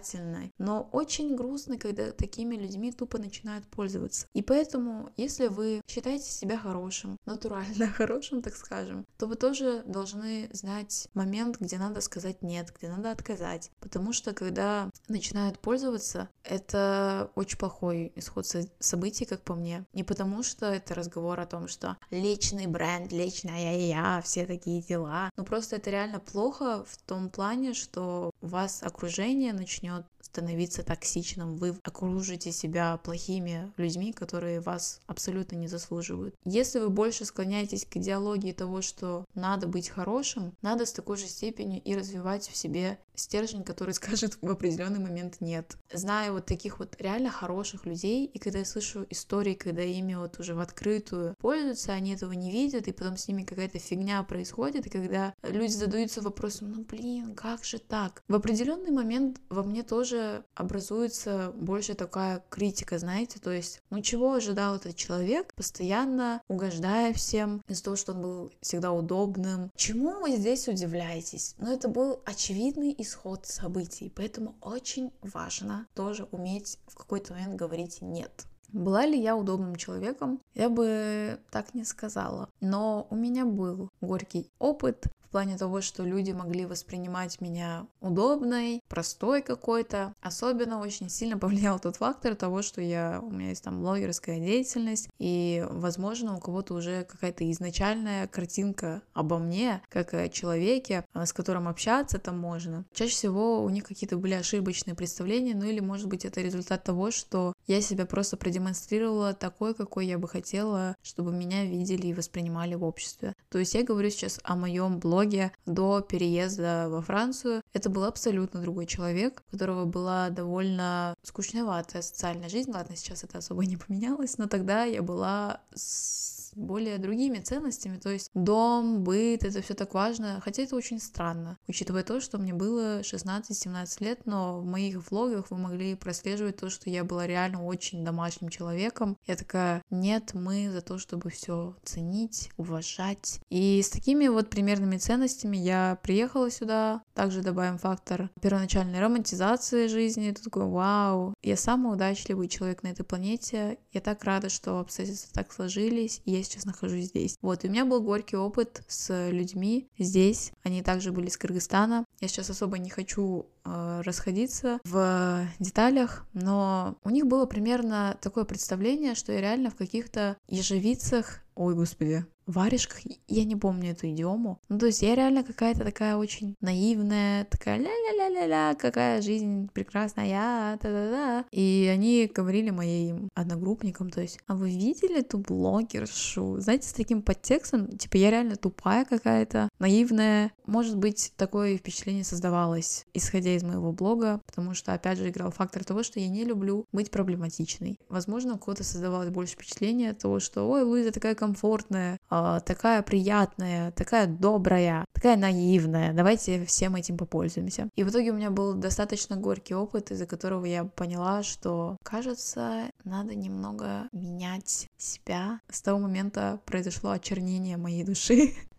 обязательны, 0.00 0.52
но 0.58 0.88
очень 0.92 1.36
грустно, 1.36 1.78
когда 1.78 2.12
такими 2.12 2.56
людьми 2.56 2.92
тупо 2.92 3.18
начинают 3.18 3.66
пользоваться. 3.66 4.26
И 4.34 4.42
поэтому, 4.42 5.10
если 5.16 5.46
вы 5.46 5.80
считаете 5.86 6.24
себя 6.24 6.58
хорошим, 6.58 7.16
натурально 7.26 7.88
хорошим, 7.96 8.42
так 8.42 8.56
скажем, 8.56 9.06
то 9.18 9.26
вы 9.26 9.36
тоже 9.36 9.82
должны 9.86 10.48
знать 10.52 11.08
момент, 11.14 11.58
где 11.60 11.78
надо 11.78 12.00
сказать 12.00 12.42
нет, 12.42 12.72
где 12.76 12.88
надо 12.88 13.10
отказать. 13.10 13.70
Потому 13.80 14.12
что 14.12 14.32
когда 14.32 14.90
начинают 15.08 15.58
пользоваться, 15.58 16.28
это 16.44 17.30
очень 17.34 17.58
плохой 17.58 18.12
исход 18.16 18.46
событий, 18.78 19.24
как 19.24 19.42
по 19.42 19.54
мне. 19.54 19.84
Не 19.92 20.04
потому 20.04 20.42
что 20.42 20.66
это 20.66 20.94
разговор 20.94 21.40
о 21.40 21.46
том, 21.46 21.68
что 21.68 21.96
личный 22.10 22.66
бренд, 22.66 23.12
личная 23.12 23.78
я, 23.78 24.20
все 24.22 24.46
такие 24.46 24.82
дела. 24.82 25.30
Ну 25.36 25.44
просто 25.44 25.76
это 25.76 25.90
реально 25.90 26.20
плохо 26.20 26.84
в 26.84 26.96
том 27.06 27.28
плане, 27.28 27.74
что 27.74 28.30
у 28.40 28.46
вас 28.46 28.82
окружение 28.82 29.52
начнет 29.52 29.89
становиться 30.30 30.82
токсичным, 30.84 31.56
вы 31.56 31.76
окружите 31.82 32.52
себя 32.52 32.96
плохими 32.98 33.72
людьми, 33.76 34.12
которые 34.12 34.60
вас 34.60 35.00
абсолютно 35.06 35.56
не 35.56 35.66
заслуживают. 35.66 36.34
Если 36.44 36.78
вы 36.78 36.88
больше 36.88 37.24
склоняетесь 37.24 37.84
к 37.84 37.96
идеологии 37.96 38.52
того, 38.52 38.80
что 38.80 39.24
надо 39.34 39.66
быть 39.66 39.88
хорошим, 39.88 40.52
надо 40.62 40.86
с 40.86 40.92
такой 40.92 41.16
же 41.16 41.26
степенью 41.26 41.82
и 41.82 41.96
развивать 41.96 42.48
в 42.48 42.56
себе 42.56 42.98
стержень, 43.20 43.64
который 43.64 43.94
скажет 44.00 44.38
в 44.40 44.50
определенный 44.50 44.98
момент 45.00 45.40
нет. 45.40 45.76
Зная 45.92 46.32
вот 46.32 46.46
таких 46.46 46.78
вот 46.78 46.96
реально 46.98 47.30
хороших 47.30 47.86
людей, 47.86 48.26
и 48.26 48.38
когда 48.38 48.60
я 48.60 48.64
слышу 48.64 49.06
истории, 49.10 49.54
когда 49.54 49.82
ими 49.82 50.14
вот 50.14 50.38
уже 50.38 50.54
в 50.54 50.60
открытую 50.60 51.34
пользуются, 51.38 51.92
они 51.92 52.14
этого 52.14 52.32
не 52.32 52.50
видят, 52.50 52.88
и 52.88 52.92
потом 52.92 53.16
с 53.16 53.28
ними 53.28 53.44
какая-то 53.44 53.78
фигня 53.78 54.22
происходит, 54.22 54.86
и 54.86 54.90
когда 54.90 55.34
люди 55.42 55.72
задаются 55.72 56.22
вопросом, 56.22 56.72
ну 56.72 56.84
блин, 56.84 57.34
как 57.34 57.64
же 57.64 57.78
так? 57.78 58.22
В 58.28 58.34
определенный 58.34 58.90
момент 58.90 59.40
во 59.48 59.62
мне 59.62 59.82
тоже 59.82 60.44
образуется 60.54 61.52
больше 61.56 61.94
такая 61.94 62.44
критика, 62.48 62.98
знаете, 62.98 63.40
то 63.40 63.50
есть, 63.50 63.82
ну 63.90 64.00
чего 64.00 64.34
ожидал 64.34 64.76
этот 64.76 64.96
человек, 64.96 65.52
постоянно 65.54 66.42
угождая 66.48 67.12
всем, 67.12 67.62
из-за 67.68 67.84
того, 67.84 67.96
что 67.96 68.12
он 68.12 68.22
был 68.22 68.52
всегда 68.60 68.92
удобным. 68.92 69.70
Чему 69.76 70.20
вы 70.20 70.36
здесь 70.36 70.68
удивляетесь? 70.68 71.54
Ну 71.58 71.72
это 71.72 71.88
был 71.88 72.20
очевидный 72.24 72.92
и 72.92 73.04
исход 73.10 73.46
событий, 73.46 74.12
поэтому 74.14 74.54
очень 74.60 75.12
важно 75.20 75.86
тоже 75.94 76.28
уметь 76.30 76.78
в 76.86 76.94
какой-то 76.94 77.34
момент 77.34 77.56
говорить 77.56 78.00
«нет». 78.00 78.46
Была 78.72 79.04
ли 79.04 79.20
я 79.20 79.36
удобным 79.36 79.74
человеком? 79.74 80.40
Я 80.54 80.68
бы 80.68 81.40
так 81.50 81.74
не 81.74 81.84
сказала. 81.84 82.48
Но 82.60 83.08
у 83.10 83.16
меня 83.16 83.44
был 83.44 83.90
горький 84.00 84.48
опыт 84.60 85.06
в 85.30 85.32
плане 85.32 85.56
того, 85.56 85.80
что 85.80 86.02
люди 86.02 86.32
могли 86.32 86.66
воспринимать 86.66 87.40
меня 87.40 87.86
удобной, 88.00 88.82
простой 88.88 89.42
какой-то. 89.42 90.12
Особенно 90.20 90.80
очень 90.80 91.08
сильно 91.08 91.38
повлиял 91.38 91.78
тот 91.78 91.96
фактор 91.96 92.34
того, 92.34 92.62
что 92.62 92.80
я, 92.82 93.20
у 93.22 93.30
меня 93.30 93.50
есть 93.50 93.62
там 93.62 93.80
блогерская 93.80 94.40
деятельность, 94.40 95.08
и, 95.20 95.64
возможно, 95.70 96.36
у 96.36 96.40
кого-то 96.40 96.74
уже 96.74 97.04
какая-то 97.04 97.48
изначальная 97.52 98.26
картинка 98.26 99.02
обо 99.12 99.38
мне, 99.38 99.80
как 99.88 100.14
о 100.14 100.28
человеке, 100.28 101.04
а, 101.12 101.24
с 101.26 101.32
которым 101.32 101.68
общаться 101.68 102.18
там 102.18 102.36
можно. 102.36 102.84
Чаще 102.92 103.12
всего 103.12 103.62
у 103.62 103.70
них 103.70 103.84
какие-то 103.84 104.16
были 104.16 104.34
ошибочные 104.34 104.96
представления, 104.96 105.54
ну 105.54 105.64
или, 105.64 105.78
может 105.78 106.08
быть, 106.08 106.24
это 106.24 106.40
результат 106.40 106.82
того, 106.82 107.12
что 107.12 107.52
я 107.70 107.80
себя 107.80 108.04
просто 108.04 108.36
продемонстрировала 108.36 109.32
такой, 109.32 109.74
какой 109.74 110.06
я 110.06 110.18
бы 110.18 110.26
хотела, 110.26 110.96
чтобы 111.02 111.30
меня 111.30 111.64
видели 111.64 112.08
и 112.08 112.14
воспринимали 112.14 112.74
в 112.74 112.82
обществе. 112.82 113.36
То 113.48 113.58
есть 113.58 113.74
я 113.74 113.84
говорю 113.84 114.10
сейчас 114.10 114.40
о 114.42 114.56
моем 114.56 114.98
блоге, 114.98 115.52
до 115.66 116.00
переезда 116.00 116.88
во 116.88 117.00
Францию. 117.00 117.62
Это 117.72 117.88
был 117.88 118.04
абсолютно 118.04 118.60
другой 118.60 118.86
человек, 118.86 119.44
у 119.48 119.52
которого 119.52 119.84
была 119.84 120.30
довольно 120.30 121.14
скучноватая 121.22 122.02
социальная 122.02 122.48
жизнь. 122.48 122.72
Ладно, 122.72 122.96
сейчас 122.96 123.22
это 123.22 123.38
особо 123.38 123.64
не 123.64 123.76
поменялось, 123.76 124.36
но 124.36 124.48
тогда 124.48 124.82
я 124.82 125.02
была 125.02 125.60
с 125.72 126.39
более 126.54 126.98
другими 126.98 127.38
ценностями, 127.38 127.98
то 127.98 128.10
есть 128.10 128.30
дом, 128.34 129.02
быт, 129.02 129.44
это 129.44 129.62
все 129.62 129.74
так 129.74 129.94
важно, 129.94 130.40
хотя 130.44 130.62
это 130.62 130.76
очень 130.76 131.00
странно, 131.00 131.58
учитывая 131.68 132.02
то, 132.02 132.20
что 132.20 132.38
мне 132.38 132.52
было 132.52 133.00
16-17 133.00 134.04
лет, 134.04 134.26
но 134.26 134.60
в 134.60 134.64
моих 134.64 135.10
влогах 135.10 135.50
вы 135.50 135.56
могли 135.56 135.94
прослеживать 135.94 136.56
то, 136.56 136.70
что 136.70 136.90
я 136.90 137.04
была 137.04 137.26
реально 137.26 137.64
очень 137.64 138.04
домашним 138.04 138.48
человеком. 138.48 139.16
Я 139.26 139.36
такая, 139.36 139.82
нет, 139.90 140.34
мы 140.34 140.70
за 140.70 140.80
то, 140.80 140.98
чтобы 140.98 141.30
все 141.30 141.76
ценить, 141.84 142.50
уважать. 142.56 143.40
И 143.50 143.80
с 143.82 143.90
такими 143.90 144.28
вот 144.28 144.50
примерными 144.50 144.96
ценностями 144.96 145.56
я 145.56 145.98
приехала 146.02 146.50
сюда, 146.50 147.02
также 147.14 147.42
добавим 147.42 147.78
фактор 147.78 148.30
первоначальной 148.40 149.00
романтизации 149.00 149.86
жизни, 149.86 150.30
ты 150.30 150.42
такой, 150.42 150.66
вау, 150.66 151.34
я 151.42 151.56
самый 151.56 151.92
удачливый 151.92 152.48
человек 152.48 152.82
на 152.82 152.88
этой 152.88 153.04
планете, 153.04 153.78
я 153.92 154.00
так 154.00 154.22
рада, 154.24 154.48
что 154.48 154.78
обстоятельства 154.78 155.32
так 155.34 155.52
сложились, 155.52 156.22
и 156.24 156.32
я 156.32 156.39
сейчас 156.42 156.64
нахожусь 156.64 157.06
здесь. 157.06 157.36
Вот, 157.42 157.64
и 157.64 157.68
у 157.68 157.70
меня 157.70 157.84
был 157.84 158.00
горький 158.02 158.36
опыт 158.36 158.82
с 158.88 159.30
людьми 159.30 159.88
здесь. 159.98 160.52
Они 160.62 160.82
также 160.82 161.12
были 161.12 161.28
из 161.28 161.36
Кыргызстана. 161.36 162.04
Я 162.20 162.28
сейчас 162.28 162.50
особо 162.50 162.78
не 162.78 162.90
хочу 162.90 163.46
э, 163.64 164.02
расходиться 164.04 164.78
в 164.84 165.46
деталях, 165.58 166.26
но 166.32 166.96
у 167.04 167.10
них 167.10 167.26
было 167.26 167.46
примерно 167.46 168.16
такое 168.20 168.44
представление, 168.44 169.14
что 169.14 169.32
я 169.32 169.40
реально 169.40 169.70
в 169.70 169.76
каких-то 169.76 170.36
ежевицах 170.48 171.40
Ой, 171.60 171.74
господи, 171.74 172.24
варежках, 172.50 173.00
я 173.28 173.44
не 173.44 173.56
помню 173.56 173.92
эту 173.92 174.08
идиому. 174.10 174.60
Ну, 174.68 174.78
то 174.78 174.86
есть 174.86 175.02
я 175.02 175.14
реально 175.14 175.44
какая-то 175.44 175.84
такая 175.84 176.16
очень 176.16 176.56
наивная, 176.60 177.44
такая 177.44 177.78
ля-ля-ля-ля-ля, 177.78 178.74
какая 178.74 179.22
жизнь 179.22 179.68
прекрасная, 179.72 180.76
та-да-да. 180.78 181.44
И 181.50 181.88
они 181.92 182.30
говорили 182.32 182.70
моим 182.70 183.28
одногруппникам, 183.34 184.10
то 184.10 184.20
есть, 184.20 184.38
а 184.46 184.54
вы 184.54 184.70
видели 184.70 185.22
ту 185.22 185.38
блогершу? 185.38 186.60
Знаете, 186.60 186.88
с 186.88 186.92
таким 186.92 187.22
подтекстом, 187.22 187.88
типа, 187.88 188.16
я 188.16 188.30
реально 188.30 188.56
тупая 188.56 189.04
какая-то, 189.04 189.68
наивная. 189.78 190.52
Может 190.66 190.96
быть, 190.96 191.32
такое 191.36 191.76
впечатление 191.76 192.24
создавалось, 192.24 193.04
исходя 193.14 193.54
из 193.54 193.62
моего 193.62 193.92
блога, 193.92 194.40
потому 194.46 194.74
что, 194.74 194.92
опять 194.92 195.18
же, 195.18 195.28
играл 195.28 195.50
фактор 195.50 195.84
того, 195.84 196.02
что 196.02 196.20
я 196.20 196.28
не 196.28 196.44
люблю 196.44 196.86
быть 196.92 197.10
проблематичной. 197.10 197.98
Возможно, 198.08 198.54
у 198.54 198.58
кого-то 198.58 198.84
создавалось 198.84 199.30
больше 199.30 199.54
впечатление 199.54 200.12
того, 200.12 200.40
что, 200.40 200.68
ой, 200.68 200.82
Луиза 200.82 201.12
такая 201.12 201.34
комфортная, 201.34 202.18
а, 202.28 202.39
такая 202.64 203.02
приятная, 203.02 203.92
такая 203.92 204.26
добрая, 204.26 205.04
такая 205.12 205.36
наивная. 205.36 206.12
Давайте 206.12 206.64
всем 206.64 206.96
этим 206.96 207.16
попользуемся. 207.16 207.88
И 207.96 208.04
в 208.04 208.10
итоге 208.10 208.30
у 208.30 208.34
меня 208.34 208.50
был 208.50 208.74
достаточно 208.74 209.36
горький 209.36 209.74
опыт, 209.74 210.10
из-за 210.10 210.26
которого 210.26 210.64
я 210.64 210.84
поняла, 210.84 211.42
что, 211.42 211.96
кажется, 212.02 212.90
надо 213.04 213.34
немного 213.34 214.08
менять 214.12 214.88
себя. 214.96 215.60
С 215.68 215.82
того 215.82 215.98
момента 215.98 216.60
произошло 216.66 217.10
очернение 217.10 217.76
моей 217.76 218.04
души. 218.04 218.54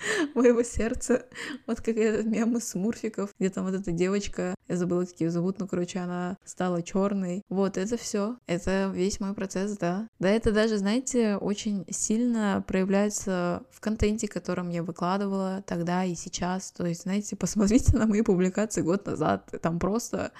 моего 0.34 0.62
сердца. 0.62 1.26
Вот 1.66 1.80
как 1.80 1.96
этот 1.96 2.26
мем 2.26 2.56
из 2.56 2.68
Смурфиков, 2.68 3.30
где 3.38 3.50
там 3.50 3.64
вот 3.64 3.74
эта 3.74 3.92
девочка, 3.92 4.54
я 4.68 4.76
забыла, 4.76 5.04
как 5.04 5.20
ее 5.20 5.30
зовут, 5.30 5.58
но, 5.58 5.66
короче, 5.66 5.98
она 5.98 6.36
стала 6.44 6.82
черной. 6.82 7.42
Вот 7.48 7.76
это 7.76 7.96
все. 7.96 8.36
Это 8.46 8.90
весь 8.94 9.20
мой 9.20 9.34
процесс, 9.34 9.76
да. 9.78 10.08
Да, 10.18 10.28
это 10.28 10.52
даже, 10.52 10.78
знаете, 10.78 11.36
очень 11.36 11.84
сильно 11.90 12.64
проявляется 12.66 13.62
в 13.70 13.80
контенте, 13.80 14.28
которым 14.28 14.68
я 14.68 14.82
выкладывала 14.82 15.62
тогда 15.66 16.04
и 16.04 16.14
сейчас. 16.14 16.70
То 16.72 16.86
есть, 16.86 17.02
знаете, 17.02 17.36
посмотрите 17.48 17.96
на 17.96 18.06
мои 18.06 18.22
публикации 18.22 18.82
год 18.82 19.06
назад. 19.06 19.50
Там 19.62 19.78
просто 19.78 20.32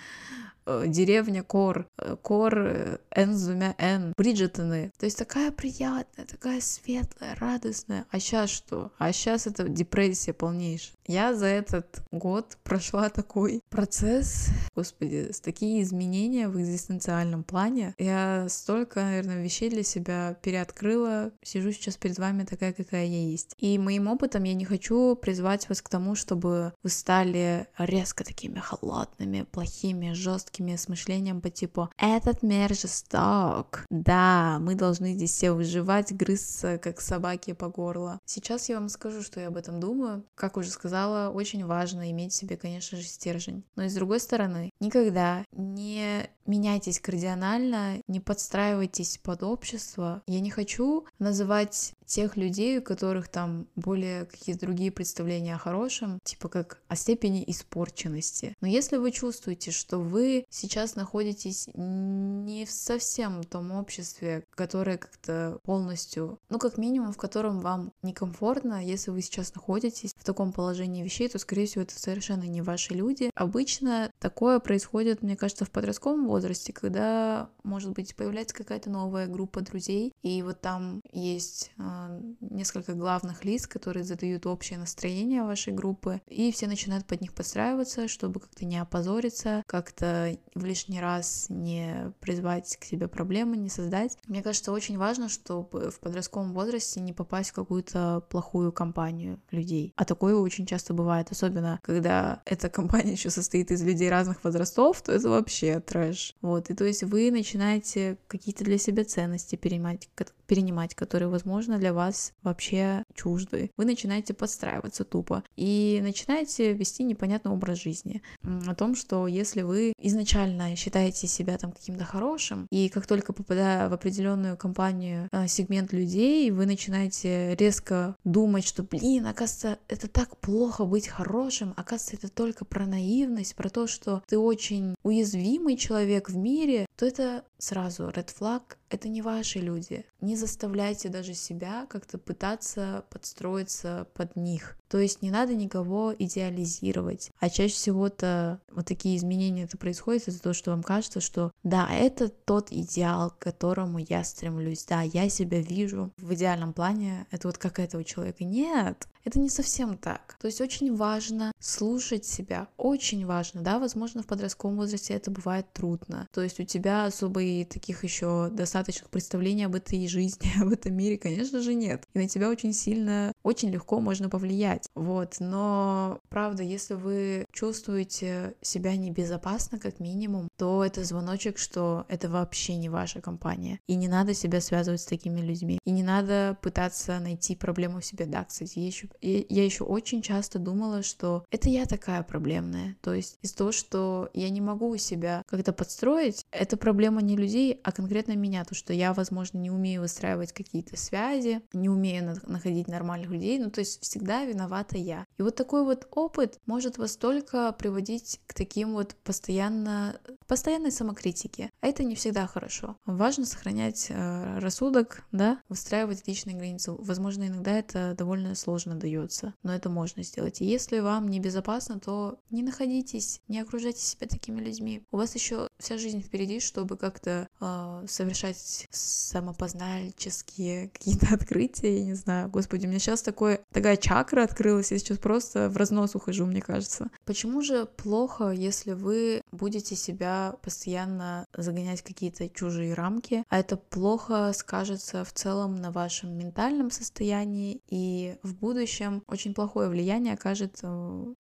деревня 0.87 1.43
Кор, 1.43 1.87
э, 1.99 2.17
Кор 2.21 2.59
э, 2.59 2.99
Н 3.11 3.35
с 3.35 3.47
двумя 3.47 3.75
Н, 3.79 4.13
Бриджетоны. 4.17 4.93
То 4.99 5.07
есть 5.07 5.19
такая 5.19 5.51
приятная, 5.51 6.27
такая 6.27 6.61
светлая, 6.61 7.37
радостная. 7.37 8.07
А 8.11 8.21
сейчас 8.21 8.51
что? 8.51 8.93
А 8.99 9.13
сейчас 9.13 9.47
это 9.47 9.69
депрессия 9.69 10.33
полнейшая. 10.33 10.97
Я 11.07 11.35
за 11.35 11.47
этот 11.47 12.03
год 12.13 12.59
прошла 12.65 13.09
такой 13.09 13.63
процесс, 13.71 14.49
господи, 14.77 15.31
с 15.33 15.41
такие 15.41 15.83
изменения 15.83 16.49
в 16.49 16.61
экзистенциальном 16.61 17.45
плане. 17.45 17.95
Я 17.99 18.47
столько, 18.51 19.01
наверное, 19.01 19.43
вещей 19.43 19.71
для 19.71 19.83
себя 19.83 20.37
переоткрыла. 20.43 21.33
Сижу 21.43 21.73
сейчас 21.73 21.97
перед 21.97 22.19
вами 22.19 22.45
такая, 22.45 22.75
какая 22.75 23.07
я 23.07 23.23
есть. 23.23 23.55
И 23.59 23.79
моим 23.79 24.07
опытом 24.09 24.45
я 24.45 24.53
не 24.53 24.67
хочу 24.67 25.17
призвать 25.17 25.69
вас 25.69 25.81
к 25.81 25.89
тому, 25.89 26.15
чтобы 26.15 26.75
вы 26.83 26.91
стали 26.91 27.67
резко 27.79 28.23
такими 28.23 28.59
холодными, 28.59 29.47
плохими, 29.51 30.13
жесткими 30.13 30.58
с 30.59 30.89
мышлением 30.89 31.41
по 31.41 31.51
типу 31.51 31.91
«этот 31.97 32.43
мир 32.43 32.75
жесток». 32.75 33.85
Да, 33.91 34.59
мы 34.61 34.75
должны 34.75 35.15
здесь 35.15 35.33
все 35.33 35.53
выживать, 35.53 36.13
грызться, 36.13 36.79
как 36.79 37.01
собаки 37.01 37.53
по 37.53 37.69
горло. 37.69 38.19
Сейчас 38.25 38.69
я 38.69 38.77
вам 38.77 38.89
скажу, 38.89 39.23
что 39.23 39.41
я 39.41 39.49
об 39.49 39.57
этом 39.57 39.81
думаю. 39.81 40.25
Как 40.35 40.57
уже 40.57 40.71
сказала, 40.71 41.31
очень 41.31 41.65
важно 41.65 42.11
иметь 42.11 42.33
в 42.33 42.37
себе, 42.37 42.57
конечно 42.57 42.99
же, 42.99 43.05
стержень. 43.05 43.65
Но 43.77 43.85
и 43.85 43.89
с 43.89 43.95
другой 43.95 44.21
стороны, 44.21 44.71
никогда 44.81 45.45
не 45.53 46.31
меняйтесь 46.49 46.99
кардинально, 46.99 48.03
не 48.09 48.21
подстраивайтесь 48.21 49.19
под 49.23 49.43
общество. 49.43 50.23
Я 50.27 50.41
не 50.41 50.51
хочу 50.51 51.05
называть 51.19 51.95
тех 52.09 52.37
людей, 52.37 52.79
у 52.79 52.83
которых 52.83 53.29
там 53.29 53.69
более 53.77 54.25
какие-то 54.25 54.63
другие 54.63 54.91
представления 54.91 55.55
о 55.55 55.59
хорошем, 55.59 56.19
типа 56.25 56.49
как 56.49 56.81
о 56.89 56.97
степени 56.97 57.45
испорченности. 57.47 58.57
Но 58.61 58.67
если 58.67 58.97
вы 58.97 59.13
чувствуете, 59.13 59.71
что 59.71 59.99
вы 59.99 60.47
сейчас 60.49 60.97
находитесь 60.97 61.69
не 61.75 62.65
в 62.65 62.71
совсем 62.71 63.45
том 63.45 63.73
обществе, 63.73 64.45
которое 64.55 64.97
как-то 64.97 65.59
полностью, 65.65 66.41
ну 66.49 66.59
как 66.59 66.79
минимум, 66.79 67.13
в 67.13 67.19
котором 67.19 67.61
вам 67.61 67.93
некомфортно, 68.03 68.85
если 68.85 69.11
вы 69.11 69.21
сейчас 69.21 69.55
находитесь 69.55 70.15
в 70.17 70.25
таком 70.25 70.53
положении 70.53 71.05
вещей, 71.05 71.29
то, 71.29 71.39
скорее 71.39 71.67
всего, 71.67 71.83
это 71.83 71.99
совершенно 71.99 72.45
не 72.45 72.63
ваши 72.63 72.95
люди. 72.95 73.31
Обычно 73.35 74.11
такое 74.19 74.61
происходит, 74.61 75.23
мне 75.23 75.37
кажется, 75.37 75.67
в 75.67 75.71
подростковом 75.71 76.27
возрасте, 76.27 76.38
когда, 76.73 77.51
может 77.65 77.93
быть, 77.93 78.15
появляется 78.17 78.55
какая-то 78.55 78.91
новая 78.91 79.27
группа 79.27 79.61
друзей, 79.61 80.13
и 80.23 80.43
вот 80.43 80.61
там 80.61 81.01
есть 81.13 81.73
а, 81.79 82.21
несколько 82.41 82.95
главных 82.95 83.45
лиц, 83.45 83.67
которые 83.67 84.05
задают 84.05 84.47
общее 84.47 84.79
настроение 84.79 85.43
вашей 85.43 85.73
группы, 85.73 86.21
и 86.27 86.53
все 86.53 86.67
начинают 86.67 87.07
под 87.07 87.21
них 87.21 87.35
подстраиваться, 87.35 88.09
чтобы 88.09 88.41
как-то 88.41 88.65
не 88.65 88.79
опозориться, 88.79 89.63
как-то 89.67 90.37
в 90.55 90.65
лишний 90.65 91.01
раз 91.01 91.47
не 91.49 92.13
призвать 92.21 92.77
к 92.77 92.85
себе 92.85 93.09
проблемы, 93.09 93.57
не 93.57 93.69
создать. 93.69 94.17
Мне 94.27 94.43
кажется, 94.43 94.73
очень 94.73 94.99
важно, 94.99 95.29
чтобы 95.29 95.91
в 95.91 96.01
подростковом 96.01 96.53
возрасте 96.53 97.01
не 97.01 97.13
попасть 97.13 97.51
в 97.51 97.55
какую-то 97.55 98.25
плохую 98.29 98.73
компанию 98.73 99.41
людей. 99.51 99.93
А 99.97 100.05
такое 100.05 100.37
очень 100.37 100.67
часто 100.67 100.95
бывает, 100.95 101.31
особенно 101.31 101.79
когда 101.83 102.43
эта 102.45 102.69
компания 102.69 103.13
еще 103.19 103.31
состоит 103.31 103.71
из 103.71 103.83
людей 103.83 104.11
разных 104.11 104.43
возрастов, 104.45 105.03
то 105.03 105.13
это 105.13 105.29
вообще 105.29 105.81
трэш. 105.81 106.28
Вот, 106.41 106.71
и 106.71 106.75
то 106.75 106.85
есть 106.85 107.03
вы 107.03 107.31
начинаете 107.31 108.19
какие-то 108.27 108.65
для 108.65 108.79
себя 108.79 109.05
ценности 109.05 109.57
перенимать, 109.57 110.09
перенимать, 110.49 110.95
которые, 110.95 111.29
возможно, 111.29 111.79
для 111.79 111.93
вас 111.93 112.33
вообще 112.43 113.05
чужды. 113.15 113.71
Вы 113.77 113.85
начинаете 113.85 114.35
подстраиваться 114.35 115.05
тупо 115.05 115.45
и 115.57 116.01
начинаете 116.03 116.73
вести 116.73 117.05
непонятный 117.05 117.53
образ 117.53 117.79
жизни. 117.79 118.23
О 118.43 118.75
том, 118.75 118.97
что 118.97 119.27
если 119.27 119.63
вы 119.63 119.93
изначально 120.01 120.75
считаете 120.75 121.27
себя 121.27 121.59
там 121.59 121.73
каким-то 121.73 122.05
хорошим, 122.05 122.67
и 122.71 122.89
как 122.89 123.07
только 123.07 123.33
попадая 123.33 123.89
в 123.89 123.93
определенную 123.93 124.57
компанию, 124.57 125.29
э, 125.31 125.47
сегмент 125.47 125.93
людей, 125.93 126.51
вы 126.51 126.65
начинаете 126.67 127.55
резко 127.55 128.17
думать, 128.25 128.67
что, 128.67 128.83
блин, 128.83 129.27
оказывается, 129.27 129.79
это 129.89 130.09
так 130.09 130.39
плохо 130.39 130.85
быть 130.85 131.09
хорошим, 131.09 131.75
оказывается, 131.77 132.17
это 132.17 132.29
только 132.35 132.65
про 132.65 132.87
наивность, 132.87 133.55
про 133.55 133.69
то, 133.69 133.87
что 133.87 134.23
ты 134.27 134.39
очень 134.39 134.95
уязвимый 135.03 135.77
человек 135.77 136.31
в 136.31 136.37
мире, 136.37 136.87
то 136.99 137.07
это 137.07 137.45
сразу 137.59 138.09
red 138.09 138.35
flag, 138.37 138.77
это 138.91 139.09
не 139.09 139.23
ваши 139.23 139.61
люди. 139.61 140.05
Не 140.21 140.35
заставляйте 140.35 141.09
даже 141.09 141.33
себя 141.33 141.87
как-то 141.89 142.19
пытаться 142.19 143.05
подстроиться 143.09 144.09
под 144.15 144.35
них. 144.35 144.77
То 144.89 144.99
есть 144.99 145.23
не 145.23 145.31
надо 145.31 145.55
никого 145.55 146.15
идеализировать. 146.19 147.31
А 147.39 147.51
чаще 147.51 147.75
всего-то 147.75 148.61
вот 148.71 148.87
такие 148.87 149.17
изменения 149.17 149.65
это 149.65 149.77
происходит 149.77 150.29
из-за 150.29 150.43
того, 150.43 150.53
что 150.53 150.71
вам 150.71 150.83
кажется, 150.83 151.21
что 151.21 151.53
да, 151.63 151.89
это 151.91 152.29
тот 152.29 152.73
идеал, 152.73 153.31
к 153.31 153.39
которому 153.39 153.99
я 153.99 154.25
стремлюсь. 154.25 154.85
Да, 154.85 155.03
я 155.03 155.29
себя 155.29 155.61
вижу 155.61 156.13
в 156.17 156.35
идеальном 156.35 156.73
плане. 156.73 157.27
Это 157.31 157.49
вот 157.49 157.59
как 157.59 157.79
этого 157.79 158.05
человека. 158.05 158.45
Нет, 158.45 159.09
это 159.25 159.41
не 159.41 159.51
совсем 159.51 159.99
так. 159.99 160.37
То 160.41 160.47
есть 160.47 160.61
очень 160.61 160.97
важно 160.97 161.53
слушать 161.59 162.25
себя. 162.25 162.69
Очень 162.77 163.27
важно, 163.27 163.61
да, 163.61 163.79
возможно, 163.79 164.23
в 164.23 164.27
подростковом 164.27 164.77
возрасте 164.77 165.13
это 165.15 165.31
бывает 165.31 165.71
трудно. 165.73 166.27
То 166.33 166.43
есть 166.43 166.59
у 166.61 166.65
тебя 166.65 167.05
особо 167.05 167.43
и 167.43 167.65
таких 167.65 168.05
еще 168.05 168.49
достаточных 168.51 169.11
представлений 169.11 169.65
об 169.65 169.75
этой 169.75 170.07
жизни, 170.09 170.51
об 170.63 170.73
этом 170.73 170.95
мире, 170.95 171.19
конечно 171.19 171.61
же, 171.61 171.75
нет. 171.75 172.05
И 172.15 172.19
на 172.19 172.29
тебя 172.29 172.49
очень 172.49 172.73
сильно, 172.73 173.33
очень 173.43 173.71
легко 173.71 174.01
можно 174.01 174.31
повлиять. 174.31 174.78
Вот, 174.95 175.37
но 175.41 176.21
правда, 176.29 176.63
если 176.63 176.95
вы 176.95 177.47
чувствуете 177.53 178.55
себя 178.61 178.97
небезопасно, 178.97 179.79
как 179.79 180.01
минимум, 180.01 180.49
то 180.57 180.85
это 180.85 181.05
звоночек, 181.05 181.59
что 181.59 182.05
это 182.09 182.29
вообще 182.29 182.77
не 182.77 182.89
ваша 182.89 183.21
компания. 183.21 183.81
И 183.87 183.95
не 183.95 184.09
надо 184.09 184.35
себя 184.35 184.61
связывать 184.61 185.01
с 185.01 185.07
такими 185.07 185.41
людьми. 185.41 185.79
И 185.85 185.91
не 185.91 186.03
надо 186.03 186.59
пытаться 186.63 187.19
найти 187.19 187.57
проблему 187.57 188.01
в 188.01 188.05
себе. 188.05 188.27
Да, 188.27 188.45
кстати, 188.45 188.79
я 188.79 188.87
еще 188.87 189.09
и 189.21 189.47
я 189.49 189.65
еще 189.65 189.85
очень 189.85 190.23
часто 190.23 190.59
думала, 190.59 191.03
что 191.03 191.45
это 191.51 191.69
я 191.69 191.87
такая 191.87 192.23
проблемная. 192.23 192.97
То 193.01 193.15
есть 193.15 193.39
из 193.43 193.53
того, 193.53 193.73
что 193.73 194.31
я 194.35 194.51
не 194.51 194.61
могу 194.61 194.97
себя 194.97 195.43
как-то 195.47 195.73
подстроить, 195.73 196.45
это 196.51 196.77
проблема 196.77 197.23
не 197.23 197.37
людей, 197.37 197.81
а 197.83 197.93
конкретно 197.93 198.37
меня. 198.37 198.65
То, 198.65 198.75
что 198.75 198.93
я, 198.93 199.13
возможно, 199.13 199.59
не 199.59 199.71
умею 199.71 200.03
выстраивать 200.03 200.53
какие-то 200.53 200.97
связи, 200.97 201.63
не 201.73 201.89
умею 201.89 202.39
находить 202.47 202.89
нормальных 202.89 203.31
людей. 203.31 203.59
Ну, 203.59 203.71
то 203.71 203.81
есть 203.81 204.03
всегда 204.03 204.45
виновата 204.69 204.99
я. 204.99 205.27
И 205.39 205.43
вот 205.43 205.57
такой 205.57 205.85
вот 205.85 206.07
опыт 206.11 206.59
может 206.67 206.99
вас 206.99 207.17
только 207.17 207.73
приводить 207.73 208.41
к 208.47 208.55
таким 208.55 208.93
вот 208.93 209.15
постоянно, 209.25 210.21
постоянной 210.49 210.91
самокритике. 210.91 211.71
А 211.81 211.87
это 211.87 212.03
не 212.03 212.15
всегда 212.15 212.47
хорошо. 212.47 212.97
Важно 213.05 213.45
сохранять 213.45 214.07
э, 214.09 214.59
рассудок, 214.59 215.23
да, 215.31 215.61
выстраивать 215.69 216.27
личные 216.27 216.57
границы. 216.57 216.93
Возможно, 216.93 217.47
иногда 217.47 217.73
это 217.73 218.15
довольно 218.17 218.55
сложно 218.55 218.95
дается, 218.95 219.55
но 219.63 219.75
это 219.75 219.91
можно 219.91 220.23
сделать. 220.23 220.61
И 220.61 220.65
если 220.65 221.01
вам 221.01 221.29
небезопасно, 221.29 222.01
то 222.01 222.39
не 222.51 222.63
находитесь, 222.63 223.43
не 223.47 223.61
окружайте 223.61 224.01
себя 224.01 224.27
такими 224.27 224.61
людьми. 224.61 225.03
У 225.13 225.19
вас 225.19 225.35
еще 225.35 225.69
вся 225.79 225.99
жизнь 225.99 226.23
впереди, 226.23 226.61
чтобы 226.61 226.97
как-то 226.97 227.47
э, 227.61 228.07
совершать 228.09 228.89
самопознальческие 228.91 230.89
какие-то 230.89 231.29
открытия, 231.35 231.99
я 231.99 232.05
не 232.05 232.15
знаю. 232.15 232.49
Господи, 232.49 232.87
у 232.87 232.89
меня 232.89 232.99
сейчас 232.99 233.21
такое, 233.21 233.61
такая 233.71 233.99
чакра 233.99 234.43
открылась, 234.43 234.93
я 234.93 234.99
сейчас 234.99 235.19
просто 235.19 235.69
в 235.69 235.77
разнос 235.77 236.15
ухожу, 236.15 236.47
мне 236.47 236.63
кажется. 236.63 237.11
Почему 237.27 237.61
же 237.61 237.85
плохо, 237.85 238.51
если 238.51 238.93
вы 238.93 239.43
будете 239.53 239.95
себя 239.95 240.38
постоянно 240.63 241.47
загонять 241.57 242.03
какие-то 242.03 242.49
чужие 242.49 242.95
рамки, 242.95 243.45
а 243.49 243.59
это 243.59 243.77
плохо 243.77 244.53
скажется 244.55 245.25
в 245.25 245.33
целом 245.33 245.77
на 245.77 245.91
вашем 245.91 246.37
ментальном 246.37 246.91
состоянии 246.91 247.81
и 247.89 248.37
в 248.43 248.55
будущем 248.55 249.23
очень 249.27 249.55
плохое 249.55 249.89
влияние 249.89 250.35
окажет 250.35 250.79
э, 250.83 250.87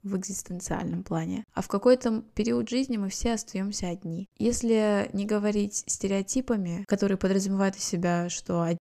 в 0.02 0.16
экзистенциальном 0.16 1.04
плане. 1.04 1.44
А 1.54 1.62
в 1.62 1.68
какой-то 1.68 2.22
период 2.34 2.68
жизни 2.68 2.96
мы 2.96 3.08
все 3.08 3.34
остаемся 3.34 3.88
одни. 3.88 4.28
Если 4.38 5.08
не 5.12 5.26
говорить 5.26 5.84
стереотипами, 5.86 6.84
которые 6.88 7.18
подразумевают 7.18 7.76
из 7.76 7.84
себя, 7.84 8.28
что 8.28 8.66
э, 8.66 8.76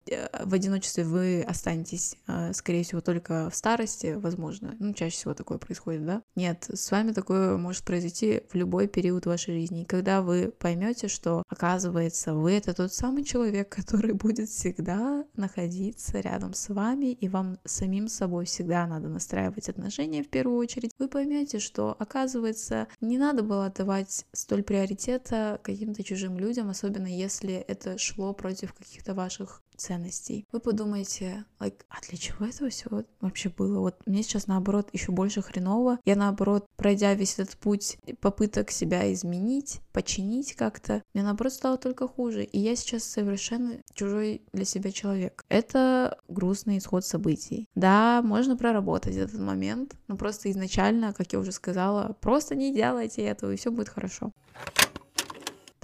в 0.44 0.54
одиночестве 0.54 1.04
вы 1.04 1.42
останетесь, 1.42 2.16
э, 2.26 2.52
скорее 2.52 2.84
всего, 2.84 3.00
только 3.00 3.50
в 3.50 3.56
старости, 3.56 4.14
возможно. 4.14 4.76
Ну, 4.78 4.92
чаще 4.94 5.16
всего 5.16 5.34
такое 5.34 5.58
происходит, 5.58 6.04
да? 6.06 6.22
Нет, 6.34 6.68
с 6.72 6.90
вами 6.90 7.12
такое 7.12 7.56
может 7.56 7.84
произойти 7.84 8.42
в 8.50 8.54
любой 8.54 8.88
период 8.88 9.26
вашей 9.26 9.54
жизни. 9.54 9.84
Когда 9.84 10.05
вы 10.22 10.52
поймете, 10.58 11.08
что, 11.08 11.42
оказывается, 11.48 12.34
вы 12.34 12.52
это 12.52 12.74
тот 12.74 12.92
самый 12.92 13.24
человек, 13.24 13.68
который 13.76 14.12
будет 14.12 14.48
всегда 14.48 15.24
находиться 15.34 16.20
рядом 16.20 16.54
с 16.54 16.68
вами, 16.68 17.12
и 17.12 17.28
вам 17.28 17.58
самим 17.64 18.08
собой 18.08 18.44
всегда 18.46 18.86
надо 18.86 19.08
настраивать 19.08 19.68
отношения 19.68 20.22
в 20.22 20.28
первую 20.28 20.58
очередь, 20.58 20.92
вы 20.98 21.08
поймете, 21.08 21.58
что, 21.58 21.94
оказывается, 21.98 22.88
не 23.00 23.18
надо 23.18 23.42
было 23.42 23.66
отдавать 23.66 24.26
столь 24.32 24.62
приоритета 24.62 25.60
каким-то 25.62 26.02
чужим 26.02 26.38
людям, 26.38 26.68
особенно 26.68 27.06
если 27.06 27.54
это 27.54 27.98
шло 27.98 28.32
против 28.32 28.72
каких-то 28.74 29.14
ваших 29.14 29.62
ценностей. 29.76 30.46
Вы 30.52 30.60
подумаете, 30.60 31.44
like, 31.60 31.82
а 31.88 31.96
для 32.08 32.18
чего 32.18 32.46
это 32.46 32.68
все 32.68 33.04
вообще 33.20 33.48
было? 33.48 33.80
Вот 33.80 33.96
мне 34.06 34.22
сейчас 34.22 34.46
наоборот 34.46 34.88
еще 34.92 35.12
больше 35.12 35.42
хреново. 35.42 35.98
Я 36.04 36.16
наоборот, 36.16 36.66
пройдя 36.76 37.14
весь 37.14 37.38
этот 37.38 37.56
путь 37.56 37.98
попыток 38.20 38.70
себя 38.70 39.12
изменить, 39.12 39.80
починить 39.92 40.54
как-то, 40.54 41.02
мне 41.14 41.22
наоборот 41.22 41.52
стало 41.52 41.78
только 41.78 42.08
хуже. 42.08 42.44
И 42.44 42.58
я 42.58 42.76
сейчас 42.76 43.04
совершенно 43.04 43.76
чужой 43.94 44.42
для 44.52 44.64
себя 44.64 44.92
человек. 44.92 45.44
Это 45.48 46.18
грустный 46.28 46.78
исход 46.78 47.04
событий. 47.04 47.68
Да, 47.74 48.22
можно 48.22 48.56
проработать 48.56 49.16
этот 49.16 49.40
момент, 49.40 49.94
но 50.08 50.16
просто 50.16 50.50
изначально, 50.50 51.12
как 51.12 51.32
я 51.32 51.38
уже 51.38 51.52
сказала, 51.52 52.16
просто 52.20 52.54
не 52.54 52.74
делайте 52.74 53.22
этого, 53.22 53.52
и 53.52 53.56
все 53.56 53.70
будет 53.70 53.88
хорошо. 53.88 54.32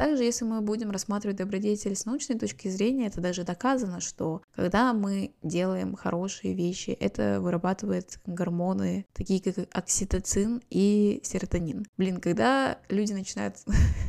Также, 0.03 0.25
если 0.25 0.45
мы 0.45 0.63
будем 0.63 0.91
рассматривать 0.91 1.37
добродетель 1.37 1.95
с 1.95 2.07
научной 2.07 2.37
точки 2.37 2.67
зрения, 2.67 3.07
это 3.07 3.21
даже 3.21 3.45
доказано, 3.45 4.01
что 4.01 4.43
когда 4.53 4.93
мы 4.95 5.33
делаем 5.45 5.95
хорошие 5.95 6.55
вещи, 6.55 6.91
это 6.91 7.41
вырабатывает 7.41 8.19
гормоны, 8.27 9.07
такие 9.13 9.41
как 9.41 9.69
окситоцин 9.71 10.61
и 10.71 11.21
серотонин. 11.23 11.87
Блин, 11.97 12.21
когда 12.21 12.79
люди 12.89 13.13
начинают 13.13 13.59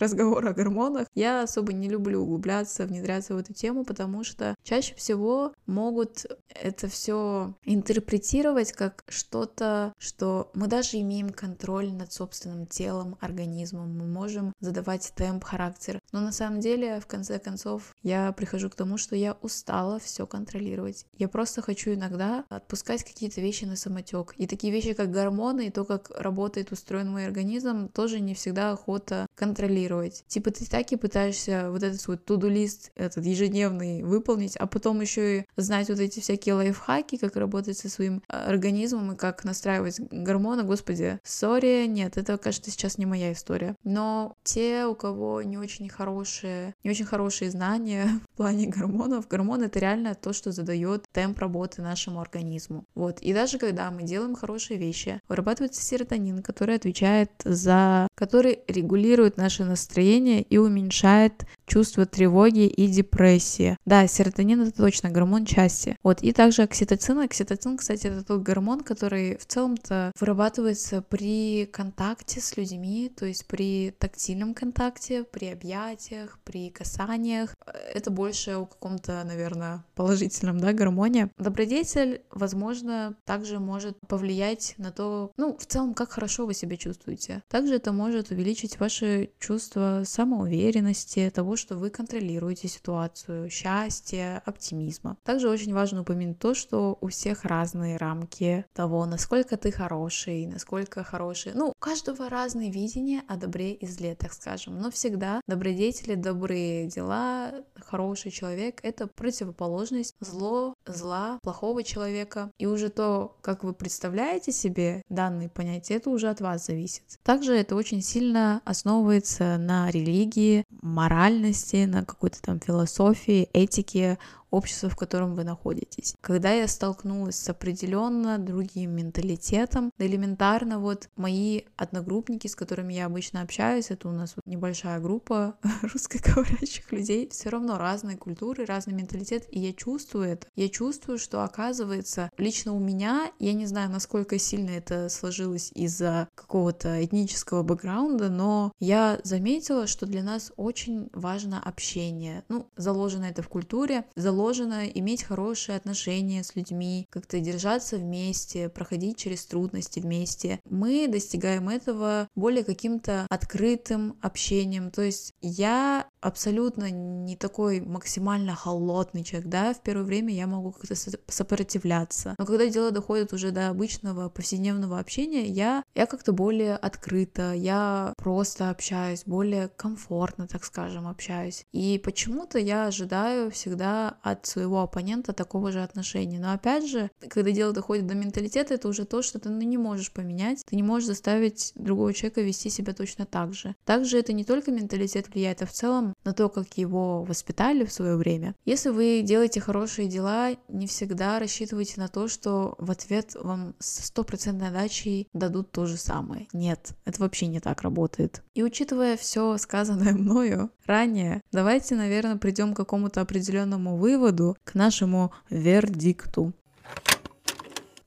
разговор 0.00 0.46
о 0.46 0.52
гормонах, 0.54 1.06
я 1.14 1.42
особо 1.42 1.72
не 1.72 1.88
люблю 1.88 2.22
углубляться, 2.22 2.86
внедряться 2.86 3.34
в 3.34 3.38
эту 3.38 3.52
тему, 3.52 3.84
потому 3.84 4.24
что 4.24 4.54
чаще 4.62 4.94
всего 4.94 5.52
могут 5.66 6.26
это 6.48 6.88
все 6.88 7.54
интерпретировать 7.64 8.72
как 8.72 9.04
что-то, 9.08 9.92
что 9.98 10.50
мы 10.54 10.66
даже 10.66 10.98
имеем 10.98 11.30
контроль 11.30 11.92
над 11.92 12.12
собственным 12.12 12.66
телом, 12.66 13.16
организмом, 13.20 13.96
мы 13.96 14.06
можем 14.06 14.52
задавать 14.60 15.12
темп, 15.14 15.44
характер. 15.44 16.00
Но 16.12 16.20
на 16.20 16.32
самом 16.32 16.60
деле, 16.60 17.00
в 17.00 17.06
конце 17.06 17.38
концов, 17.38 17.94
я 18.02 18.32
прихожу 18.32 18.70
к 18.70 18.74
тому, 18.74 18.96
что 18.96 19.16
я 19.16 19.36
устала 19.42 19.98
все 19.98 20.26
контролировать. 20.26 21.06
Я 21.18 21.28
просто 21.28 21.62
хочу 21.62 21.92
иногда 21.94 22.44
отпускать 22.48 23.04
какие-то 23.04 23.40
вещи 23.40 23.64
на 23.64 23.76
самотек. 23.76 24.34
И 24.36 24.46
такие 24.46 24.72
вещи, 24.72 24.94
как 24.94 25.10
гормоны, 25.10 25.66
и 25.66 25.70
то, 25.70 25.84
как 25.84 26.10
работает 26.16 26.72
устроен 26.72 27.10
мой 27.10 27.26
организм, 27.26 27.88
тоже 27.88 28.20
не 28.20 28.34
всегда 28.34 28.72
охота 28.72 29.26
контролировать 29.34 29.89
контролировать. 29.90 30.24
Типа 30.28 30.50
ты 30.50 30.64
так 30.66 30.92
и 30.92 30.96
пытаешься 30.96 31.70
вот 31.70 31.82
этот 31.82 32.00
свой 32.00 32.16
туду-лист 32.16 32.92
этот 32.94 33.24
ежедневный 33.24 34.02
выполнить, 34.02 34.56
а 34.56 34.66
потом 34.66 35.00
еще 35.00 35.38
и 35.38 35.44
знать 35.56 35.88
вот 35.88 35.98
эти 35.98 36.20
всякие 36.20 36.54
лайфхаки, 36.54 37.16
как 37.16 37.36
работать 37.36 37.78
со 37.78 37.88
своим 37.88 38.22
а, 38.28 38.46
организмом 38.46 39.12
и 39.12 39.16
как 39.16 39.44
настраивать 39.44 40.00
гормоны. 40.00 40.62
Господи, 40.62 41.18
сори, 41.24 41.86
нет, 41.86 42.16
это, 42.16 42.38
кажется, 42.38 42.70
сейчас 42.70 42.98
не 42.98 43.06
моя 43.06 43.32
история. 43.32 43.76
Но 43.84 44.36
те, 44.42 44.86
у 44.86 44.94
кого 44.94 45.42
не 45.42 45.58
очень 45.58 45.88
хорошие, 45.88 46.74
не 46.84 46.90
очень 46.90 47.04
хорошие 47.04 47.50
знания 47.50 48.06
в 48.34 48.36
плане 48.36 48.66
гормонов, 48.66 49.28
гормон 49.28 49.62
это 49.62 49.78
реально 49.78 50.14
то, 50.14 50.32
что 50.32 50.52
задает 50.52 51.04
темп 51.12 51.38
работы 51.38 51.82
нашему 51.82 52.20
организму. 52.20 52.84
Вот. 52.94 53.20
И 53.20 53.32
даже 53.32 53.58
когда 53.58 53.90
мы 53.90 54.02
делаем 54.02 54.34
хорошие 54.34 54.78
вещи, 54.78 55.20
вырабатывается 55.28 55.82
серотонин, 55.82 56.42
который 56.42 56.76
отвечает 56.76 57.30
за... 57.44 58.08
который 58.14 58.60
регулирует 58.68 59.36
наше 59.36 59.64
настроение 59.64 59.79
настроение 59.80 60.42
и 60.42 60.58
уменьшает 60.58 61.46
чувство 61.66 62.04
тревоги 62.04 62.66
и 62.66 62.86
депрессии. 62.86 63.76
Да, 63.86 64.06
серотонин 64.06 64.60
это 64.62 64.72
точно 64.72 65.10
гормон 65.10 65.46
счастья. 65.46 65.96
Вот, 66.02 66.22
и 66.22 66.32
также 66.32 66.62
окситоцин. 66.62 67.20
Окситоцин, 67.20 67.76
кстати, 67.78 68.08
это 68.08 68.24
тот 68.24 68.42
гормон, 68.42 68.80
который 68.80 69.38
в 69.38 69.46
целом-то 69.46 70.12
вырабатывается 70.18 71.00
при 71.00 71.66
контакте 71.66 72.40
с 72.40 72.56
людьми, 72.56 73.10
то 73.14 73.24
есть 73.24 73.46
при 73.46 73.94
тактильном 73.98 74.52
контакте, 74.52 75.24
при 75.24 75.46
объятиях, 75.46 76.38
при 76.44 76.70
касаниях. 76.70 77.54
Это 77.94 78.10
больше 78.10 78.52
о 78.52 78.66
каком-то, 78.66 79.22
наверное, 79.24 79.84
положительном, 79.94 80.58
да, 80.60 80.72
гормоне. 80.72 81.30
Добродетель, 81.38 82.22
возможно, 82.32 83.16
также 83.24 83.60
может 83.60 83.96
повлиять 84.08 84.74
на 84.76 84.90
то, 84.90 85.30
ну, 85.36 85.56
в 85.56 85.64
целом, 85.66 85.94
как 85.94 86.10
хорошо 86.10 86.46
вы 86.46 86.54
себя 86.54 86.76
чувствуете. 86.76 87.42
Также 87.48 87.76
это 87.76 87.92
может 87.92 88.30
увеличить 88.30 88.80
ваши 88.80 89.30
чувства 89.38 89.69
самоуверенности, 90.04 91.30
того, 91.34 91.56
что 91.56 91.76
вы 91.76 91.90
контролируете 91.90 92.68
ситуацию, 92.68 93.50
счастья, 93.50 94.42
оптимизма. 94.44 95.16
Также 95.24 95.48
очень 95.48 95.74
важно 95.74 96.02
упомянуть 96.02 96.38
то, 96.38 96.54
что 96.54 96.98
у 97.00 97.08
всех 97.08 97.44
разные 97.44 97.96
рамки 97.96 98.64
того, 98.72 99.06
насколько 99.06 99.56
ты 99.56 99.70
хороший, 99.70 100.46
насколько 100.46 101.04
хороший. 101.04 101.52
Ну, 101.54 101.68
у 101.68 101.72
каждого 101.78 102.28
разные 102.28 102.70
видения 102.70 103.22
о 103.28 103.36
добре 103.36 103.72
и 103.72 103.86
зле, 103.86 104.14
так 104.14 104.32
скажем. 104.32 104.78
Но 104.80 104.90
всегда 104.90 105.40
добродетели, 105.46 106.14
добрые 106.14 106.86
дела, 106.86 107.52
хороший 107.76 108.30
человек— 108.30 108.80
это 108.82 109.06
противоположность 109.06 110.14
зло, 110.20 110.74
зла, 110.86 111.38
плохого 111.42 111.82
человека. 111.82 112.50
И 112.58 112.66
уже 112.66 112.88
то, 112.88 113.36
как 113.40 113.64
вы 113.64 113.72
представляете 113.72 114.52
себе 114.52 115.02
данные 115.08 115.48
понятия, 115.48 115.94
это 115.94 116.10
уже 116.10 116.28
от 116.28 116.40
вас 116.40 116.66
зависит. 116.66 117.02
Также 117.22 117.54
это 117.54 117.76
очень 117.76 118.02
сильно 118.02 118.60
основывается 118.64 119.49
на 119.58 119.90
религии, 119.90 120.64
моральности, 120.82 121.84
на 121.84 122.04
какой-то 122.04 122.40
там 122.42 122.60
философии, 122.60 123.48
этике, 123.52 124.18
общества, 124.50 124.88
в 124.88 124.96
котором 124.96 125.34
вы 125.34 125.44
находитесь. 125.44 126.14
Когда 126.20 126.52
я 126.52 126.68
столкнулась 126.68 127.36
с 127.36 127.48
определенно 127.48 128.38
другим 128.38 128.92
менталитетом, 128.92 129.92
элементарно 129.98 130.78
вот 130.78 131.08
мои 131.16 131.62
одногруппники, 131.76 132.48
с 132.48 132.56
которыми 132.56 132.94
я 132.94 133.06
обычно 133.06 133.42
общаюсь, 133.42 133.90
это 133.90 134.08
у 134.08 134.12
нас 134.12 134.34
вот 134.36 134.46
небольшая 134.46 135.00
группа 135.00 135.56
русскоговорящих 135.82 136.90
людей, 136.92 137.28
все 137.30 137.50
равно 137.50 137.78
разные 137.78 138.16
культуры, 138.16 138.64
разный 138.64 138.94
менталитет, 138.94 139.46
и 139.50 139.60
я 139.60 139.72
чувствую 139.72 140.28
это. 140.28 140.46
Я 140.56 140.68
чувствую, 140.68 141.18
что 141.18 141.44
оказывается 141.44 142.30
лично 142.36 142.74
у 142.74 142.78
меня, 142.80 143.30
я 143.38 143.52
не 143.52 143.66
знаю, 143.66 143.90
насколько 143.90 144.38
сильно 144.38 144.70
это 144.70 145.08
сложилось 145.08 145.70
из-за 145.74 146.28
какого-то 146.34 147.04
этнического 147.04 147.62
бэкграунда, 147.62 148.30
но 148.30 148.72
я 148.80 149.20
заметила, 149.22 149.86
что 149.86 150.06
для 150.06 150.22
нас 150.22 150.52
очень 150.56 151.10
важно 151.12 151.62
общение. 151.62 152.44
Ну, 152.48 152.68
заложено 152.76 153.24
это 153.24 153.42
в 153.42 153.48
культуре, 153.48 154.04
заложено 154.16 154.39
заложено 154.40 154.86
иметь 154.86 155.22
хорошие 155.22 155.76
отношения 155.76 156.42
с 156.42 156.56
людьми, 156.56 157.06
как-то 157.10 157.40
держаться 157.40 157.98
вместе, 157.98 158.70
проходить 158.70 159.18
через 159.18 159.44
трудности 159.44 160.00
вместе. 160.00 160.60
Мы 160.64 161.08
достигаем 161.08 161.68
этого 161.68 162.26
более 162.34 162.64
каким-то 162.64 163.26
открытым 163.28 164.16
общением. 164.22 164.90
То 164.90 165.02
есть 165.02 165.34
я 165.42 166.08
абсолютно 166.20 166.90
не 166.90 167.36
такой 167.36 167.80
максимально 167.80 168.54
холодный 168.54 169.24
человек, 169.24 169.48
да, 169.48 169.74
в 169.74 169.80
первое 169.82 170.04
время 170.04 170.34
я 170.34 170.46
могу 170.46 170.72
как-то 170.72 170.94
сопротивляться. 171.28 172.34
Но 172.38 172.46
когда 172.46 172.66
дело 172.66 172.90
доходит 172.90 173.32
уже 173.32 173.50
до 173.50 173.68
обычного 173.68 174.28
повседневного 174.28 174.98
общения, 174.98 175.46
я, 175.46 175.82
я 175.94 176.06
как-то 176.06 176.32
более 176.32 176.76
открыто, 176.76 177.52
я 177.52 178.12
просто 178.16 178.70
общаюсь, 178.70 179.24
более 179.24 179.68
комфортно, 179.68 180.46
так 180.46 180.64
скажем, 180.64 181.06
общаюсь. 181.06 181.64
И 181.72 182.00
почему-то 182.02 182.58
я 182.58 182.86
ожидаю 182.86 183.50
всегда 183.50 184.18
от 184.22 184.46
своего 184.46 184.82
оппонента 184.82 185.32
такого 185.32 185.72
же 185.72 185.82
отношения. 185.82 186.38
Но 186.38 186.52
опять 186.52 186.86
же, 186.86 187.10
когда 187.28 187.50
дело 187.50 187.72
доходит 187.72 188.06
до 188.06 188.14
менталитета, 188.14 188.74
это 188.74 188.88
уже 188.88 189.04
то, 189.04 189.22
что 189.22 189.38
ты 189.38 189.48
ну, 189.48 189.60
не 189.60 189.78
можешь 189.78 190.12
поменять, 190.12 190.64
ты 190.66 190.76
не 190.76 190.82
можешь 190.82 191.06
заставить 191.06 191.72
другого 191.74 192.12
человека 192.12 192.42
вести 192.42 192.70
себя 192.70 192.92
точно 192.92 193.26
так 193.26 193.54
же. 193.54 193.74
Также 193.84 194.18
это 194.18 194.32
не 194.32 194.44
только 194.44 194.70
менталитет 194.70 195.28
влияет, 195.28 195.62
а 195.62 195.66
в 195.66 195.72
целом 195.72 196.09
на 196.24 196.32
то, 196.32 196.48
как 196.48 196.78
его 196.78 197.24
воспитали 197.24 197.84
в 197.84 197.92
свое 197.92 198.16
время. 198.16 198.54
Если 198.64 198.90
вы 198.90 199.22
делаете 199.22 199.60
хорошие 199.60 200.08
дела, 200.08 200.50
не 200.68 200.86
всегда 200.86 201.38
рассчитывайте 201.38 202.00
на 202.00 202.08
то, 202.08 202.28
что 202.28 202.74
в 202.78 202.90
ответ 202.90 203.36
вам 203.40 203.74
с 203.78 204.06
стопроцентной 204.06 204.68
отдачей 204.68 205.28
дадут 205.32 205.72
то 205.72 205.86
же 205.86 205.96
самое. 205.96 206.48
Нет, 206.52 206.92
это 207.04 207.20
вообще 207.20 207.46
не 207.46 207.60
так 207.60 207.82
работает. 207.82 208.42
И 208.54 208.62
учитывая 208.62 209.16
все 209.16 209.56
сказанное 209.58 210.12
мною 210.14 210.70
ранее, 210.86 211.42
давайте, 211.52 211.94
наверное, 211.94 212.36
придем 212.36 212.74
к 212.74 212.76
какому-то 212.76 213.20
определенному 213.20 213.96
выводу, 213.96 214.56
к 214.64 214.74
нашему 214.74 215.32
вердикту. 215.48 216.52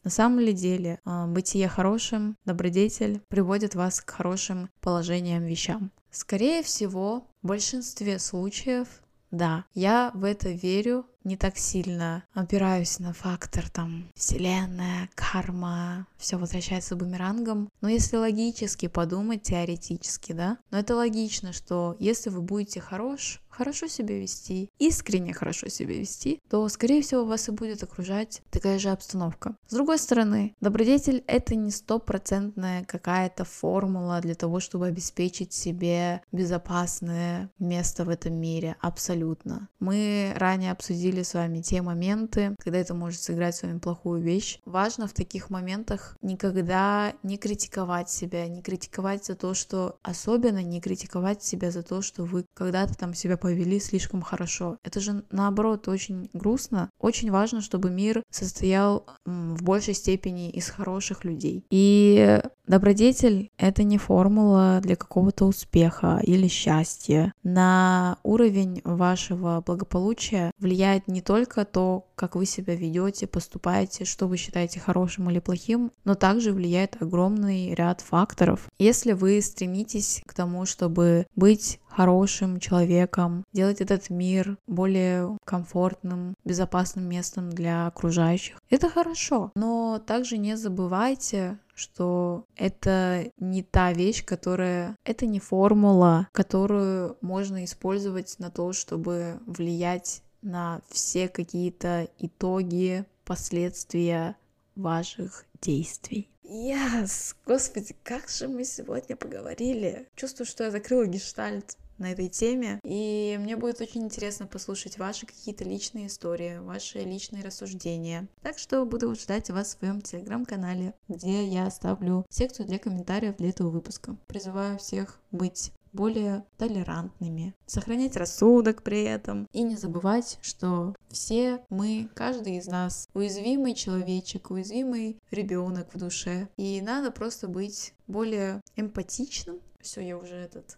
На 0.03 0.09
самом 0.09 0.39
ли 0.39 0.51
деле, 0.51 0.99
а, 1.05 1.27
бытие 1.27 1.69
хорошим, 1.69 2.35
добродетель 2.43 3.21
приводит 3.29 3.73
вас 3.73 4.01
к 4.01 4.09
хорошим 4.09 4.69
положениям 4.81 5.43
вещам. 5.45 5.91
Скорее 6.13 6.61
всего, 6.61 7.27
в 7.41 7.47
большинстве 7.47 8.19
случаев 8.19 8.87
да, 9.33 9.65
я 9.73 10.11
в 10.13 10.25
это 10.25 10.49
верю 10.49 11.07
не 11.23 11.37
так 11.37 11.57
сильно 11.57 12.23
опираюсь 12.35 12.99
на 12.99 13.13
фактор 13.13 13.67
там 13.67 14.07
вселенная, 14.13 15.09
карма, 15.15 16.05
все 16.17 16.37
возвращается 16.37 16.95
бумерангом. 16.95 17.67
Но 17.81 17.89
если 17.89 18.17
логически 18.17 18.87
подумать, 18.87 19.41
теоретически, 19.41 20.33
да, 20.33 20.59
но 20.69 20.77
это 20.77 20.95
логично, 20.95 21.51
что 21.51 21.95
если 21.97 22.29
вы 22.29 22.41
будете 22.41 22.79
хорош, 22.79 23.41
хорошо 23.53 23.87
себя 23.87 24.19
вести, 24.19 24.69
искренне 24.79 25.33
хорошо 25.33 25.69
себя 25.69 25.93
вести, 25.93 26.41
то, 26.49 26.67
скорее 26.69 27.01
всего, 27.01 27.25
вас 27.25 27.49
и 27.49 27.51
будет 27.51 27.83
окружать 27.83 28.41
такая 28.49 28.79
же 28.79 28.89
обстановка. 28.89 29.55
С 29.67 29.73
другой 29.73 29.97
стороны, 29.99 30.55
добродетель— 30.59 31.23
это 31.27 31.55
не 31.55 31.71
стопроцентная 31.71 32.83
какая-то 32.85 33.45
формула 33.45 34.19
для 34.21 34.35
того, 34.35 34.59
чтобы 34.59 34.87
обеспечить 34.87 35.53
себе 35.53 36.21
безопасное 36.31 37.51
место 37.59 38.05
в 38.05 38.09
этом 38.09 38.35
мире. 38.35 38.75
Абсолютно. 38.79 39.69
Мы 39.79 40.33
ранее 40.35 40.71
обсудили 40.71 41.23
с 41.23 41.33
вами 41.33 41.61
те 41.61 41.81
моменты, 41.81 42.55
когда 42.59 42.79
это 42.79 42.93
может 42.93 43.21
сыграть 43.21 43.55
с 43.55 43.63
вами 43.63 43.79
плохую 43.79 44.21
вещь. 44.21 44.59
Важно 44.65 45.07
в 45.07 45.13
таких 45.13 45.49
моментах 45.49 46.17
никогда 46.21 47.13
не 47.23 47.37
критиковать 47.37 48.09
себя, 48.09 48.47
не 48.47 48.61
критиковать 48.61 49.25
за 49.25 49.35
то, 49.35 49.53
что 49.53 49.97
особенно 50.01 50.63
не 50.63 50.81
критиковать 50.81 51.43
себя 51.43 51.71
за 51.71 51.83
то, 51.83 52.01
что 52.01 52.23
вы 52.23 52.45
когда-то 52.53 52.95
там 52.95 53.13
себя 53.13 53.37
повели 53.43 53.77
слишком 53.77 54.21
хорошо. 54.21 54.77
Это 54.85 55.01
же 55.01 55.25
наоборот 55.29 55.89
очень 55.89 56.29
грустно. 56.31 56.89
Очень 56.97 57.29
важно, 57.29 57.59
чтобы 57.59 57.89
мир 57.89 58.23
состоял 58.31 59.05
в 59.25 59.61
большей 59.61 59.95
степени 59.95 60.49
из 60.49 60.69
хороших 60.69 61.25
людей. 61.25 61.65
И 61.69 62.41
добродетель— 62.65 63.51
это 63.57 63.83
не 63.83 63.97
формула 63.97 64.79
для 64.81 64.95
какого-то 64.95 65.43
успеха 65.43 66.21
или 66.23 66.47
счастья. 66.47 67.33
На 67.43 68.17
уровень 68.23 68.79
вашего 68.85 69.61
благополучия 69.65 70.51
влияет 70.57 71.09
не 71.09 71.21
только 71.21 71.65
то, 71.65 72.07
как 72.23 72.37
вы 72.37 72.45
себя 72.45 72.73
ведете, 72.73 73.27
поступаете, 73.27 74.05
что 74.05 74.29
вы 74.29 74.37
считаете 74.37 74.79
хорошим 74.79 75.29
или 75.29 75.39
плохим, 75.39 75.91
но 76.05 76.15
также 76.15 76.53
влияет 76.53 77.01
огромный 77.01 77.73
ряд 77.73 77.99
факторов. 77.99 78.69
Если 78.79 79.11
вы 79.11 79.41
стремитесь 79.41 80.21
к 80.25 80.33
тому, 80.33 80.65
чтобы 80.65 81.27
быть 81.35 81.81
хорошим 81.93 82.61
человеком, 82.61 83.43
делать 83.51 83.81
этот 83.81 84.09
мир 84.09 84.57
более 84.67 85.37
комфортным, 85.45 86.33
безопасным 86.45 87.09
местом 87.09 87.49
для 87.49 87.87
окружающих. 87.87 88.57
Это 88.69 88.89
хорошо, 88.89 89.51
но 89.55 89.99
также 89.99 90.37
не 90.37 90.55
забывайте, 90.55 91.59
что 91.75 92.45
это 92.55 93.25
не 93.37 93.63
та 93.63 93.93
вещь, 93.93 94.23
которая... 94.23 94.95
Это 95.03 95.25
не 95.25 95.39
формула, 95.39 96.27
которую 96.31 97.17
можно 97.21 97.63
использовать 97.65 98.35
на 98.39 98.49
то, 98.49 98.73
чтобы 98.73 99.39
влиять 99.45 100.22
на 100.43 100.81
все 100.89 101.27
какие-то 101.27 102.07
итоги, 102.19 103.05
последствия 103.25 104.35
ваших 104.75 105.45
действий. 105.61 106.29
Yes! 106.43 107.35
Господи, 107.45 107.95
как 108.03 108.29
же 108.29 108.47
мы 108.47 108.65
сегодня 108.65 109.15
поговорили. 109.15 110.07
Чувствую, 110.15 110.45
что 110.45 110.65
я 110.65 110.71
закрыла 110.71 111.05
гештальт 111.05 111.77
на 111.97 112.11
этой 112.11 112.27
теме. 112.27 112.79
И 112.83 113.37
мне 113.39 113.55
будет 113.55 113.81
очень 113.81 114.03
интересно 114.03 114.45
послушать 114.45 114.97
ваши 114.97 115.25
какие-то 115.25 115.63
личные 115.63 116.07
истории, 116.07 116.57
ваши 116.57 116.99
личные 116.99 117.43
рассуждения. 117.43 118.27
Так 118.41 118.57
что 118.59 118.85
буду 118.85 119.13
ждать 119.15 119.49
вас 119.49 119.67
в 119.75 119.79
своем 119.79 120.01
телеграм-канале, 120.01 120.93
где 121.07 121.45
я 121.45 121.67
оставлю 121.67 122.25
секцию 122.29 122.67
для 122.67 122.79
комментариев 122.79 123.37
для 123.37 123.49
этого 123.49 123.69
выпуска. 123.69 124.17
Призываю 124.27 124.77
всех 124.77 125.19
быть 125.31 125.71
более 125.93 126.45
толерантными, 126.57 127.55
сохранять 127.65 128.17
рассудок 128.17 128.83
при 128.83 129.03
этом 129.03 129.47
и 129.53 129.63
не 129.63 129.75
забывать, 129.75 130.37
что 130.41 130.95
все 131.09 131.63
мы, 131.69 132.09
каждый 132.15 132.57
из 132.57 132.67
нас, 132.67 133.07
уязвимый 133.13 133.73
человечек, 133.75 134.51
уязвимый 134.51 135.19
ребенок 135.31 135.93
в 135.93 135.97
душе. 135.97 136.49
И 136.57 136.81
надо 136.81 137.11
просто 137.11 137.47
быть 137.47 137.93
более 138.07 138.61
эмпатичным. 138.75 139.59
Все, 139.79 140.01
я 140.01 140.17
уже 140.17 140.35
этот 140.35 140.77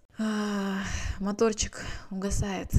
моторчик 1.19 1.81
угасает. 2.11 2.71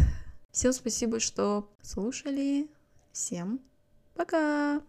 Всем 0.51 0.73
спасибо, 0.73 1.21
что 1.21 1.69
слушали. 1.83 2.69
Всем 3.13 3.61
пока! 4.15 4.81